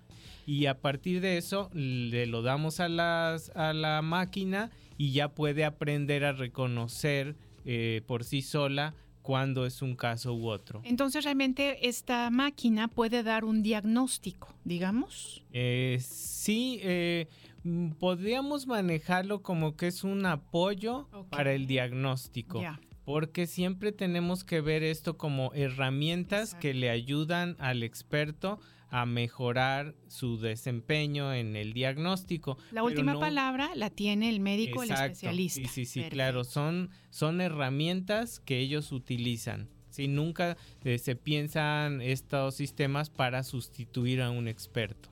[0.45, 5.29] Y a partir de eso le lo damos a, las, a la máquina y ya
[5.29, 7.35] puede aprender a reconocer
[7.65, 8.95] eh, por sí sola
[9.29, 10.81] cuando es un caso u otro.
[10.83, 15.43] Entonces, realmente esta máquina puede dar un diagnóstico, digamos.
[15.53, 17.27] Eh, sí, eh,
[17.61, 22.63] mm, podríamos manejarlo como que es un apoyo para el diagnóstico.
[23.05, 28.59] Porque siempre tenemos que ver esto como herramientas que le ayudan al experto
[28.89, 32.57] a mejorar su desempeño en el diagnóstico.
[32.71, 35.61] La última no- palabra la tiene el médico, el especialista.
[35.67, 36.13] Sí, sí, sí, Perfecto.
[36.15, 36.43] claro.
[36.43, 39.69] Son, son herramientas que ellos utilizan.
[39.89, 45.09] Sí, nunca eh, se piensan estos sistemas para sustituir a un experto.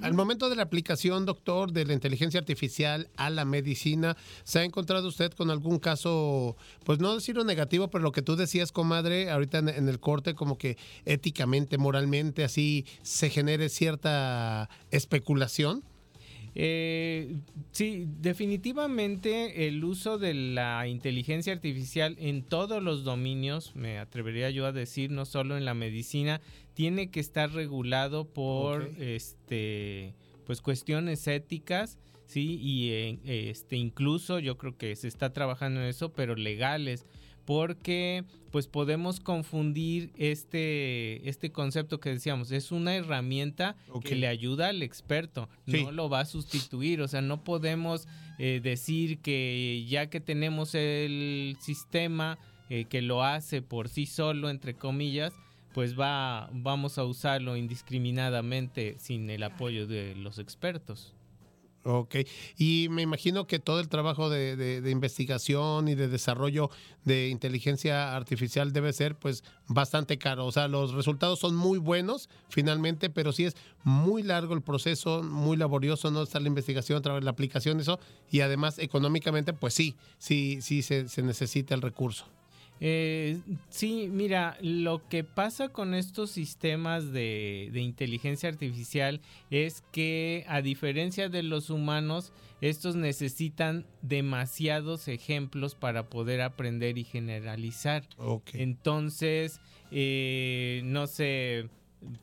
[0.00, 4.64] Al momento de la aplicación, doctor, de la inteligencia artificial a la medicina, ¿se ha
[4.64, 9.30] encontrado usted con algún caso, pues no decirlo negativo, pero lo que tú decías, comadre,
[9.30, 15.84] ahorita en, en el corte, como que éticamente, moralmente, así se genere cierta especulación?
[16.54, 17.36] Eh,
[17.70, 24.66] sí, definitivamente el uso de la inteligencia artificial en todos los dominios, me atrevería yo
[24.66, 26.42] a decir, no solo en la medicina,
[26.74, 33.18] tiene que estar regulado por este pues cuestiones éticas, sí, y eh,
[33.50, 37.06] este incluso yo creo que se está trabajando en eso, pero legales
[37.44, 44.68] porque pues podemos confundir este, este concepto que decíamos, es una herramienta que le ayuda
[44.68, 45.84] al experto, Sí.
[45.84, 48.06] no lo va a sustituir, o sea, no podemos
[48.38, 52.38] eh, decir que ya que tenemos el sistema
[52.68, 55.32] eh, que lo hace por sí solo, entre comillas,
[55.74, 61.14] pues va, vamos a usarlo indiscriminadamente sin el apoyo de los expertos.
[61.84, 62.14] Ok,
[62.56, 66.70] y me imagino que todo el trabajo de, de- de investigación y de desarrollo
[67.04, 70.46] de inteligencia artificial debe ser pues bastante caro.
[70.46, 75.24] O sea, los resultados son muy buenos finalmente, pero sí es muy largo el proceso,
[75.24, 76.22] muy laborioso, ¿no?
[76.22, 77.98] Está la investigación, otra vez la aplicación, eso,
[78.30, 82.26] y además económicamente pues sí, sí, sí se, se necesita el recurso.
[82.84, 83.38] Eh,
[83.68, 90.62] sí, mira, lo que pasa con estos sistemas de, de, inteligencia artificial es que a
[90.62, 98.02] diferencia de los humanos, estos necesitan demasiados ejemplos para poder aprender y generalizar.
[98.52, 99.60] Entonces,
[99.92, 101.68] eh, no sé,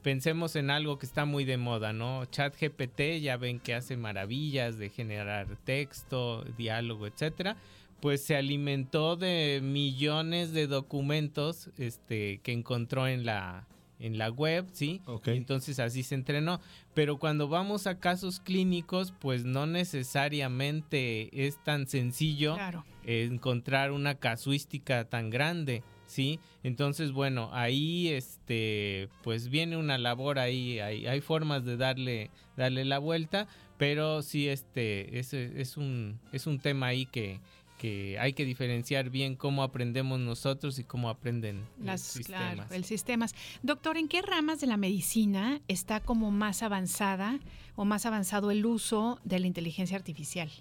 [0.02, 2.26] pensemos en algo que está muy de moda, ¿no?
[2.26, 7.56] Chat GPT, ya ven que hace maravillas de generar texto, diálogo, etcétera
[8.02, 13.68] pues se alimentó de millones de documentos este, que encontró en la,
[14.00, 15.02] en la web, ¿sí?
[15.26, 16.62] Entonces así se entrenó.
[16.94, 22.58] Pero cuando vamos a casos clínicos, pues no necesariamente es tan sencillo
[23.04, 26.40] encontrar una casuística tan grande, ¿sí?
[26.64, 32.86] Entonces, bueno, ahí este, pues viene una labor ahí, hay, hay formas de darle, darle
[32.86, 33.48] la vuelta,
[33.78, 37.40] pero sí, este, es, es, un, es un tema ahí que,
[37.80, 42.54] que hay que diferenciar bien cómo aprendemos nosotros y cómo aprenden Las, los sistemas.
[42.54, 43.34] Claro, el sistemas.
[43.64, 47.40] Doctor, ¿en qué ramas de la medicina está como más avanzada
[47.76, 50.52] o más avanzado el uso de la inteligencia artificial?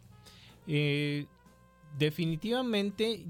[0.69, 1.27] Eh,
[1.99, 3.27] definitivamente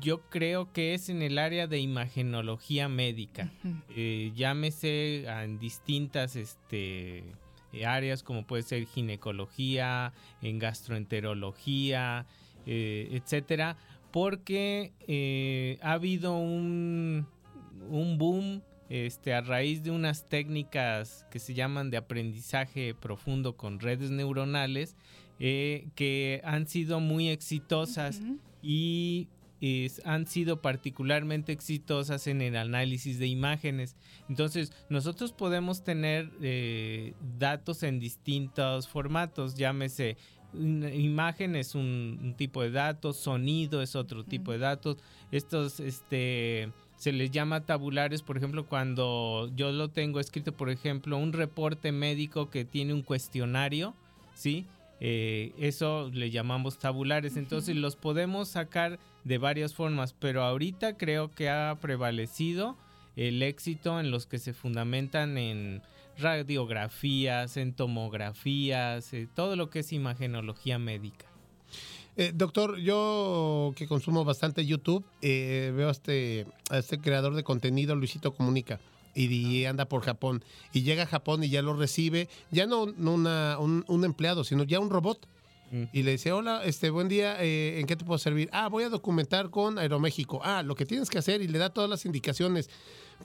[0.00, 3.50] yo creo que es en el área de imagenología médica.
[3.96, 7.24] Eh, llámese en distintas este,
[7.86, 10.12] áreas como puede ser ginecología,
[10.42, 12.26] en gastroenterología,
[12.66, 13.76] eh, etcétera,
[14.10, 17.26] porque eh, ha habido un,
[17.88, 23.78] un boom este, a raíz de unas técnicas que se llaman de aprendizaje profundo con
[23.78, 24.96] redes neuronales
[25.38, 28.20] eh, que han sido muy exitosas
[28.62, 29.28] y
[30.04, 33.94] han sido particularmente exitosas en el análisis de imágenes.
[34.30, 36.30] Entonces, nosotros podemos tener
[37.38, 40.16] datos en distintos formatos, llámese
[40.54, 44.96] imagen es un, tipo de datos, sonido es otro tipo de datos.
[45.30, 51.16] Estos, este, se les llama tabulares, por ejemplo, cuando yo lo tengo escrito, por ejemplo,
[51.16, 53.94] un reporte médico que tiene un cuestionario,
[54.34, 54.66] ¿sí?
[55.00, 57.36] Eh, eso le llamamos tabulares.
[57.36, 62.76] Entonces los podemos sacar de varias formas, pero ahorita creo que ha prevalecido
[63.16, 65.82] el éxito en los que se fundamentan en
[66.20, 71.26] radiografías, en tomografías, eh, todo lo que es imagenología médica.
[72.16, 77.44] Eh, doctor, yo que consumo bastante YouTube, eh, veo a este, a este creador de
[77.44, 78.80] contenido, Luisito Comunica,
[79.14, 80.44] y, anda por Japón.
[80.72, 84.80] Y llega a Japón y ya lo recibe, ya no, una, un, empleado, sino ya
[84.80, 85.26] un robot.
[85.70, 85.84] Mm.
[85.92, 88.48] Y le dice, hola, este, buen día, ¿en qué te puedo servir?
[88.52, 90.40] Ah, voy a documentar con Aeroméxico.
[90.44, 92.68] Ah, lo que tienes que hacer y le da todas las indicaciones.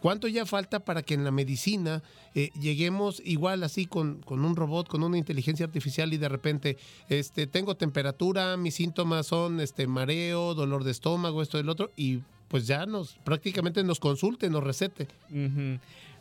[0.01, 2.03] ¿Cuánto ya falta para que en la medicina
[2.33, 6.77] eh, lleguemos igual así con, un robot, con una inteligencia artificial y de repente
[7.09, 12.19] este, tengo temperatura, mis síntomas son este, mareo, dolor de estómago, esto, del otro, y
[12.47, 15.07] pues ya nos prácticamente nos consulte, nos recete?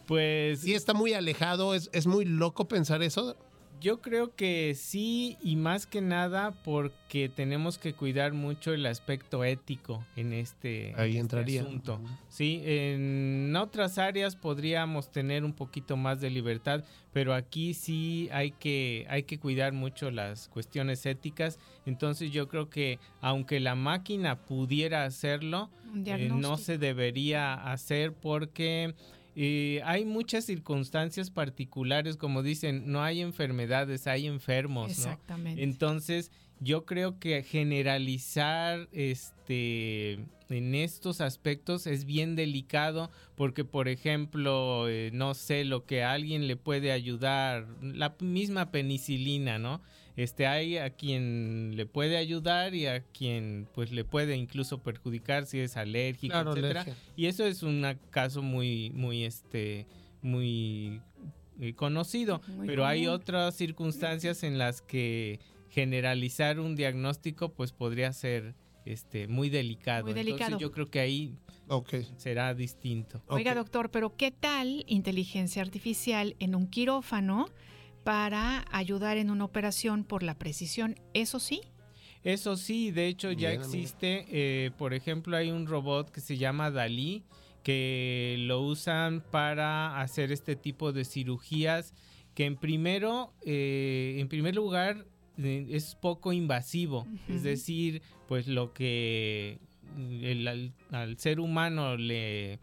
[0.06, 0.60] Pues...
[0.60, 3.36] Sí, está muy alejado, es, es muy loco pensar eso.
[3.85, 9.44] Yo creo que sí y más que nada porque tenemos que cuidar mucho el aspecto
[9.44, 11.61] ético en este, Ahí este entraría.
[11.61, 12.01] asunto.
[12.31, 16.82] Sí, en otras áreas podríamos tener un poquito más de libertad,
[17.12, 21.59] pero aquí sí hay que hay que cuidar mucho las cuestiones éticas.
[21.85, 25.69] Entonces yo creo que aunque la máquina pudiera hacerlo,
[26.06, 28.94] eh, no se debería hacer porque
[29.35, 34.90] y hay muchas circunstancias particulares, como dicen, no hay enfermedades, hay enfermos.
[34.90, 35.62] Exactamente.
[35.62, 36.31] Entonces,
[36.61, 40.20] yo creo que generalizar este
[40.51, 46.12] en estos aspectos es bien delicado porque por ejemplo eh, no sé lo que a
[46.12, 49.81] alguien le puede ayudar la misma penicilina no
[50.16, 55.47] este hay a quien le puede ayudar y a quien pues le puede incluso perjudicar
[55.47, 56.86] si es alérgico etcétera.
[57.16, 59.86] y eso es un caso muy muy este
[60.23, 61.01] muy
[61.61, 62.41] eh, conocido.
[62.66, 65.39] Pero hay otras circunstancias en las que
[65.70, 68.55] generalizar un diagnóstico pues podría ser
[68.85, 70.09] este muy delicado.
[70.09, 71.35] Entonces yo creo que ahí
[72.16, 73.23] será distinto.
[73.28, 77.47] Oiga, doctor, pero ¿qué tal inteligencia artificial en un quirófano
[78.05, 80.97] para ayudar en una operación por la precisión?
[81.14, 81.62] ¿Eso sí?
[82.22, 86.70] Eso sí, de hecho ya existe, eh, por ejemplo, hay un robot que se llama
[86.70, 87.24] Dalí
[87.62, 91.94] que lo usan para hacer este tipo de cirugías
[92.35, 95.06] que en primero, eh, en primer lugar,
[95.39, 99.59] eh, es poco invasivo, es decir, pues lo que
[100.90, 102.59] al, ser humano le,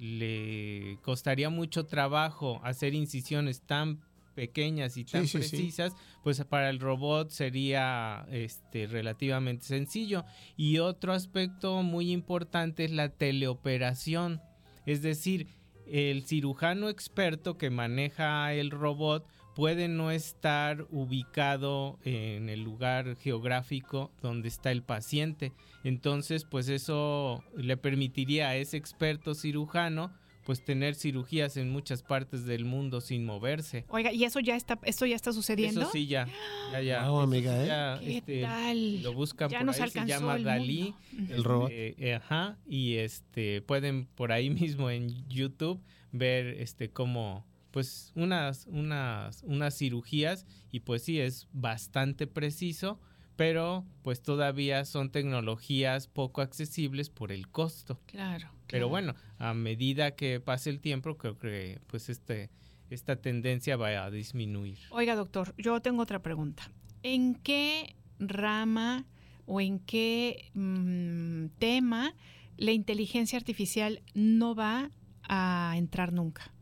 [0.00, 4.00] le costaría mucho trabajo hacer incisiones tan
[4.34, 5.38] pequeñas y tan sí, sí.
[5.38, 10.24] precisas, pues para el robot sería este relativamente sencillo.
[10.56, 14.40] Y otro aspecto muy importante es la teleoperación,
[14.86, 15.48] es decir,
[15.86, 24.10] el cirujano experto que maneja el robot puede no estar ubicado en el lugar geográfico
[24.20, 25.52] donde está el paciente.
[25.84, 30.12] Entonces, pues eso le permitiría a ese experto cirujano
[30.44, 33.84] pues tener cirugías en muchas partes del mundo sin moverse.
[33.88, 35.80] Oiga, ¿y eso ya está, esto ya está sucediendo?
[35.82, 36.28] Eso sí, ya.
[36.72, 37.08] Ya, ya.
[37.08, 37.66] Wow, amiga, ¿eh?
[37.66, 39.02] ya, ¿Qué este, tal?
[39.02, 40.94] Lo buscan Ya por nos ahí, se llama el Dalí.
[41.12, 41.34] mundo.
[41.34, 41.70] El robot.
[41.72, 48.12] Eh, eh, ajá, y este pueden por ahí mismo en YouTube ver este cómo pues
[48.14, 53.00] unas unas unas cirugías y pues sí es bastante preciso,
[53.34, 58.00] pero pues todavía son tecnologías poco accesibles por el costo.
[58.06, 58.53] Claro.
[58.74, 62.50] Pero bueno, a medida que pase el tiempo, creo que pues este
[62.90, 64.78] esta tendencia va a disminuir.
[64.90, 66.68] Oiga, doctor, yo tengo otra pregunta.
[67.04, 69.06] ¿En qué rama
[69.46, 72.16] o en qué mm, tema
[72.56, 74.90] la inteligencia artificial no va
[75.22, 76.52] a entrar nunca?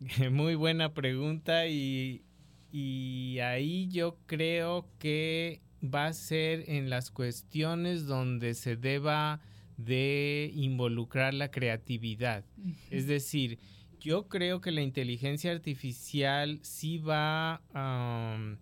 [0.32, 2.24] Muy buena pregunta y,
[2.72, 9.40] y ahí yo creo que va a ser en las cuestiones donde se deba
[9.76, 12.44] de involucrar la creatividad.
[12.90, 13.58] Es decir,
[14.00, 18.56] yo creo que la inteligencia artificial sí va a um,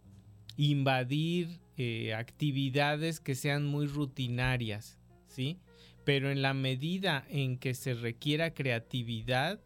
[0.57, 5.59] invadir eh, actividades que sean muy rutinarias, ¿sí?
[6.05, 9.61] Pero en la medida en que se requiera creatividad,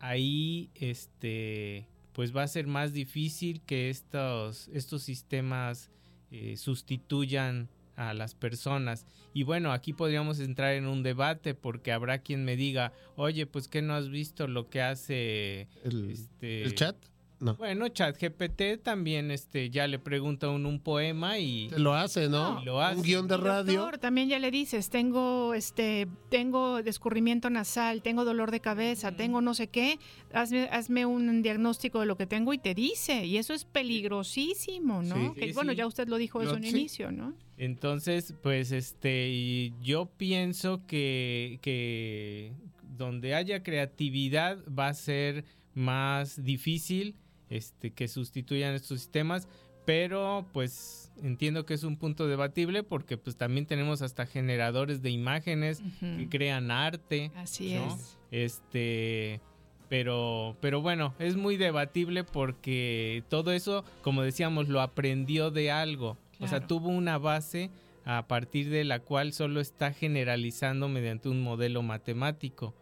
[0.00, 5.90] ahí este pues va a ser más difícil que estos, estos sistemas
[6.30, 7.70] eh, sustituyan
[8.00, 9.04] a las personas.
[9.34, 13.68] Y bueno, aquí podríamos entrar en un debate porque habrá quien me diga, oye, pues
[13.68, 16.96] que no has visto lo que hace ¿El, este, el chat?
[17.40, 17.54] No.
[17.54, 22.60] Bueno, ChatGPT también este, ya le pregunta a uno un poema y Lo hace, ¿no?
[22.60, 22.96] Y lo hace.
[22.98, 23.80] Un guion de radio.
[23.80, 29.40] Doctor, también ya le dices, tengo este, tengo descurrimiento nasal, tengo dolor de cabeza, tengo
[29.40, 29.98] no sé qué,
[30.34, 35.02] hazme, hazme un diagnóstico de lo que tengo y te dice, y eso es peligrosísimo,
[35.02, 35.14] ¿no?
[35.34, 35.40] Sí.
[35.40, 35.78] Que, Sí, bueno, sí.
[35.78, 36.68] ya usted lo dijo eso Lo- en sí.
[36.70, 37.34] inicio, ¿no?
[37.56, 42.52] Entonces, pues este, y yo pienso que, que
[42.96, 45.44] donde haya creatividad va a ser
[45.74, 47.14] más difícil
[47.50, 49.48] este, que sustituyan estos sistemas,
[49.84, 55.10] pero pues entiendo que es un punto debatible porque pues también tenemos hasta generadores de
[55.10, 57.32] imágenes que crean arte.
[57.34, 57.94] Así ¿no?
[57.94, 58.18] es.
[58.30, 59.40] Este,
[59.88, 66.16] pero, pero bueno, es muy debatible porque todo eso, como decíamos, lo aprendió de algo.
[66.38, 67.70] O sea, tuvo una base
[68.04, 72.74] a partir de la cual solo está generalizando mediante un modelo matemático.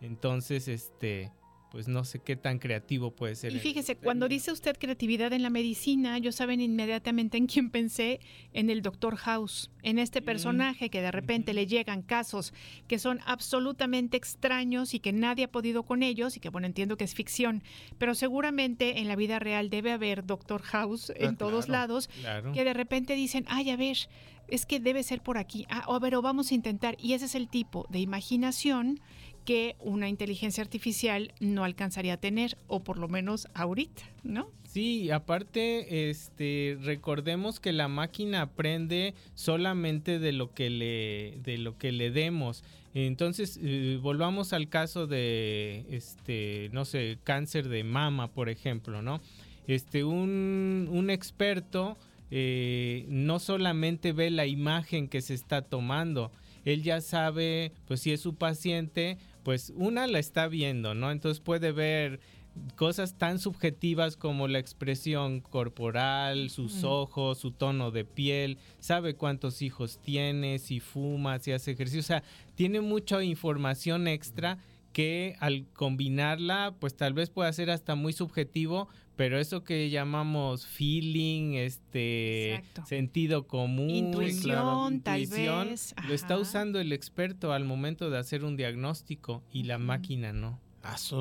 [0.00, 1.30] Entonces, este,
[1.74, 3.52] pues no sé qué tan creativo puede ser.
[3.52, 8.20] Y fíjese, cuando dice usted creatividad en la medicina, yo saben inmediatamente en quién pensé,
[8.52, 12.54] en el doctor House, en este personaje que de repente le llegan casos
[12.86, 16.96] que son absolutamente extraños y que nadie ha podido con ellos y que bueno, entiendo
[16.96, 17.64] que es ficción,
[17.98, 22.08] pero seguramente en la vida real debe haber doctor House en Ah, todos claro, lados
[22.20, 22.52] claro.
[22.52, 23.96] que de repente dicen, ay, a ver,
[24.46, 27.14] es que debe ser por aquí, ah, o a ver, o vamos a intentar, y
[27.14, 29.00] ese es el tipo de imaginación
[29.44, 34.50] que una inteligencia artificial no alcanzaría a tener, o por lo menos ahorita, ¿no?
[34.64, 41.78] Sí, aparte, este, recordemos que la máquina aprende solamente de lo que le, de lo
[41.78, 42.64] que le demos.
[42.94, 49.20] Entonces, eh, volvamos al caso de, este, no sé, cáncer de mama, por ejemplo, ¿no?
[49.66, 51.96] Este, un, un experto
[52.30, 56.32] eh, no solamente ve la imagen que se está tomando,
[56.64, 61.12] él ya sabe, pues si es su paciente, pues una la está viendo, ¿no?
[61.12, 62.20] Entonces puede ver
[62.76, 69.60] cosas tan subjetivas como la expresión corporal, sus ojos, su tono de piel, sabe cuántos
[69.62, 72.22] hijos tiene, si fuma, si hace ejercicio, o sea,
[72.54, 74.58] tiene mucha información extra
[74.92, 80.66] que al combinarla, pues tal vez pueda ser hasta muy subjetivo, pero eso que llamamos
[80.66, 82.84] feeling, este Exacto.
[82.86, 88.44] sentido común, Intuición, tal intuición, vez, lo está usando el experto al momento de hacer
[88.44, 90.60] un diagnóstico y la máquina no.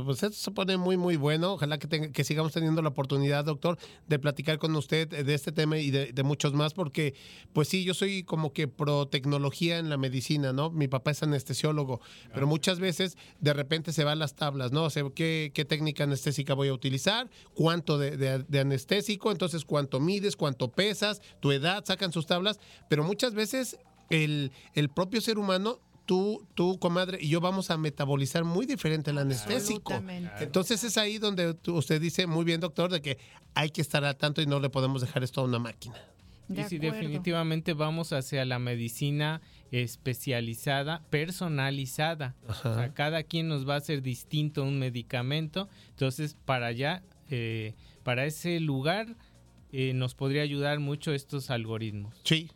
[0.05, 1.53] Pues esto se pone muy, muy bueno.
[1.53, 3.77] Ojalá que, tenga- que sigamos teniendo la oportunidad, doctor,
[4.07, 7.13] de platicar con usted de este tema y de, de muchos más, porque,
[7.53, 10.69] pues sí, yo soy como que pro tecnología en la medicina, ¿no?
[10.69, 12.01] Mi papá es anestesiólogo,
[12.33, 14.83] pero muchas veces de repente se van las tablas, ¿no?
[14.83, 17.29] O sea, ¿qué, qué técnica anestésica voy a utilizar?
[17.53, 19.31] ¿Cuánto de, de- de anestésico?
[19.31, 20.35] Entonces, ¿cuánto mides?
[20.35, 21.21] ¿Cuánto pesas?
[21.39, 21.85] ¿Tu edad?
[21.85, 22.59] Sacan sus tablas,
[22.89, 23.77] pero muchas veces
[24.09, 29.11] el, el propio ser humano tú, tú, comadre, y yo vamos a metabolizar muy diferente
[29.11, 29.93] el anestésico.
[30.39, 33.17] Entonces es ahí donde usted dice muy bien, doctor, de que
[33.53, 35.95] hay que estar al tanto y no le podemos dejar esto a una máquina.
[36.47, 36.95] De Y sí, acuerdo.
[36.97, 42.35] definitivamente vamos hacia la medicina especializada, personalizada.
[42.47, 45.69] O sea, cada quien nos va a hacer distinto un medicamento.
[45.89, 47.73] Entonces, para allá, eh,
[48.03, 49.15] para ese lugar,
[49.71, 52.13] eh, nos podría ayudar mucho estos algoritmos.
[52.23, 52.51] Sí,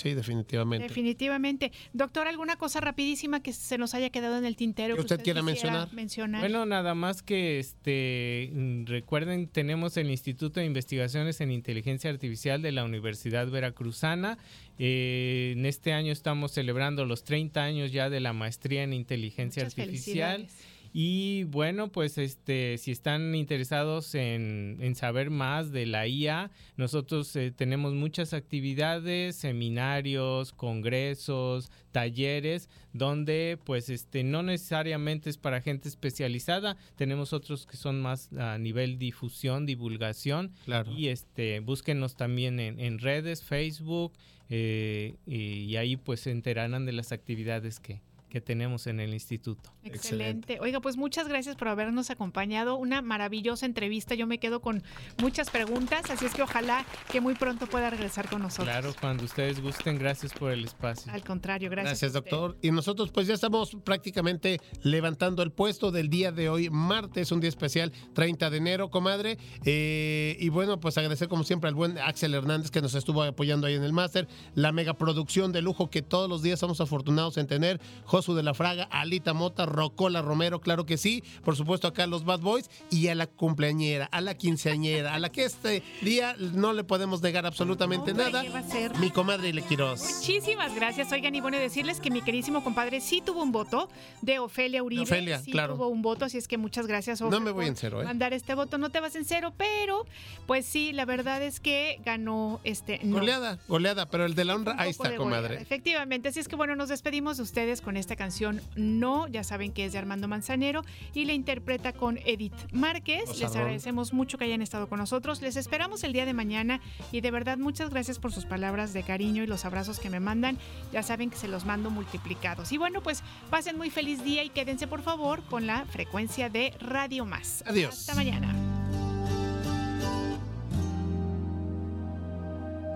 [0.00, 0.88] sí, definitivamente.
[0.88, 1.72] Definitivamente.
[1.92, 4.94] Doctor, ¿alguna cosa rapidísima que se nos haya quedado en el tintero?
[4.94, 5.92] Que usted quiera mencionar.
[5.92, 6.40] mencionar?
[6.40, 12.62] Bueno, nada más que este mm, recuerden, tenemos el Instituto de Investigaciones en Inteligencia Artificial
[12.62, 14.38] de la Universidad Veracruzana.
[14.78, 19.64] Eh, en este año estamos celebrando los 30 años ya de la maestría en inteligencia
[19.64, 20.46] Muchas artificial.
[20.46, 20.79] felicidades.
[20.92, 27.34] Y bueno, pues este, si están interesados en, en saber más de la IA, nosotros
[27.36, 35.88] eh, tenemos muchas actividades, seminarios, congresos, talleres, donde pues este no necesariamente es para gente
[35.88, 40.52] especializada, tenemos otros que son más a nivel difusión, divulgación.
[40.64, 40.90] Claro.
[40.92, 44.12] Y este, búsquenos también en, en redes, Facebook,
[44.48, 48.00] eh, y, y ahí pues se enterarán de las actividades que,
[48.30, 49.74] que tenemos en el instituto.
[49.84, 50.58] Excelente.
[50.60, 52.76] Oiga, pues muchas gracias por habernos acompañado.
[52.76, 54.14] Una maravillosa entrevista.
[54.14, 54.82] Yo me quedo con
[55.20, 58.68] muchas preguntas, así es que ojalá que muy pronto pueda regresar con nosotros.
[58.68, 61.12] Claro, cuando ustedes gusten, gracias por el espacio.
[61.12, 61.90] Al contrario, gracias.
[61.90, 62.56] Gracias, doctor.
[62.62, 67.40] Y nosotros pues ya estamos prácticamente levantando el puesto del día de hoy, martes, un
[67.40, 69.38] día especial, 30 de enero, comadre.
[69.64, 73.66] Eh, y bueno, pues agradecer como siempre al buen Axel Hernández que nos estuvo apoyando
[73.66, 77.46] ahí en el máster, la megaproducción de lujo que todos los días somos afortunados en
[77.46, 77.80] tener,
[78.20, 82.26] Josu de la Fraga, Alita Mota, Rocola Romero, claro que sí, por supuesto acá los
[82.26, 86.74] Bad Boys y a la cumpleañera, a la quinceañera, a la que este día no
[86.74, 88.94] le podemos negar absolutamente Hombre, nada, ¿qué va a ser?
[88.98, 90.02] mi comadre Lequiros.
[90.02, 91.10] Muchísimas gracias.
[91.12, 93.88] Oigan, y bueno, decirles que mi queridísimo compadre sí tuvo un voto
[94.20, 95.02] de Ofelia Uribe.
[95.04, 95.76] Ofelia, sí claro.
[95.76, 98.04] tuvo un voto, así es que muchas gracias, No Ofe, me voy en cero, ¿eh?
[98.04, 100.04] Mandar este voto, no te vas en cero, pero
[100.46, 103.00] pues sí, la verdad es que ganó este.
[103.02, 103.16] no.
[103.16, 105.62] Goleada, goleada, pero el de la honra, ahí está, goleada, comadre.
[105.62, 109.70] Efectivamente, así es que bueno, nos despedimos de ustedes con esta canción No, ya saben
[109.70, 110.82] que es de Armando Manzanero
[111.14, 113.38] y la interpreta con Edith Márquez.
[113.38, 115.40] Les agradecemos mucho que hayan estado con nosotros.
[115.42, 116.80] Les esperamos el día de mañana
[117.12, 120.18] y de verdad muchas gracias por sus palabras de cariño y los abrazos que me
[120.18, 120.58] mandan.
[120.92, 122.72] Ya saben que se los mando multiplicados.
[122.72, 126.74] Y bueno, pues pasen muy feliz día y quédense por favor con la frecuencia de
[126.80, 127.62] Radio Más.
[127.64, 127.94] Adiós.
[127.94, 128.52] Hasta mañana.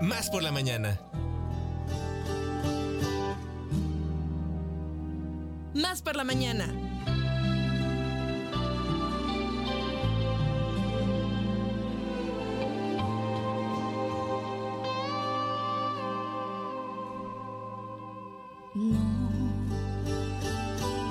[0.01, 0.99] Más por la mañana.
[5.75, 6.67] Más por la mañana.
[18.73, 18.97] No,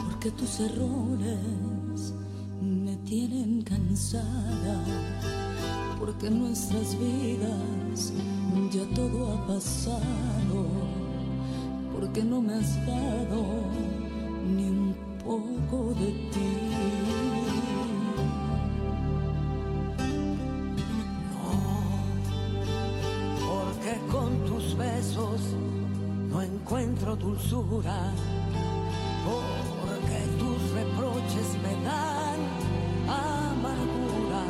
[0.06, 2.14] porque tus errores
[2.62, 4.82] me tienen cansada,
[6.00, 8.14] porque en nuestras vidas
[8.72, 10.66] ya todo ha pasado,
[11.92, 14.03] porque no me has dado
[14.44, 14.94] ni un
[15.24, 16.50] poco de ti.
[23.46, 25.40] Porque con tus besos
[26.30, 28.12] no encuentro dulzura.
[29.24, 32.38] Porque tus reproches me dan
[33.08, 34.44] amargura.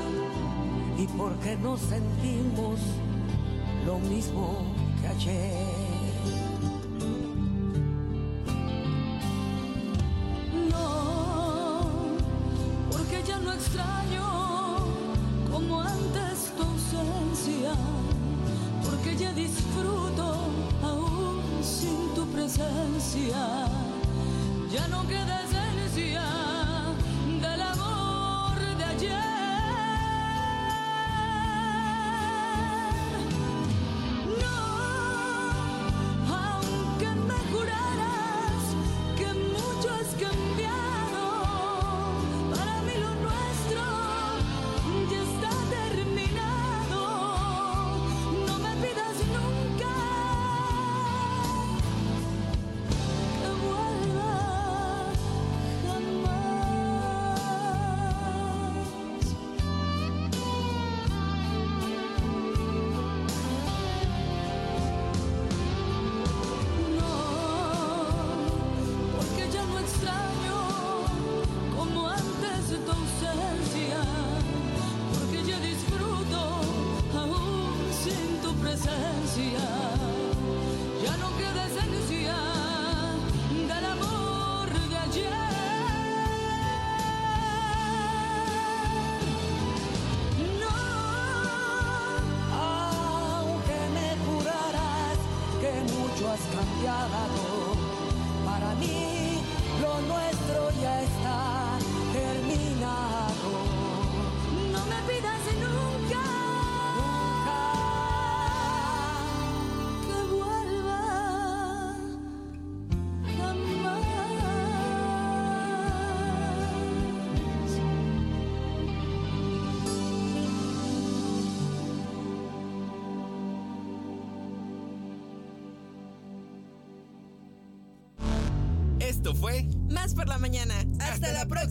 [0.99, 2.81] Y porque no sentimos
[3.87, 5.84] lo mismo que ayer.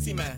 [0.05, 0.32] Esto